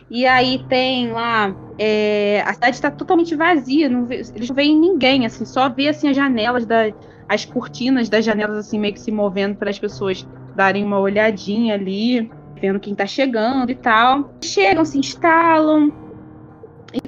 E 0.08 0.26
aí 0.26 0.64
tem 0.68 1.10
lá. 1.10 1.54
É, 1.78 2.42
a 2.46 2.54
cidade 2.54 2.76
está 2.76 2.90
totalmente 2.90 3.34
vazia, 3.34 3.88
não 3.88 4.06
vê, 4.06 4.16
eles 4.34 4.48
não 4.48 4.56
veem 4.56 4.78
ninguém, 4.78 5.26
assim, 5.26 5.44
só 5.44 5.68
vê 5.68 5.88
assim, 5.88 6.08
as 6.08 6.16
janelas, 6.16 6.66
da, 6.66 6.92
as 7.28 7.44
cortinas 7.44 8.08
das 8.08 8.24
janelas 8.24 8.58
assim, 8.58 8.78
meio 8.78 8.94
que 8.94 9.00
se 9.00 9.10
movendo 9.10 9.56
para 9.56 9.70
as 9.70 9.78
pessoas 9.78 10.26
darem 10.54 10.84
uma 10.84 10.98
olhadinha 10.98 11.74
ali, 11.74 12.30
vendo 12.60 12.78
quem 12.78 12.92
está 12.92 13.06
chegando 13.06 13.70
e 13.70 13.74
tal. 13.74 14.34
Chegam, 14.42 14.84
se 14.84 14.98
instalam. 14.98 15.92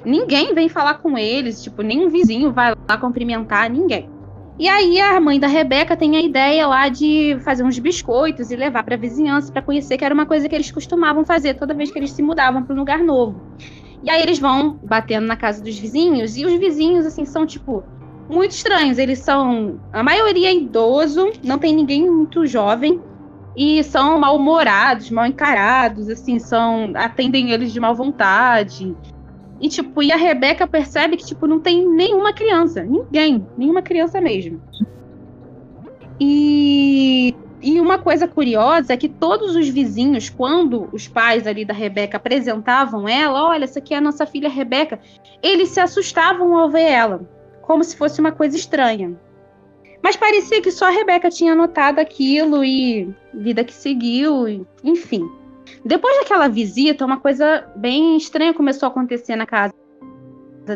Ninguém 0.04 0.54
vem 0.54 0.68
falar 0.68 0.94
com 0.94 1.18
eles, 1.18 1.62
tipo, 1.62 1.82
nenhum 1.82 2.08
vizinho 2.08 2.52
vai 2.52 2.72
lá 2.88 2.96
cumprimentar 2.96 3.68
ninguém. 3.68 4.08
E 4.58 4.68
aí 4.68 5.00
a 5.00 5.20
mãe 5.20 5.40
da 5.40 5.46
Rebeca 5.46 5.96
tem 5.96 6.16
a 6.16 6.20
ideia 6.20 6.66
lá 6.66 6.88
de 6.88 7.38
fazer 7.40 7.64
uns 7.64 7.78
biscoitos 7.78 8.50
e 8.50 8.56
levar 8.56 8.84
para 8.84 8.94
a 8.94 8.98
vizinhança 8.98 9.50
para 9.50 9.62
conhecer, 9.62 9.96
que 9.96 10.04
era 10.04 10.14
uma 10.14 10.26
coisa 10.26 10.48
que 10.48 10.54
eles 10.54 10.70
costumavam 10.70 11.24
fazer 11.24 11.54
toda 11.54 11.74
vez 11.74 11.90
que 11.90 11.98
eles 11.98 12.10
se 12.10 12.22
mudavam 12.22 12.62
para 12.62 12.74
um 12.74 12.78
lugar 12.78 12.98
novo. 12.98 13.40
E 14.02 14.10
aí 14.10 14.20
eles 14.22 14.38
vão 14.38 14.78
batendo 14.82 15.26
na 15.26 15.36
casa 15.36 15.62
dos 15.62 15.78
vizinhos 15.78 16.36
e 16.36 16.44
os 16.44 16.52
vizinhos 16.58 17.06
assim 17.06 17.24
são 17.24 17.46
tipo 17.46 17.82
muito 18.28 18.52
estranhos. 18.52 18.98
Eles 18.98 19.20
são 19.20 19.80
a 19.92 20.02
maioria 20.02 20.48
é 20.48 20.54
idoso, 20.54 21.32
não 21.42 21.58
tem 21.58 21.74
ninguém 21.74 22.10
muito 22.10 22.46
jovem 22.46 23.00
e 23.56 23.82
são 23.84 24.18
mal-humorados, 24.18 25.10
mal 25.10 25.26
encarados, 25.26 26.08
assim, 26.08 26.38
são 26.38 26.92
atendem 26.94 27.50
eles 27.50 27.72
de 27.72 27.80
má 27.80 27.92
vontade. 27.92 28.96
E, 29.62 29.68
tipo, 29.68 30.02
e 30.02 30.10
a 30.10 30.16
Rebeca 30.16 30.66
percebe 30.66 31.16
que, 31.16 31.24
tipo, 31.24 31.46
não 31.46 31.60
tem 31.60 31.88
nenhuma 31.88 32.32
criança. 32.32 32.82
Ninguém. 32.82 33.46
Nenhuma 33.56 33.80
criança 33.80 34.20
mesmo. 34.20 34.60
E, 36.20 37.32
e 37.62 37.80
uma 37.80 37.96
coisa 37.96 38.26
curiosa 38.26 38.92
é 38.92 38.96
que 38.96 39.08
todos 39.08 39.54
os 39.54 39.68
vizinhos, 39.68 40.28
quando 40.28 40.88
os 40.92 41.06
pais 41.06 41.46
ali 41.46 41.64
da 41.64 41.72
Rebeca 41.72 42.16
apresentavam 42.16 43.08
ela, 43.08 43.50
olha, 43.50 43.62
essa 43.62 43.78
aqui 43.78 43.94
é 43.94 43.98
a 43.98 44.00
nossa 44.00 44.26
filha 44.26 44.48
Rebeca, 44.48 44.98
eles 45.40 45.68
se 45.68 45.78
assustavam 45.78 46.58
ao 46.58 46.68
ver 46.68 46.90
ela, 46.90 47.20
como 47.62 47.84
se 47.84 47.96
fosse 47.96 48.20
uma 48.20 48.32
coisa 48.32 48.56
estranha. 48.56 49.16
Mas 50.02 50.16
parecia 50.16 50.60
que 50.60 50.72
só 50.72 50.86
a 50.86 50.90
Rebeca 50.90 51.30
tinha 51.30 51.54
notado 51.54 52.00
aquilo 52.00 52.64
e 52.64 53.08
vida 53.32 53.62
que 53.62 53.72
seguiu, 53.72 54.66
enfim. 54.82 55.30
Depois 55.84 56.16
daquela 56.18 56.48
visita, 56.48 57.04
uma 57.04 57.18
coisa 57.18 57.66
bem 57.76 58.16
estranha 58.16 58.54
começou 58.54 58.86
a 58.86 58.90
acontecer 58.90 59.36
na 59.36 59.46
casa 59.46 59.74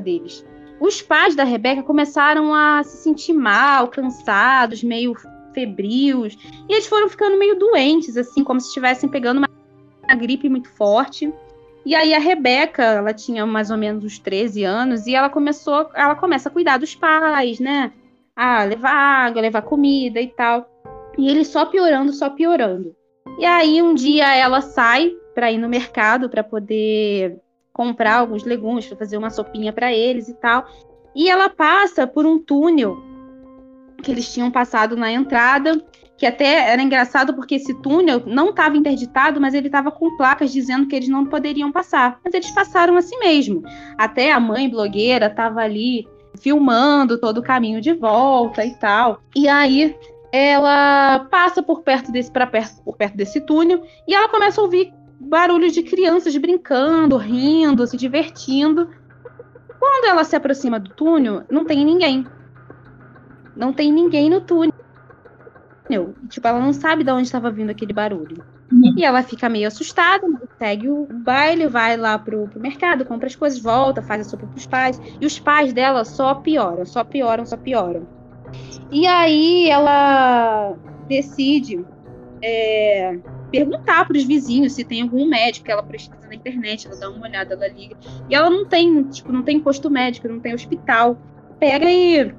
deles. 0.02 0.44
Os 0.80 1.00
pais 1.00 1.34
da 1.34 1.44
Rebeca 1.44 1.82
começaram 1.82 2.54
a 2.54 2.82
se 2.82 2.98
sentir 2.98 3.32
mal, 3.32 3.88
cansados, 3.88 4.82
meio 4.82 5.14
febrios, 5.54 6.36
e 6.68 6.72
eles 6.72 6.86
foram 6.86 7.08
ficando 7.08 7.38
meio 7.38 7.58
doentes, 7.58 8.16
assim, 8.16 8.44
como 8.44 8.60
se 8.60 8.68
estivessem 8.68 9.08
pegando 9.08 9.38
uma, 9.38 9.48
uma 10.04 10.14
gripe 10.14 10.48
muito 10.50 10.68
forte. 10.68 11.32
E 11.84 11.94
aí 11.94 12.12
a 12.12 12.18
Rebeca, 12.18 12.82
ela 12.82 13.14
tinha 13.14 13.46
mais 13.46 13.70
ou 13.70 13.78
menos 13.78 14.04
uns 14.04 14.18
13 14.18 14.64
anos, 14.64 15.06
e 15.06 15.14
ela 15.14 15.30
começou, 15.30 15.88
ela 15.94 16.14
começa 16.14 16.48
a 16.48 16.52
cuidar 16.52 16.76
dos 16.76 16.94
pais, 16.94 17.58
né? 17.58 17.92
Ah, 18.34 18.64
levar 18.64 18.92
água, 18.92 19.40
levar 19.40 19.62
comida 19.62 20.20
e 20.20 20.26
tal. 20.26 20.68
E 21.16 21.26
eles 21.30 21.48
só 21.48 21.64
piorando, 21.64 22.12
só 22.12 22.28
piorando. 22.28 22.94
E 23.38 23.44
aí 23.44 23.82
um 23.82 23.94
dia 23.94 24.34
ela 24.34 24.60
sai 24.60 25.12
para 25.34 25.52
ir 25.52 25.58
no 25.58 25.68
mercado 25.68 26.28
para 26.30 26.42
poder 26.42 27.38
comprar 27.72 28.16
alguns 28.16 28.44
legumes 28.44 28.86
para 28.86 28.96
fazer 28.96 29.18
uma 29.18 29.28
sopinha 29.28 29.72
para 29.72 29.92
eles 29.92 30.28
e 30.28 30.34
tal. 30.34 30.66
E 31.14 31.28
ela 31.28 31.48
passa 31.48 32.06
por 32.06 32.24
um 32.24 32.38
túnel 32.38 32.96
que 34.02 34.10
eles 34.10 34.32
tinham 34.32 34.50
passado 34.50 34.96
na 34.96 35.10
entrada, 35.10 35.84
que 36.16 36.24
até 36.24 36.70
era 36.70 36.80
engraçado 36.80 37.34
porque 37.34 37.56
esse 37.56 37.74
túnel 37.82 38.22
não 38.24 38.50
estava 38.50 38.76
interditado, 38.76 39.40
mas 39.40 39.52
ele 39.52 39.66
estava 39.66 39.90
com 39.90 40.16
placas 40.16 40.52
dizendo 40.52 40.86
que 40.86 40.96
eles 40.96 41.08
não 41.08 41.26
poderiam 41.26 41.70
passar. 41.70 42.18
Mas 42.24 42.32
eles 42.32 42.50
passaram 42.50 42.96
assim 42.96 43.18
mesmo. 43.18 43.62
Até 43.98 44.32
a 44.32 44.40
mãe 44.40 44.68
blogueira 44.70 45.26
estava 45.26 45.60
ali 45.60 46.06
filmando 46.40 47.18
todo 47.18 47.38
o 47.38 47.42
caminho 47.42 47.80
de 47.80 47.92
volta 47.92 48.64
e 48.64 48.74
tal. 48.74 49.20
E 49.34 49.48
aí 49.48 49.94
ela 50.36 51.20
passa 51.30 51.62
por 51.62 51.82
perto 51.82 52.10
desse 52.10 52.30
para 52.30 52.46
perto 52.46 52.82
por 52.82 52.96
perto 52.96 53.16
desse 53.16 53.40
túnel 53.40 53.82
e 54.06 54.14
ela 54.14 54.28
começa 54.28 54.60
a 54.60 54.64
ouvir 54.64 54.92
barulhos 55.18 55.72
de 55.72 55.82
crianças 55.82 56.36
brincando, 56.36 57.16
rindo, 57.16 57.86
se 57.86 57.96
divertindo. 57.96 58.90
Quando 59.78 60.04
ela 60.06 60.24
se 60.24 60.36
aproxima 60.36 60.80
do 60.80 60.90
túnel, 60.90 61.42
não 61.50 61.64
tem 61.64 61.84
ninguém. 61.84 62.26
Não 63.54 63.72
tem 63.72 63.92
ninguém 63.92 64.28
no 64.28 64.40
túnel. 64.40 64.74
Tipo, 66.28 66.48
ela 66.48 66.60
não 66.60 66.72
sabe 66.72 67.04
de 67.04 67.10
onde 67.10 67.22
estava 67.22 67.50
vindo 67.50 67.70
aquele 67.70 67.92
barulho. 67.92 68.44
E 68.96 69.04
ela 69.04 69.22
fica 69.22 69.48
meio 69.48 69.68
assustada, 69.68 70.26
segue 70.58 70.88
o 70.88 71.06
baile, 71.06 71.68
vai 71.68 71.96
lá 71.96 72.18
pro, 72.18 72.48
pro 72.48 72.60
mercado, 72.60 73.04
compra 73.04 73.28
as 73.28 73.36
coisas, 73.36 73.60
volta, 73.60 74.02
faz 74.02 74.26
a 74.26 74.30
sopa 74.30 74.46
pros 74.46 74.66
pais. 74.66 75.00
E 75.20 75.24
os 75.24 75.38
pais 75.38 75.72
dela 75.72 76.04
só 76.04 76.34
pioram, 76.34 76.84
só 76.84 77.04
pioram, 77.04 77.46
só 77.46 77.56
pioram. 77.56 78.15
E 78.90 79.06
aí 79.06 79.68
ela 79.68 80.76
decide 81.08 81.84
é, 82.42 83.18
perguntar 83.50 84.06
para 84.06 84.16
os 84.16 84.24
vizinhos 84.24 84.72
se 84.72 84.84
tem 84.84 85.02
algum 85.02 85.26
médico, 85.26 85.70
ela 85.70 85.82
pesquisa 85.82 86.26
na 86.26 86.34
internet, 86.34 86.86
ela 86.86 86.96
dá 86.96 87.10
uma 87.10 87.26
olhada, 87.26 87.54
ela 87.54 87.68
liga. 87.68 87.96
E 88.28 88.34
ela 88.34 88.50
não 88.50 88.64
tem, 88.64 89.02
tipo, 89.04 89.32
não 89.32 89.42
tem 89.42 89.58
posto 89.60 89.90
médico, 89.90 90.28
não 90.28 90.40
tem 90.40 90.54
hospital. 90.54 91.18
Pega 91.58 91.90
e 91.90 92.34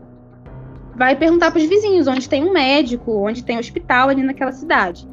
vai 0.96 1.16
perguntar 1.16 1.52
para 1.52 1.60
os 1.60 1.68
vizinhos 1.68 2.08
onde 2.08 2.28
tem 2.28 2.44
um 2.44 2.52
médico, 2.52 3.12
onde 3.28 3.44
tem 3.44 3.58
hospital 3.60 4.10
ali 4.10 4.24
naquela 4.24 4.52
cidade. 4.52 5.08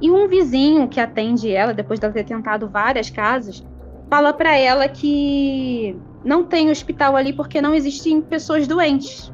E 0.00 0.10
um 0.10 0.26
vizinho 0.28 0.88
que 0.88 0.98
atende 0.98 1.50
ela, 1.52 1.74
depois 1.74 2.00
de 2.00 2.06
ela 2.06 2.14
ter 2.14 2.24
tentado 2.24 2.68
várias 2.68 3.10
casas, 3.10 3.64
fala 4.08 4.32
para 4.32 4.56
ela 4.56 4.88
que 4.88 5.94
não 6.24 6.44
tem 6.44 6.70
hospital 6.70 7.16
ali 7.16 7.32
porque 7.32 7.60
não 7.60 7.74
existem 7.74 8.20
pessoas 8.20 8.66
doentes 8.66 9.32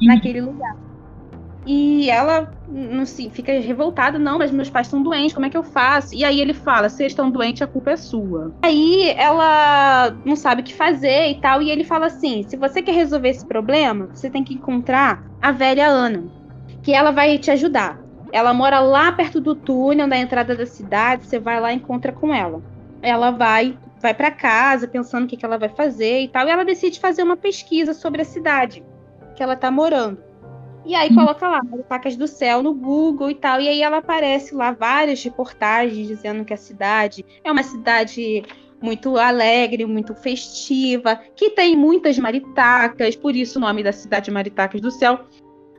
naquele 0.00 0.40
lugar. 0.40 0.76
E 1.66 2.10
ela 2.10 2.52
não 2.68 3.06
se 3.06 3.30
fica 3.30 3.52
revoltada, 3.52 4.18
não, 4.18 4.38
mas 4.38 4.50
meus 4.50 4.68
pais 4.68 4.86
estão 4.86 5.02
doentes, 5.02 5.32
como 5.32 5.46
é 5.46 5.50
que 5.50 5.56
eu 5.56 5.62
faço? 5.62 6.14
E 6.14 6.22
aí 6.22 6.40
ele 6.40 6.52
fala: 6.52 6.90
se 6.90 7.02
eles 7.02 7.12
estão 7.12 7.30
doentes, 7.30 7.62
a 7.62 7.66
culpa 7.66 7.92
é 7.92 7.96
sua. 7.96 8.52
Aí 8.62 9.14
ela 9.16 10.14
não 10.24 10.36
sabe 10.36 10.60
o 10.60 10.64
que 10.64 10.74
fazer 10.74 11.30
e 11.30 11.40
tal, 11.40 11.62
e 11.62 11.70
ele 11.70 11.82
fala 11.82 12.06
assim: 12.06 12.42
se 12.42 12.56
você 12.56 12.82
quer 12.82 12.94
resolver 12.94 13.30
esse 13.30 13.46
problema, 13.46 14.08
você 14.12 14.28
tem 14.28 14.44
que 14.44 14.54
encontrar 14.54 15.24
a 15.40 15.52
velha 15.52 15.86
Ana, 15.86 16.24
que 16.82 16.92
ela 16.92 17.10
vai 17.10 17.38
te 17.38 17.50
ajudar. 17.50 17.98
Ela 18.30 18.52
mora 18.52 18.80
lá 18.80 19.12
perto 19.12 19.40
do 19.40 19.54
túnel, 19.54 20.06
na 20.06 20.18
entrada 20.18 20.54
da 20.54 20.66
cidade, 20.66 21.24
você 21.24 21.38
vai 21.38 21.60
lá 21.60 21.72
e 21.72 21.76
encontra 21.76 22.12
com 22.12 22.34
ela. 22.34 22.62
Ela 23.00 23.30
vai 23.30 23.78
vai 24.02 24.12
para 24.12 24.30
casa 24.30 24.86
pensando 24.86 25.24
o 25.24 25.26
que, 25.26 25.34
que 25.34 25.46
ela 25.46 25.56
vai 25.56 25.70
fazer 25.70 26.20
e 26.20 26.28
tal, 26.28 26.46
e 26.46 26.50
ela 26.50 26.62
decide 26.62 27.00
fazer 27.00 27.22
uma 27.22 27.38
pesquisa 27.38 27.94
sobre 27.94 28.20
a 28.20 28.24
cidade 28.24 28.84
que 29.34 29.42
ela 29.42 29.56
tá 29.56 29.70
morando. 29.70 30.18
E 30.86 30.94
aí 30.94 31.14
coloca 31.14 31.48
lá, 31.48 31.62
Maricacas 31.62 32.14
do 32.14 32.28
Céu 32.28 32.62
no 32.62 32.74
Google 32.74 33.30
e 33.30 33.34
tal. 33.34 33.60
E 33.60 33.68
aí 33.68 33.82
ela 33.82 33.98
aparece 33.98 34.54
lá 34.54 34.70
várias 34.72 35.22
reportagens 35.22 36.06
dizendo 36.06 36.44
que 36.44 36.52
a 36.52 36.58
cidade 36.58 37.24
é 37.42 37.50
uma 37.50 37.62
cidade 37.62 38.44
muito 38.82 39.16
alegre, 39.16 39.86
muito 39.86 40.14
festiva, 40.14 41.18
que 41.34 41.50
tem 41.50 41.74
muitas 41.74 42.18
maritacas, 42.18 43.16
por 43.16 43.34
isso 43.34 43.58
o 43.58 43.62
nome 43.62 43.82
da 43.82 43.92
cidade 43.92 44.30
Maritacas 44.30 44.80
do 44.80 44.90
Céu. 44.90 45.20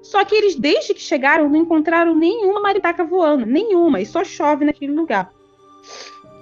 Só 0.02 0.26
que 0.26 0.34
eles, 0.34 0.56
desde 0.56 0.94
que 0.94 1.02
chegaram, 1.02 1.48
não 1.48 1.58
encontraram 1.58 2.16
nenhuma 2.16 2.60
maritaca 2.60 3.04
voando, 3.04 3.46
nenhuma, 3.46 4.02
e 4.02 4.06
só 4.06 4.24
chove 4.24 4.66
naquele 4.66 4.94
lugar. 4.94 5.32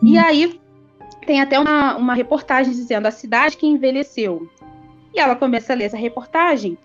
E 0.02 0.18
aí 0.18 0.60
tem 1.26 1.42
até 1.42 1.60
uma, 1.60 1.96
uma 1.98 2.14
reportagem 2.14 2.72
dizendo 2.72 3.08
a 3.08 3.12
cidade 3.12 3.58
que 3.58 3.68
envelheceu. 3.68 4.48
E 5.14 5.20
ela 5.20 5.36
começa 5.36 5.74
a 5.74 5.76
ler 5.76 5.86
essa 5.86 5.98
reportagem 5.98 6.78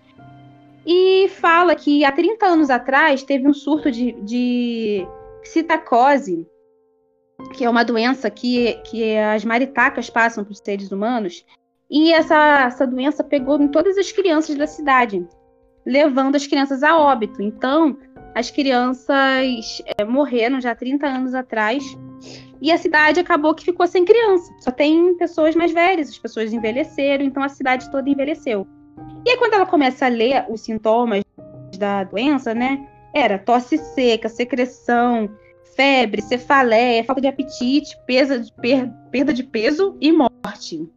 e 0.85 1.27
fala 1.29 1.75
que 1.75 2.03
há 2.03 2.11
30 2.11 2.45
anos 2.45 2.69
atrás 2.69 3.23
teve 3.23 3.47
um 3.47 3.53
surto 3.53 3.91
de, 3.91 4.13
de 4.23 5.07
citacose, 5.43 6.47
que 7.53 7.63
é 7.63 7.69
uma 7.69 7.83
doença 7.83 8.29
que, 8.29 8.73
que 8.85 9.17
as 9.17 9.45
maritacas 9.45 10.09
passam 10.09 10.43
para 10.43 10.51
os 10.51 10.59
seres 10.59 10.91
humanos, 10.91 11.45
e 11.89 12.13
essa, 12.13 12.65
essa 12.65 12.85
doença 12.85 13.23
pegou 13.23 13.59
em 13.61 13.67
todas 13.67 13.97
as 13.97 14.11
crianças 14.11 14.55
da 14.55 14.67
cidade, 14.67 15.25
levando 15.85 16.35
as 16.35 16.45
crianças 16.45 16.83
a 16.83 16.97
óbito. 16.97 17.41
Então, 17.41 17.97
as 18.35 18.51
crianças 18.51 19.81
é, 19.97 20.05
morreram 20.05 20.61
já 20.61 20.75
30 20.75 21.07
anos 21.07 21.33
atrás, 21.33 21.83
e 22.61 22.71
a 22.71 22.77
cidade 22.77 23.19
acabou 23.19 23.55
que 23.55 23.63
ficou 23.63 23.87
sem 23.87 24.05
criança. 24.05 24.51
Só 24.59 24.71
tem 24.71 25.15
pessoas 25.17 25.55
mais 25.55 25.71
velhas, 25.71 26.09
as 26.09 26.17
pessoas 26.19 26.53
envelheceram, 26.53 27.25
então 27.25 27.41
a 27.41 27.49
cidade 27.49 27.89
toda 27.89 28.09
envelheceu. 28.09 28.67
E 29.29 29.33
aí, 29.33 29.37
quando 29.37 29.53
ela 29.53 29.65
começa 29.67 30.07
a 30.07 30.09
ler 30.09 30.43
os 30.49 30.61
sintomas 30.61 31.23
da 31.77 32.03
doença, 32.03 32.55
né? 32.55 32.87
Era 33.13 33.37
tosse 33.37 33.77
seca, 33.77 34.27
secreção, 34.27 35.29
febre, 35.75 36.19
cefaleia, 36.19 37.03
falta 37.03 37.21
de 37.21 37.27
apetite, 37.27 37.95
perda 38.07 38.39
de, 38.39 38.51
per, 38.51 38.89
perda 39.11 39.31
de 39.31 39.43
peso 39.43 39.95
e 40.01 40.11
morte. 40.11 40.89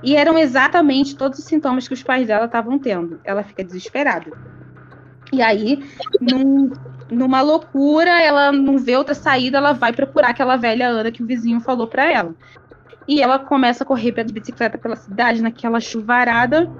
E 0.00 0.14
eram 0.14 0.38
exatamente 0.38 1.16
todos 1.16 1.40
os 1.40 1.44
sintomas 1.44 1.88
que 1.88 1.94
os 1.94 2.04
pais 2.04 2.28
dela 2.28 2.44
estavam 2.44 2.78
tendo. 2.78 3.20
Ela 3.24 3.42
fica 3.42 3.64
desesperada. 3.64 4.30
E 5.32 5.42
aí, 5.42 5.84
num, 6.20 6.70
numa 7.10 7.40
loucura, 7.40 8.22
ela 8.22 8.52
não 8.52 8.78
vê 8.78 8.96
outra 8.96 9.16
saída, 9.16 9.58
ela 9.58 9.72
vai 9.72 9.92
procurar 9.92 10.28
aquela 10.28 10.54
velha 10.54 10.86
Ana 10.86 11.10
que 11.10 11.24
o 11.24 11.26
vizinho 11.26 11.58
falou 11.58 11.88
para 11.88 12.08
ela. 12.08 12.32
E 13.08 13.20
ela 13.20 13.40
começa 13.40 13.82
a 13.82 13.86
correr 13.86 14.12
pela 14.12 14.32
bicicleta 14.32 14.78
pela 14.78 14.94
cidade, 14.94 15.42
naquela 15.42 15.80
chuvarada, 15.80 16.70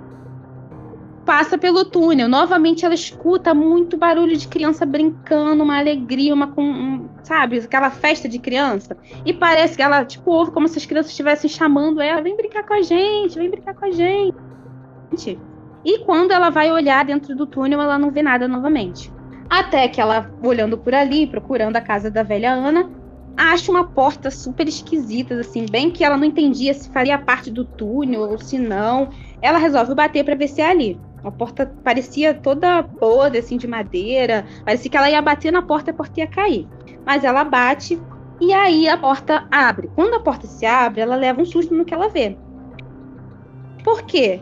passa 1.24 1.56
pelo 1.56 1.84
túnel. 1.84 2.28
Novamente 2.28 2.84
ela 2.84 2.94
escuta 2.94 3.54
muito 3.54 3.96
barulho 3.96 4.36
de 4.36 4.48
criança 4.48 4.84
brincando, 4.84 5.62
uma 5.62 5.78
alegria, 5.78 6.34
uma 6.34 6.52
um, 6.56 7.08
sabe, 7.22 7.58
aquela 7.58 7.90
festa 7.90 8.28
de 8.28 8.38
criança. 8.38 8.96
E 9.24 9.32
parece 9.32 9.76
que 9.76 9.82
ela 9.82 10.04
tipo 10.04 10.30
ouve 10.30 10.50
como 10.50 10.68
se 10.68 10.78
as 10.78 10.86
crianças 10.86 11.10
estivessem 11.10 11.48
chamando 11.48 12.00
ela, 12.00 12.20
vem 12.20 12.36
brincar 12.36 12.64
com 12.64 12.74
a 12.74 12.82
gente, 12.82 13.38
vem 13.38 13.50
brincar 13.50 13.74
com 13.74 13.84
a 13.84 13.90
gente. 13.90 15.38
E 15.84 15.98
quando 16.00 16.30
ela 16.30 16.50
vai 16.50 16.70
olhar 16.70 17.04
dentro 17.04 17.34
do 17.34 17.46
túnel, 17.46 17.80
ela 17.80 17.98
não 17.98 18.10
vê 18.10 18.22
nada 18.22 18.46
novamente. 18.46 19.12
Até 19.50 19.88
que 19.88 20.00
ela, 20.00 20.30
olhando 20.42 20.78
por 20.78 20.94
ali, 20.94 21.26
procurando 21.26 21.76
a 21.76 21.80
casa 21.80 22.10
da 22.10 22.22
velha 22.22 22.52
Ana, 22.52 22.88
acha 23.36 23.70
uma 23.70 23.84
porta 23.84 24.30
super 24.30 24.68
esquisita, 24.68 25.34
assim, 25.34 25.66
bem 25.70 25.90
que 25.90 26.04
ela 26.04 26.16
não 26.16 26.24
entendia 26.24 26.72
se 26.72 26.88
faria 26.90 27.18
parte 27.18 27.50
do 27.50 27.64
túnel 27.64 28.22
ou 28.22 28.38
se 28.38 28.58
não. 28.58 29.10
Ela 29.40 29.58
resolve 29.58 29.94
bater 29.94 30.24
para 30.24 30.36
ver 30.36 30.48
se 30.48 30.60
é 30.60 30.70
ali. 30.70 31.00
A 31.24 31.30
porta 31.30 31.72
parecia 31.84 32.34
toda 32.34 32.82
podre, 32.82 33.38
assim, 33.38 33.56
de 33.56 33.66
madeira. 33.66 34.44
Parecia 34.64 34.90
que 34.90 34.96
ela 34.96 35.10
ia 35.10 35.22
bater 35.22 35.52
na 35.52 35.62
porta 35.62 35.90
e 35.90 35.92
a 35.92 35.94
porta 35.94 36.20
ia 36.20 36.26
cair. 36.26 36.68
Mas 37.06 37.24
ela 37.24 37.44
bate 37.44 38.00
e 38.40 38.52
aí 38.52 38.88
a 38.88 38.96
porta 38.96 39.46
abre. 39.50 39.90
Quando 39.94 40.14
a 40.14 40.20
porta 40.20 40.46
se 40.46 40.66
abre, 40.66 41.00
ela 41.00 41.14
leva 41.14 41.40
um 41.40 41.44
susto 41.44 41.74
no 41.74 41.84
que 41.84 41.94
ela 41.94 42.08
vê. 42.08 42.36
Por 43.84 44.02
quê? 44.02 44.40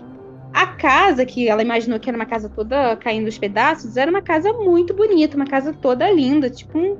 A 0.52 0.66
casa, 0.66 1.24
que 1.26 1.48
ela 1.48 1.62
imaginou 1.62 2.00
que 2.00 2.08
era 2.08 2.16
uma 2.16 2.26
casa 2.26 2.48
toda 2.48 2.96
caindo 2.96 3.26
aos 3.26 3.38
pedaços, 3.38 3.96
era 3.96 4.10
uma 4.10 4.22
casa 4.22 4.52
muito 4.52 4.94
bonita, 4.94 5.36
uma 5.36 5.46
casa 5.46 5.72
toda 5.72 6.10
linda, 6.10 6.48
tipo 6.48 6.78
um 6.78 6.96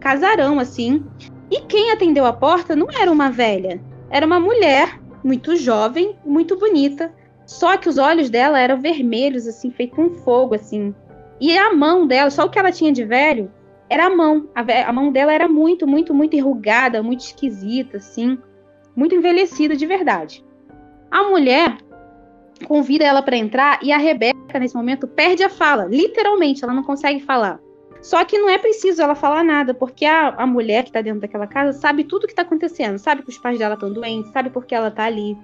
casarão, 0.00 0.58
assim. 0.58 1.04
E 1.50 1.60
quem 1.60 1.90
atendeu 1.90 2.26
a 2.26 2.32
porta 2.32 2.74
não 2.74 2.88
era 2.90 3.10
uma 3.10 3.30
velha, 3.30 3.80
era 4.10 4.26
uma 4.26 4.40
mulher 4.40 5.00
muito 5.22 5.56
jovem, 5.56 6.16
muito 6.24 6.58
bonita, 6.58 7.12
só 7.52 7.76
que 7.76 7.88
os 7.88 7.98
olhos 7.98 8.30
dela 8.30 8.58
eram 8.58 8.80
vermelhos, 8.80 9.46
assim, 9.46 9.70
feito 9.70 10.00
um 10.00 10.10
fogo, 10.10 10.54
assim. 10.54 10.94
E 11.38 11.56
a 11.56 11.74
mão 11.74 12.06
dela, 12.06 12.30
só 12.30 12.46
o 12.46 12.50
que 12.50 12.58
ela 12.58 12.72
tinha 12.72 12.90
de 12.90 13.04
velho, 13.04 13.52
era 13.90 14.06
a 14.06 14.10
mão. 14.10 14.48
A, 14.54 14.62
a 14.88 14.92
mão 14.92 15.12
dela 15.12 15.32
era 15.32 15.46
muito, 15.46 15.86
muito, 15.86 16.14
muito 16.14 16.34
enrugada, 16.34 17.02
muito 17.02 17.20
esquisita, 17.20 17.98
assim. 17.98 18.38
Muito 18.96 19.14
envelhecida 19.14 19.76
de 19.76 19.86
verdade. 19.86 20.42
A 21.10 21.24
mulher 21.24 21.76
convida 22.66 23.04
ela 23.04 23.20
para 23.22 23.36
entrar 23.36 23.80
e 23.82 23.92
a 23.92 23.98
Rebeca, 23.98 24.58
nesse 24.58 24.74
momento, 24.74 25.06
perde 25.06 25.42
a 25.42 25.50
fala. 25.50 25.84
Literalmente, 25.84 26.64
ela 26.64 26.72
não 26.72 26.82
consegue 26.82 27.20
falar. 27.20 27.60
Só 28.00 28.24
que 28.24 28.38
não 28.38 28.48
é 28.48 28.56
preciso 28.56 29.02
ela 29.02 29.14
falar 29.14 29.44
nada, 29.44 29.74
porque 29.74 30.06
a, 30.06 30.28
a 30.28 30.46
mulher 30.46 30.84
que 30.84 30.88
está 30.88 31.02
dentro 31.02 31.20
daquela 31.20 31.46
casa 31.46 31.78
sabe 31.78 32.02
tudo 32.04 32.24
o 32.24 32.26
que 32.26 32.32
está 32.32 32.42
acontecendo. 32.42 32.98
Sabe 32.98 33.22
que 33.22 33.28
os 33.28 33.38
pais 33.38 33.58
dela 33.58 33.74
estão 33.74 33.92
doentes, 33.92 34.32
sabe 34.32 34.48
por 34.48 34.64
que 34.64 34.74
ela 34.74 34.88
está 34.88 35.04
ali. 35.04 35.36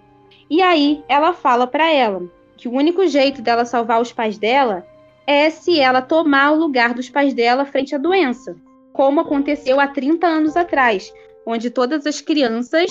E 0.51 0.63
aí 0.63 1.03
ela 1.09 1.33
fala 1.35 1.67
para 1.67 1.91
ela 1.91 2.23
que 2.57 2.69
o 2.69 2.73
único 2.73 3.07
jeito 3.07 3.43
dela 3.43 3.65
salvar 3.65 4.01
os 4.01 4.13
pais 4.13 4.39
dela 4.39 4.87
é 5.27 5.51
se 5.51 5.79
ela 5.79 6.01
tomar 6.01 6.53
o 6.53 6.59
lugar 6.59 6.95
dos 6.95 7.11
pais 7.11 7.35
dela 7.35 7.67
frente 7.67 7.95
à 7.95 7.99
doença, 7.99 8.57
como 8.93 9.21
aconteceu 9.21 9.79
há 9.79 9.87
30 9.87 10.27
anos 10.27 10.57
atrás, 10.57 11.13
onde 11.47 11.71
todas 11.71 12.07
as 12.07 12.21
crianças 12.21 12.91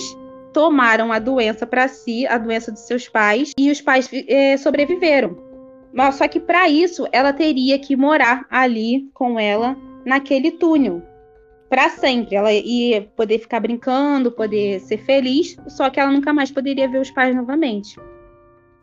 tomaram 0.52 1.12
a 1.12 1.18
doença 1.18 1.66
para 1.66 1.88
si, 1.88 2.26
a 2.26 2.38
doença 2.38 2.72
dos 2.72 2.82
seus 2.82 3.08
pais, 3.08 3.52
e 3.58 3.70
os 3.70 3.80
pais 3.80 4.08
é, 4.12 4.56
sobreviveram. 4.56 5.36
Mas 5.92 6.14
só 6.14 6.28
que 6.28 6.40
para 6.40 6.68
isso 6.68 7.06
ela 7.12 7.32
teria 7.32 7.78
que 7.78 7.96
morar 7.96 8.46
ali 8.50 9.10
com 9.12 9.38
ela 9.38 9.76
naquele 10.04 10.52
túnel 10.52 11.02
para 11.68 11.88
sempre. 11.90 12.36
Ela 12.36 12.52
ia 12.52 13.02
poder 13.16 13.38
ficar 13.38 13.60
brincando, 13.60 14.32
poder 14.32 14.80
ser 14.80 14.98
feliz, 14.98 15.56
só 15.68 15.90
que 15.90 16.00
ela 16.00 16.10
nunca 16.10 16.32
mais 16.32 16.50
poderia 16.50 16.88
ver 16.88 17.00
os 17.00 17.10
pais 17.10 17.34
novamente. 17.34 17.98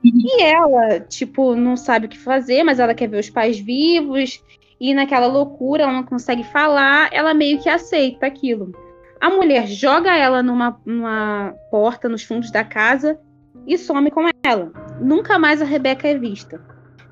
E 0.03 0.43
ela, 0.43 0.99
tipo, 0.99 1.55
não 1.55 1.75
sabe 1.75 2.05
o 2.05 2.09
que 2.09 2.17
fazer, 2.17 2.63
mas 2.63 2.79
ela 2.79 2.93
quer 2.93 3.07
ver 3.07 3.19
os 3.19 3.29
pais 3.29 3.57
vivos, 3.57 4.43
e 4.79 4.93
naquela 4.93 5.27
loucura 5.27 5.83
ela 5.83 5.91
não 5.91 6.03
consegue 6.03 6.43
falar, 6.43 7.09
ela 7.11 7.33
meio 7.33 7.59
que 7.59 7.69
aceita 7.69 8.27
aquilo. 8.27 8.71
A 9.19 9.29
mulher 9.29 9.67
joga 9.67 10.15
ela 10.15 10.43
numa, 10.43 10.79
numa 10.85 11.55
porta 11.71 12.07
nos 12.07 12.23
fundos 12.23 12.51
da 12.51 12.63
casa 12.63 13.17
e 13.65 13.77
some 13.77 14.11
com 14.11 14.27
ela. 14.43 14.71
Nunca 15.01 15.39
mais 15.39 15.61
a 15.61 15.65
Rebeca 15.65 16.07
é 16.07 16.17
vista. 16.17 16.61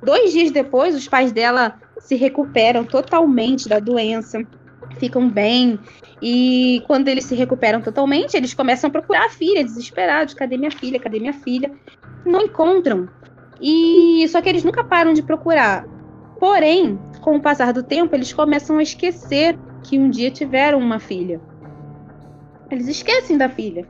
Dois 0.03 0.31
dias 0.31 0.51
depois, 0.51 0.95
os 0.95 1.07
pais 1.07 1.31
dela 1.31 1.79
se 1.97 2.15
recuperam 2.15 2.83
totalmente 2.83 3.69
da 3.69 3.79
doença 3.79 4.45
ficam 4.97 5.29
bem. 5.29 5.79
E 6.21 6.81
quando 6.87 7.07
eles 7.07 7.25
se 7.25 7.35
recuperam 7.35 7.81
totalmente, 7.81 8.35
eles 8.35 8.53
começam 8.53 8.87
a 8.87 8.91
procurar 8.91 9.25
a 9.25 9.29
filha, 9.29 9.63
desesperados. 9.63 10.33
Cadê 10.33 10.57
minha 10.57 10.71
filha? 10.71 10.99
Cadê 10.99 11.19
minha 11.19 11.33
filha? 11.33 11.71
Não 12.25 12.41
encontram. 12.41 13.09
E 13.61 14.25
só 14.29 14.41
que 14.41 14.49
eles 14.49 14.63
nunca 14.63 14.83
param 14.83 15.13
de 15.13 15.21
procurar. 15.21 15.85
Porém, 16.39 16.99
com 17.21 17.37
o 17.37 17.41
passar 17.41 17.71
do 17.71 17.83
tempo, 17.83 18.15
eles 18.15 18.33
começam 18.33 18.77
a 18.77 18.83
esquecer 18.83 19.57
que 19.83 19.97
um 19.97 20.09
dia 20.09 20.31
tiveram 20.31 20.79
uma 20.79 20.99
filha. 20.99 21.39
Eles 22.69 22.87
esquecem 22.87 23.37
da 23.37 23.49
filha. 23.49 23.87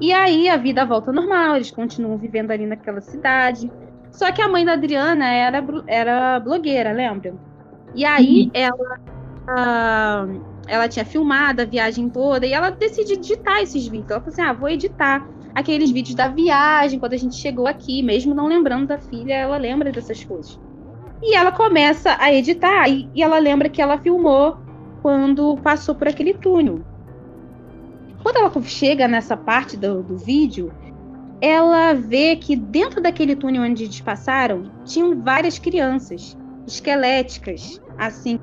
E 0.00 0.12
aí 0.12 0.48
a 0.48 0.56
vida 0.56 0.84
volta 0.84 1.10
ao 1.10 1.14
normal, 1.14 1.56
eles 1.56 1.70
continuam 1.70 2.18
vivendo 2.18 2.50
ali 2.50 2.66
naquela 2.66 3.00
cidade. 3.00 3.70
Só 4.10 4.32
que 4.32 4.40
a 4.40 4.48
mãe 4.48 4.64
da 4.64 4.72
Adriana 4.72 5.28
era, 5.28 5.64
era 5.86 6.40
blogueira, 6.40 6.92
lembra? 6.92 7.34
E 7.94 8.04
aí 8.04 8.44
uhum. 8.44 8.50
ela, 8.54 9.00
uh, 9.48 10.40
ela 10.66 10.88
tinha 10.88 11.04
filmado 11.04 11.62
a 11.62 11.64
viagem 11.64 12.08
toda 12.10 12.46
e 12.46 12.52
ela 12.52 12.70
decide 12.70 13.14
editar 13.14 13.62
esses 13.62 13.86
vídeos. 13.86 14.10
Ela 14.10 14.20
falou 14.20 14.32
assim: 14.32 14.42
ah, 14.42 14.52
vou 14.52 14.68
editar 14.68 15.26
aqueles 15.54 15.90
vídeos 15.90 16.14
da 16.14 16.28
viagem, 16.28 16.98
quando 16.98 17.14
a 17.14 17.18
gente 17.18 17.34
chegou 17.36 17.66
aqui, 17.66 18.02
mesmo 18.02 18.34
não 18.34 18.46
lembrando 18.46 18.86
da 18.86 18.98
filha, 18.98 19.34
ela 19.34 19.56
lembra 19.56 19.90
dessas 19.90 20.22
coisas. 20.22 20.58
E 21.22 21.34
ela 21.34 21.50
começa 21.50 22.16
a 22.20 22.32
editar 22.32 22.88
e, 22.88 23.08
e 23.14 23.22
ela 23.22 23.38
lembra 23.38 23.68
que 23.68 23.82
ela 23.82 23.98
filmou 23.98 24.58
quando 25.02 25.56
passou 25.58 25.94
por 25.94 26.06
aquele 26.06 26.34
túnel. 26.34 26.84
Quando 28.22 28.36
ela 28.36 28.52
chega 28.62 29.08
nessa 29.08 29.36
parte 29.36 29.76
do, 29.76 30.02
do 30.02 30.16
vídeo, 30.16 30.72
ela 31.40 31.92
vê 31.92 32.36
que 32.36 32.54
dentro 32.54 33.00
daquele 33.00 33.34
túnel 33.34 33.62
onde 33.62 33.84
eles 33.84 34.00
passaram 34.00 34.70
tinham 34.84 35.20
várias 35.22 35.58
crianças 35.58 36.36
esqueléticas, 36.66 37.80
assim, 37.96 38.38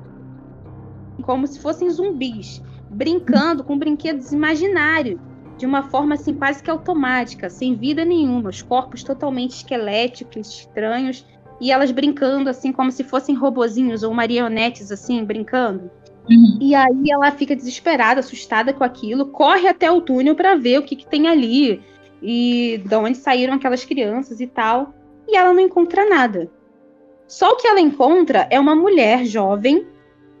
como 1.26 1.46
se 1.46 1.58
fossem 1.58 1.90
zumbis, 1.90 2.62
brincando 2.88 3.64
com 3.64 3.76
brinquedos 3.76 4.32
imaginários, 4.32 5.20
de 5.58 5.66
uma 5.66 5.82
forma 5.82 6.14
assim 6.14 6.32
quase 6.32 6.62
que 6.62 6.70
automática, 6.70 7.50
sem 7.50 7.74
vida 7.74 8.04
nenhuma, 8.04 8.50
os 8.50 8.62
corpos 8.62 9.02
totalmente 9.02 9.56
esqueléticos, 9.56 10.60
estranhos, 10.60 11.26
e 11.60 11.72
elas 11.72 11.90
brincando 11.90 12.48
assim 12.48 12.72
como 12.72 12.92
se 12.92 13.02
fossem 13.02 13.34
robozinhos 13.34 14.02
ou 14.02 14.14
marionetes 14.14 14.92
assim, 14.92 15.24
brincando. 15.24 15.90
Uhum. 16.30 16.58
E 16.60 16.74
aí 16.74 17.10
ela 17.10 17.30
fica 17.32 17.56
desesperada, 17.56 18.20
assustada 18.20 18.72
com 18.72 18.84
aquilo, 18.84 19.26
corre 19.26 19.66
até 19.66 19.90
o 19.90 20.00
túnel 20.00 20.34
para 20.34 20.54
ver 20.54 20.78
o 20.78 20.82
que, 20.82 20.96
que 20.96 21.06
tem 21.06 21.28
ali 21.28 21.82
e 22.22 22.82
de 22.84 22.94
onde 22.96 23.16
saíram 23.16 23.54
aquelas 23.54 23.84
crianças 23.84 24.40
e 24.40 24.46
tal. 24.46 24.94
E 25.26 25.36
ela 25.36 25.52
não 25.52 25.60
encontra 25.60 26.08
nada. 26.08 26.50
Só 27.26 27.50
o 27.50 27.56
que 27.56 27.66
ela 27.66 27.80
encontra 27.80 28.46
é 28.50 28.60
uma 28.60 28.74
mulher 28.74 29.24
jovem 29.24 29.86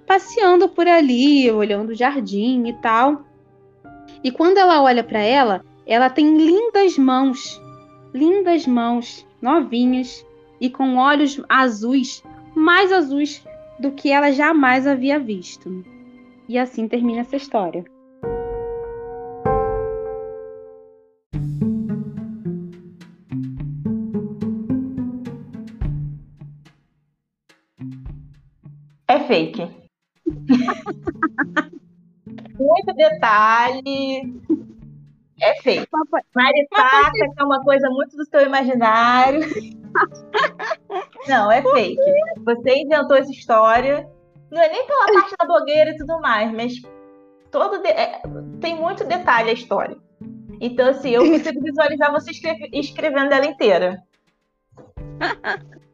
passeando 0.06 0.68
por 0.68 0.86
ali, 0.86 1.50
olhando 1.50 1.90
o 1.90 1.94
jardim 1.94 2.68
e 2.68 2.72
tal. 2.74 3.24
E 4.22 4.30
quando 4.30 4.58
ela 4.58 4.82
olha 4.82 5.02
para 5.02 5.20
ela, 5.20 5.64
ela 5.86 6.08
tem 6.08 6.36
lindas 6.36 6.96
mãos, 6.96 7.60
lindas 8.14 8.66
mãos, 8.66 9.26
novinhas 9.42 10.24
e 10.60 10.70
com 10.70 10.96
olhos 10.96 11.40
azuis, 11.48 12.22
mais 12.54 12.92
azuis 12.92 13.44
do 13.78 13.92
que 13.92 14.10
ela 14.10 14.32
jamais 14.32 14.86
havia 14.86 15.18
visto. 15.18 15.84
E 16.48 16.58
assim 16.58 16.88
termina 16.88 17.20
essa 17.20 17.36
história. 17.36 17.84
É 29.08 29.20
fake. 29.20 29.85
Muito 32.58 32.94
detalhe. 32.94 34.34
É 35.40 35.60
fake. 35.60 35.86
Maritaca, 36.34 37.12
que 37.12 37.40
é 37.40 37.44
uma 37.44 37.62
coisa 37.62 37.88
muito 37.90 38.16
do 38.16 38.24
seu 38.24 38.40
imaginário. 38.40 39.40
Não, 41.28 41.50
é 41.50 41.62
fake. 41.62 42.00
Você 42.44 42.82
inventou 42.82 43.16
essa 43.16 43.30
história. 43.30 44.08
Não 44.50 44.62
é 44.62 44.68
nem 44.70 44.86
pela 44.86 45.06
parte 45.12 45.34
da 45.38 45.46
blogueira 45.46 45.90
e 45.90 45.96
tudo 45.96 46.20
mais, 46.20 46.50
mas 46.52 46.80
todo 47.50 47.78
de... 47.82 47.88
é... 47.88 48.22
tem 48.60 48.76
muito 48.76 49.04
detalhe 49.04 49.50
a 49.50 49.54
história. 49.54 49.96
Então, 50.60 50.88
assim, 50.88 51.10
eu 51.10 51.26
consigo 51.26 51.60
visualizar 51.60 52.12
você 52.12 52.30
escreve... 52.30 52.70
escrevendo 52.72 53.32
ela 53.32 53.44
inteira. 53.44 54.02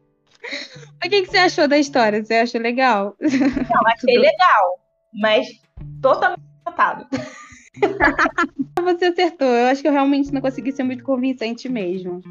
o 1.03 1.09
que, 1.09 1.21
que 1.21 1.25
você 1.27 1.37
achou 1.37 1.67
da 1.67 1.77
história? 1.77 2.23
Você 2.23 2.35
achou 2.35 2.61
legal? 2.61 3.15
Não, 3.19 3.87
achei 3.87 4.17
legal, 4.17 4.79
mas 5.13 5.47
totalmente 6.01 6.43
notado. 6.65 7.07
Você 8.83 9.05
acertou. 9.05 9.47
Eu 9.47 9.67
acho 9.67 9.81
que 9.81 9.87
eu 9.87 9.91
realmente 9.91 10.33
não 10.33 10.41
consegui 10.41 10.71
ser 10.71 10.83
muito 10.83 11.03
convincente 11.03 11.69
mesmo. 11.69 12.21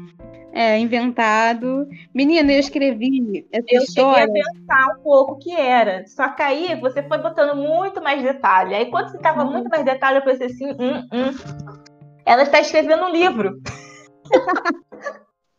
É, 0.51 0.77
inventado. 0.77 1.87
Menina, 2.13 2.51
eu 2.51 2.59
escrevi 2.59 3.47
essa 3.51 3.65
eu 3.69 3.81
história. 3.81 4.23
Eu 4.23 4.27
cheguei 4.27 4.41
a 4.41 4.53
pensar 4.53 4.87
um 4.95 5.03
pouco 5.03 5.33
o 5.33 5.37
que 5.37 5.51
era. 5.51 6.05
Só 6.07 6.29
que 6.29 6.43
aí 6.43 6.79
você 6.79 7.01
foi 7.03 7.17
botando 7.17 7.57
muito 7.57 8.01
mais 8.01 8.21
detalhe. 8.21 8.75
Aí 8.75 8.85
quando 8.85 9.09
você 9.09 9.17
tava 9.17 9.43
uhum. 9.43 9.51
muito 9.51 9.69
mais 9.69 9.83
detalhe, 9.83 10.19
eu 10.19 10.23
pensei 10.23 10.47
assim, 10.47 10.71
hum, 10.71 11.07
hum. 11.11 11.81
Ela 12.25 12.43
está 12.43 12.59
escrevendo 12.59 13.03
um 13.03 13.11
livro. 13.11 13.59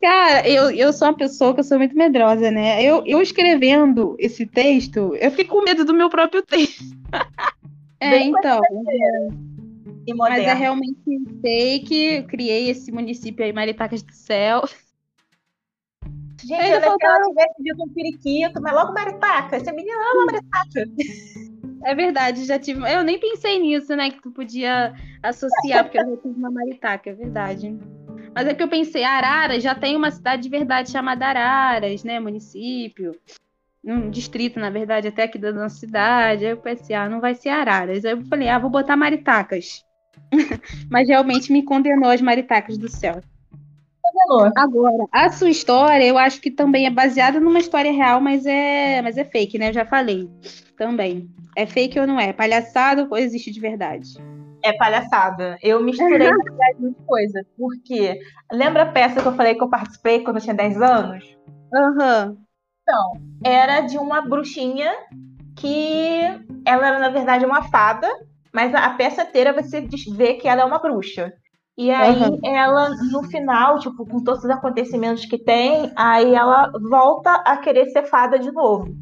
Cara, 0.05 0.47
eu, 0.47 0.69
eu 0.69 0.93
sou 0.93 1.07
uma 1.07 1.17
pessoa 1.17 1.51
que 1.51 1.61
eu 1.61 1.63
sou 1.63 1.79
muito 1.79 1.95
medrosa, 1.95 2.51
né? 2.51 2.79
Eu, 2.83 3.03
eu 3.07 3.23
escrevendo 3.23 4.15
esse 4.19 4.45
texto, 4.45 5.15
eu 5.15 5.31
fico 5.31 5.55
com 5.55 5.63
medo 5.63 5.83
do 5.83 5.95
meu 5.95 6.11
próprio 6.11 6.43
texto. 6.43 6.83
é, 7.99 8.11
Bem 8.11 8.29
então. 8.29 8.61
Mas 10.15 10.43
é 10.43 10.53
realmente 10.53 11.01
fake. 11.41 12.21
Criei 12.27 12.69
esse 12.69 12.91
município 12.91 13.43
aí, 13.43 13.51
Maritacas 13.51 14.03
do 14.03 14.13
Céu. 14.13 14.61
Gente, 16.43 16.69
eu 16.69 16.81
faltaram... 16.81 16.97
que 16.97 17.05
ela 17.05 17.29
tivesse 17.29 17.63
dito 17.63 17.83
um 17.83 17.89
periquito, 17.89 18.61
mas 18.61 18.73
logo 18.75 18.93
Maritaca. 18.93 19.55
Essa 19.55 19.73
menina 19.73 19.97
ama 20.13 20.25
Maritaca. 20.27 20.87
É 21.83 21.95
verdade, 21.95 22.45
já 22.45 22.59
tive. 22.59 22.79
Eu 22.93 23.03
nem 23.03 23.19
pensei 23.19 23.57
nisso, 23.57 23.95
né? 23.95 24.11
Que 24.11 24.21
tu 24.21 24.29
podia 24.29 24.93
associar, 25.23 25.83
porque 25.83 25.97
eu 25.97 26.11
já 26.11 26.17
tive 26.17 26.35
uma 26.37 26.51
Maritaca, 26.51 27.09
é 27.09 27.13
verdade. 27.13 27.75
Mas 28.35 28.47
é 28.47 28.53
que 28.53 28.61
eu 28.61 28.67
pensei, 28.67 29.05
Araras 29.05 29.63
já 29.63 29.73
tem 29.73 29.95
uma 29.95 30.11
cidade 30.11 30.43
de 30.43 30.49
verdade 30.49 30.91
chamada 30.91 31.25
Araras, 31.25 32.03
né? 32.03 32.19
Município. 32.19 33.15
Um 33.81 34.09
distrito, 34.09 34.59
na 34.59 34.69
verdade, 34.69 35.07
até 35.07 35.23
aqui 35.23 35.37
da 35.37 35.53
nossa 35.53 35.77
cidade. 35.77 36.45
Aí 36.45 36.51
eu 36.51 36.57
pensei, 36.57 36.93
ah, 36.93 37.07
não 37.07 37.21
vai 37.21 37.33
ser 37.33 37.49
Araras. 37.49 38.03
Aí 38.03 38.11
eu 38.11 38.25
falei, 38.25 38.49
ah, 38.49 38.59
vou 38.59 38.69
botar 38.69 38.97
Maritacas. 38.97 39.85
Mas 40.91 41.07
realmente 41.07 41.49
me 41.53 41.63
condenou 41.63 42.09
as 42.09 42.21
maritacas 42.21 42.77
do 42.77 42.89
céu. 42.89 43.21
Agora, 44.57 45.05
a 45.11 45.29
sua 45.29 45.49
história, 45.49 46.03
eu 46.03 46.17
acho 46.17 46.41
que 46.41 46.49
também 46.49 46.85
é 46.85 46.89
baseada 46.89 47.39
numa 47.39 47.59
história 47.59 47.91
real, 47.91 48.21
mas 48.21 48.45
é, 48.45 49.01
mas 49.01 49.17
é 49.17 49.25
fake, 49.25 49.57
né? 49.57 49.69
Eu 49.69 49.73
já 49.73 49.85
falei. 49.85 50.29
Também. 50.77 51.29
É 51.55 51.65
fake 51.65 51.99
ou 51.99 52.07
não 52.07 52.19
é? 52.19 52.31
Palhaçada 52.31 53.07
ou 53.09 53.17
existe 53.17 53.51
de 53.51 53.59
verdade? 53.59 54.13
É 54.65 54.73
palhaçada. 54.73 55.57
Eu 55.61 55.81
misturei 55.83 56.29
muita 56.79 57.01
coisa. 57.05 57.45
Porque 57.57 58.19
lembra 58.51 58.83
a 58.83 58.91
peça 58.91 59.21
que 59.21 59.27
eu 59.27 59.35
falei 59.35 59.55
que 59.55 59.63
eu 59.63 59.69
participei 59.69 60.23
quando 60.23 60.37
eu 60.37 60.41
tinha 60.41 60.55
10 60.55 60.81
anos? 60.81 61.37
Aham. 61.73 62.27
Uhum. 62.27 62.45
Então, 62.81 63.11
era 63.43 63.81
de 63.81 63.97
uma 63.97 64.21
bruxinha 64.21 64.91
que 65.57 66.19
ela 66.65 66.87
era, 66.87 66.99
na 66.99 67.09
verdade, 67.09 67.45
uma 67.45 67.63
fada 67.63 68.07
mas 68.55 68.73
a 68.73 68.89
peça 68.91 69.23
inteira 69.23 69.51
você 69.51 69.85
vê 70.15 70.35
que 70.35 70.47
ela 70.47 70.61
é 70.61 70.65
uma 70.65 70.79
bruxa. 70.79 71.33
E 71.77 71.91
aí 71.91 72.21
uhum. 72.21 72.39
ela, 72.41 72.89
no 73.11 73.21
final, 73.23 73.77
tipo, 73.79 74.05
com 74.05 74.23
todos 74.23 74.45
os 74.45 74.49
acontecimentos 74.49 75.25
que 75.25 75.37
tem, 75.37 75.91
aí 75.93 76.33
ela 76.33 76.71
volta 76.89 77.33
a 77.45 77.57
querer 77.57 77.87
ser 77.87 78.03
fada 78.03 78.39
de 78.39 78.49
novo. 78.53 78.95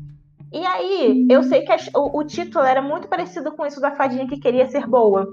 E 0.53 0.63
aí, 0.65 1.25
eu 1.29 1.41
sei 1.41 1.61
que 1.61 1.71
a, 1.71 1.77
o, 1.95 2.19
o, 2.19 2.23
título 2.23 2.63
era 2.63 2.81
muito 2.81 3.07
parecido 3.07 3.51
com 3.53 3.65
isso 3.65 3.81
da 3.81 3.91
fadinha 3.91 4.27
que 4.27 4.39
queria 4.39 4.67
ser 4.67 4.85
boa. 4.85 5.27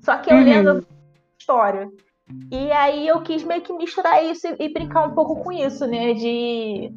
Só 0.00 0.16
que 0.18 0.32
eu 0.32 0.36
uhum. 0.36 0.44
lendo 0.44 0.70
a 0.70 0.82
história. 1.38 1.88
E 2.50 2.70
aí 2.70 3.08
eu 3.08 3.20
quis 3.22 3.42
meio 3.42 3.60
que 3.60 3.72
misturar 3.72 4.24
isso 4.24 4.46
e, 4.46 4.66
e 4.66 4.72
brincar 4.72 5.08
um 5.08 5.14
pouco 5.14 5.42
com 5.42 5.50
isso, 5.50 5.84
né? 5.86 6.14
De 6.14 6.92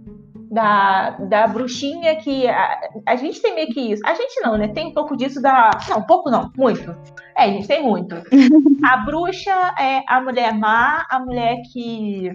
da, 0.52 1.10
da 1.10 1.48
bruxinha 1.48 2.16
que 2.18 2.48
a, 2.48 2.80
a, 3.08 3.16
gente 3.16 3.42
tem 3.42 3.56
meio 3.56 3.70
que 3.70 3.80
isso. 3.80 4.06
A 4.06 4.14
gente 4.14 4.40
não, 4.42 4.56
né? 4.56 4.68
Tem 4.68 4.86
um 4.86 4.94
pouco 4.94 5.18
disso 5.18 5.42
da. 5.42 5.72
Não, 5.90 5.98
um 5.98 6.04
pouco 6.04 6.30
não, 6.30 6.52
muito. 6.56 6.92
É, 7.36 7.46
a 7.46 7.48
gente 7.48 7.68
tem 7.68 7.82
muito. 7.82 8.16
a 8.86 8.98
bruxa 8.98 9.74
é 9.80 10.04
a 10.08 10.22
mulher 10.22 10.54
má, 10.54 11.08
a 11.10 11.20
mulher 11.20 11.58
que 11.72 12.32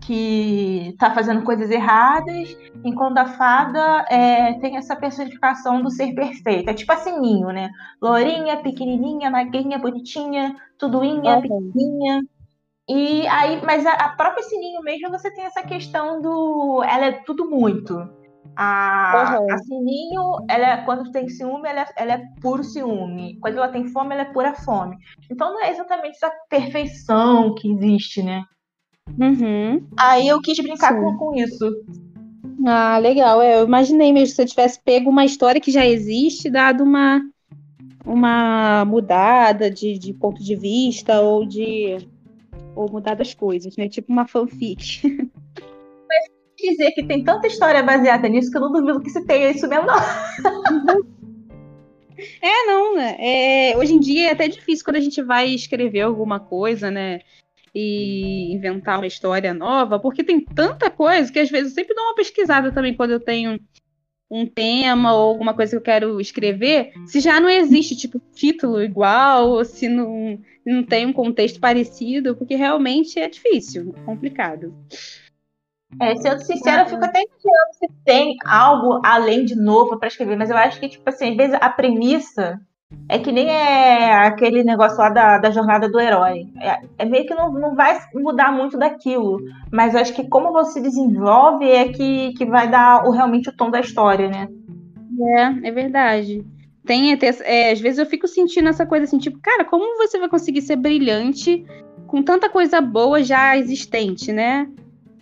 que 0.00 0.94
tá 0.98 1.14
fazendo 1.14 1.44
coisas 1.44 1.70
erradas, 1.70 2.56
enquanto 2.84 3.18
a 3.18 3.26
fada 3.26 4.04
é, 4.10 4.54
tem 4.54 4.76
essa 4.76 4.96
personificação 4.96 5.80
do 5.82 5.90
ser 5.90 6.14
perfeito. 6.14 6.68
É 6.68 6.74
tipo 6.74 6.92
assim, 6.92 7.18
ninho, 7.20 7.48
né? 7.48 7.70
Lourinha, 8.00 8.62
pequenininha, 8.62 9.30
magrinha, 9.30 9.78
bonitinha, 9.78 10.56
tudoinha, 10.76 11.36
uhum. 11.36 11.42
pequenininha. 11.42 12.22
E 12.88 13.26
aí, 13.28 13.62
mas 13.64 13.86
a, 13.86 13.92
a 13.92 14.08
própria 14.16 14.42
Sininho 14.42 14.82
mesmo, 14.82 15.10
você 15.10 15.32
tem 15.32 15.44
essa 15.44 15.62
questão 15.62 16.20
do. 16.20 16.82
Ela 16.84 17.06
é 17.06 17.12
tudo 17.24 17.48
muito. 17.48 17.96
A, 18.56 19.38
uhum. 19.38 19.54
a 19.54 19.58
Sininho, 19.58 20.22
ela, 20.50 20.66
é, 20.66 20.76
quando 20.84 21.12
tem 21.12 21.28
ciúme, 21.28 21.68
ela, 21.68 21.82
é, 21.82 21.86
ela 21.96 22.12
é 22.14 22.22
puro 22.40 22.64
ciúme. 22.64 23.38
Quando 23.40 23.56
ela 23.56 23.68
tem 23.68 23.86
fome, 23.86 24.14
ela 24.14 24.22
é 24.22 24.32
pura 24.32 24.54
fome. 24.54 24.96
Então 25.30 25.54
não 25.54 25.62
é 25.62 25.70
exatamente 25.70 26.16
essa 26.16 26.32
perfeição 26.50 27.54
que 27.54 27.70
existe, 27.70 28.22
né? 28.22 28.42
Uhum. 29.18 29.86
Aí 29.98 30.28
eu 30.28 30.40
quis 30.40 30.58
brincar 30.58 30.94
com, 30.98 31.16
com, 31.16 31.34
isso. 31.34 31.84
Ah, 32.66 32.98
legal. 32.98 33.42
É, 33.42 33.60
eu 33.60 33.66
imaginei 33.66 34.12
mesmo 34.12 34.34
se 34.34 34.42
eu 34.42 34.46
tivesse 34.46 34.80
pego 34.80 35.10
uma 35.10 35.24
história 35.24 35.60
que 35.60 35.70
já 35.70 35.86
existe, 35.86 36.50
dado 36.50 36.82
uma, 36.82 37.20
uma 38.04 38.84
mudada 38.84 39.70
de, 39.70 39.98
de 39.98 40.12
ponto 40.14 40.42
de 40.42 40.54
vista 40.54 41.20
ou 41.20 41.46
de 41.46 41.98
ou 42.74 42.90
mudado 42.90 43.20
as 43.20 43.34
coisas, 43.34 43.76
né? 43.76 43.88
Tipo 43.88 44.12
uma 44.12 44.26
fanfic. 44.26 45.02
Mas 46.08 46.26
dizer 46.56 46.92
que 46.92 47.04
tem 47.04 47.22
tanta 47.22 47.46
história 47.46 47.82
baseada 47.82 48.28
nisso 48.28 48.50
que 48.50 48.56
eu 48.56 48.62
não 48.62 48.72
duvido 48.72 49.00
que 49.00 49.10
se 49.10 49.24
tenha 49.26 49.50
isso 49.50 49.68
mesmo, 49.68 49.86
não. 49.86 49.96
É, 52.40 52.66
não, 52.66 52.94
né? 52.94 53.16
É, 53.18 53.76
hoje 53.76 53.94
em 53.94 53.98
dia 53.98 54.28
é 54.28 54.32
até 54.32 54.46
difícil 54.46 54.84
quando 54.84 54.96
a 54.96 55.00
gente 55.00 55.20
vai 55.22 55.48
escrever 55.48 56.02
alguma 56.02 56.38
coisa, 56.38 56.88
né? 56.88 57.20
E 57.74 58.52
inventar 58.52 58.98
uma 58.98 59.06
história 59.06 59.54
nova, 59.54 59.98
porque 59.98 60.22
tem 60.22 60.40
tanta 60.40 60.90
coisa 60.90 61.32
que 61.32 61.38
às 61.38 61.50
vezes 61.50 61.72
eu 61.72 61.74
sempre 61.74 61.94
dou 61.94 62.04
uma 62.04 62.14
pesquisada 62.14 62.70
também 62.70 62.94
quando 62.94 63.12
eu 63.12 63.20
tenho 63.20 63.58
um 64.30 64.46
tema 64.46 65.14
ou 65.14 65.28
alguma 65.28 65.52
coisa 65.52 65.72
que 65.72 65.76
eu 65.76 65.82
quero 65.82 66.18
escrever, 66.18 66.92
se 67.06 67.20
já 67.20 67.38
não 67.38 67.50
existe, 67.50 67.94
tipo, 67.94 68.18
título 68.34 68.82
igual, 68.82 69.50
ou 69.50 69.64
se 69.64 69.88
não, 69.88 70.38
não 70.64 70.82
tem 70.82 71.04
um 71.04 71.12
contexto 71.12 71.60
parecido, 71.60 72.34
porque 72.34 72.54
realmente 72.54 73.18
é 73.18 73.28
difícil, 73.28 73.94
complicado. 74.06 74.74
É, 76.00 76.16
sendo 76.16 76.40
sincera, 76.40 76.82
eu 76.82 76.86
fico 76.86 77.04
até 77.04 77.20
imaginando 77.20 77.74
se 77.74 77.86
tem 78.04 78.36
algo 78.46 79.02
além 79.04 79.44
de 79.44 79.54
novo 79.54 79.98
para 79.98 80.08
escrever, 80.08 80.36
mas 80.36 80.48
eu 80.48 80.56
acho 80.56 80.80
que, 80.80 80.88
tipo 80.88 81.06
assim, 81.06 81.32
às 81.32 81.36
vezes 81.36 81.58
a 81.60 81.68
premissa 81.68 82.58
é 83.08 83.18
que 83.18 83.32
nem 83.32 83.48
é 83.48 84.14
aquele 84.26 84.62
negócio 84.62 84.98
lá 84.98 85.08
da, 85.08 85.38
da 85.38 85.50
jornada 85.50 85.88
do 85.88 86.00
herói. 86.00 86.46
É, 86.60 86.80
é, 86.98 87.04
meio 87.04 87.26
que 87.26 87.34
não, 87.34 87.52
não 87.52 87.74
vai 87.74 87.98
mudar 88.14 88.52
muito 88.52 88.78
daquilo. 88.78 89.38
Mas 89.70 89.94
acho 89.94 90.14
que 90.14 90.28
como 90.28 90.52
você 90.52 90.80
desenvolve 90.80 91.68
é 91.68 91.88
que, 91.88 92.32
que 92.34 92.46
vai 92.46 92.70
dar 92.70 93.06
o, 93.06 93.10
realmente 93.10 93.48
o 93.48 93.56
tom 93.56 93.70
da 93.70 93.80
história, 93.80 94.28
né? 94.28 94.48
É, 95.38 95.68
é 95.68 95.70
verdade. 95.70 96.44
Tem 96.84 97.12
até, 97.12 97.28
é, 97.42 97.72
às 97.72 97.80
vezes 97.80 97.98
eu 97.98 98.06
fico 98.06 98.26
sentindo 98.26 98.68
essa 98.68 98.84
coisa 98.84 99.04
assim, 99.04 99.18
tipo, 99.18 99.38
cara, 99.40 99.64
como 99.64 99.96
você 99.98 100.18
vai 100.18 100.28
conseguir 100.28 100.62
ser 100.62 100.76
brilhante 100.76 101.64
com 102.06 102.22
tanta 102.22 102.48
coisa 102.48 102.80
boa 102.80 103.22
já 103.22 103.56
existente, 103.56 104.32
né? 104.32 104.68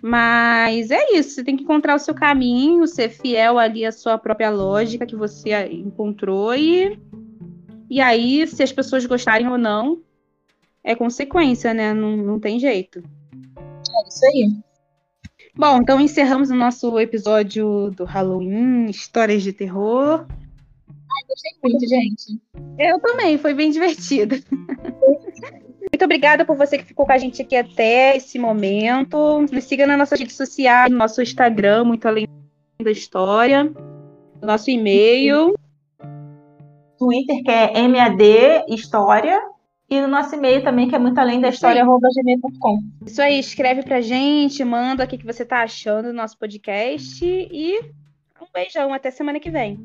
Mas 0.03 0.91
é 0.91 1.13
isso, 1.13 1.31
você 1.31 1.45
tem 1.45 1.57
que 1.57 1.63
encontrar 1.63 1.95
o 1.95 1.99
seu 1.99 2.15
caminho, 2.15 2.87
ser 2.87 3.11
fiel 3.11 3.59
ali 3.59 3.85
à 3.85 3.93
sua 3.93 4.17
própria 4.17 4.49
lógica 4.49 5.05
que 5.05 5.15
você 5.15 5.51
encontrou 5.67 6.55
e 6.55 6.99
e 7.91 8.01
aí, 8.01 8.47
se 8.47 8.63
as 8.63 8.73
pessoas 8.73 9.05
gostarem 9.05 9.49
ou 9.49 9.59
não, 9.59 10.01
é 10.85 10.95
consequência, 10.95 11.75
né? 11.75 11.93
Não, 11.93 12.17
não 12.17 12.39
tem 12.39 12.61
jeito. 12.61 13.01
É 13.01 14.09
isso 14.09 14.25
aí. 14.27 14.51
Bom, 15.57 15.79
então 15.79 16.01
encerramos 16.01 16.51
o 16.51 16.55
nosso 16.55 16.99
episódio 17.01 17.91
do 17.91 18.05
Halloween, 18.05 18.87
histórias 18.87 19.43
de 19.43 19.53
terror. 19.53 20.25
Ai, 20.89 21.27
gostei 21.29 21.53
muito, 21.65 21.89
gente. 21.89 22.41
Eu 22.79 23.01
também, 23.01 23.37
foi 23.37 23.53
bem 23.55 23.73
divertido. 23.73 24.37
Muito 25.93 26.05
obrigada 26.05 26.45
por 26.45 26.57
você 26.57 26.79
que 26.79 26.85
ficou 26.85 27.05
com 27.05 27.13
a 27.13 27.19
gente 27.19 27.43
aqui 27.43 27.57
até 27.57 28.17
esse 28.17 28.39
momento. 28.39 29.45
Nos 29.53 29.65
siga 29.65 29.87
nas 29.87 29.99
nossas 29.99 30.21
redes 30.21 30.37
sociais, 30.37 30.91
no 30.91 30.97
nosso 30.97 31.21
Instagram, 31.21 31.85
muito 31.85 32.07
além 32.07 32.29
da 32.83 32.91
história, 32.91 33.71
nosso 34.41 34.71
e-mail. 34.71 35.53
Twitter, 37.01 37.43
que 37.43 37.51
é 37.51 37.89
MAD 37.89 38.67
História, 38.69 39.41
e 39.89 39.99
no 40.03 40.07
nosso 40.07 40.35
e-mail 40.35 40.63
também, 40.63 40.87
que 40.87 40.95
é 40.95 40.99
muito 40.99 41.19
além 41.19 41.41
da 41.41 41.49
história, 41.49 41.83
gmail.com. 41.83 42.79
Isso 43.07 43.23
aí, 43.23 43.41
escreve 43.41 43.83
pra 43.83 44.03
gente, 44.03 44.63
manda 44.63 45.05
o 45.05 45.07
que 45.07 45.25
você 45.25 45.45
tá 45.45 45.63
achando 45.63 46.09
do 46.09 46.13
nosso 46.13 46.39
podcast 46.39 47.25
e 47.25 47.81
um 48.41 48.47
beijão, 48.53 48.93
até 48.93 49.11
semana 49.11 49.41
que 49.41 49.51
vem. 49.51 49.81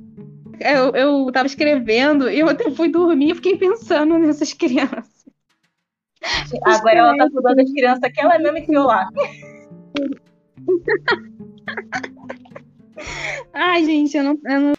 Eu, 0.59 0.91
eu 0.93 1.32
tava 1.32 1.47
escrevendo 1.47 2.30
e 2.30 2.39
eu 2.39 2.49
até 2.49 2.70
fui 2.70 2.89
dormir 2.89 3.32
e 3.32 3.36
fiquei 3.36 3.57
pensando 3.57 4.18
nessas 4.20 4.51
crianças. 4.53 5.26
Agora 6.63 6.97
ela 6.97 7.18
tá 7.18 7.30
cuidando 7.30 7.55
das 7.55 7.72
crianças 7.72 8.11
que 8.11 8.20
ela 8.20 8.38
mesma 8.38 8.59
enfiou 8.59 8.88
lá. 8.88 9.09
Ai, 13.53 13.86
gente, 13.86 14.18
eu 14.18 14.24
não... 14.24 14.38
Eu 14.45 14.61
não... 14.61 14.74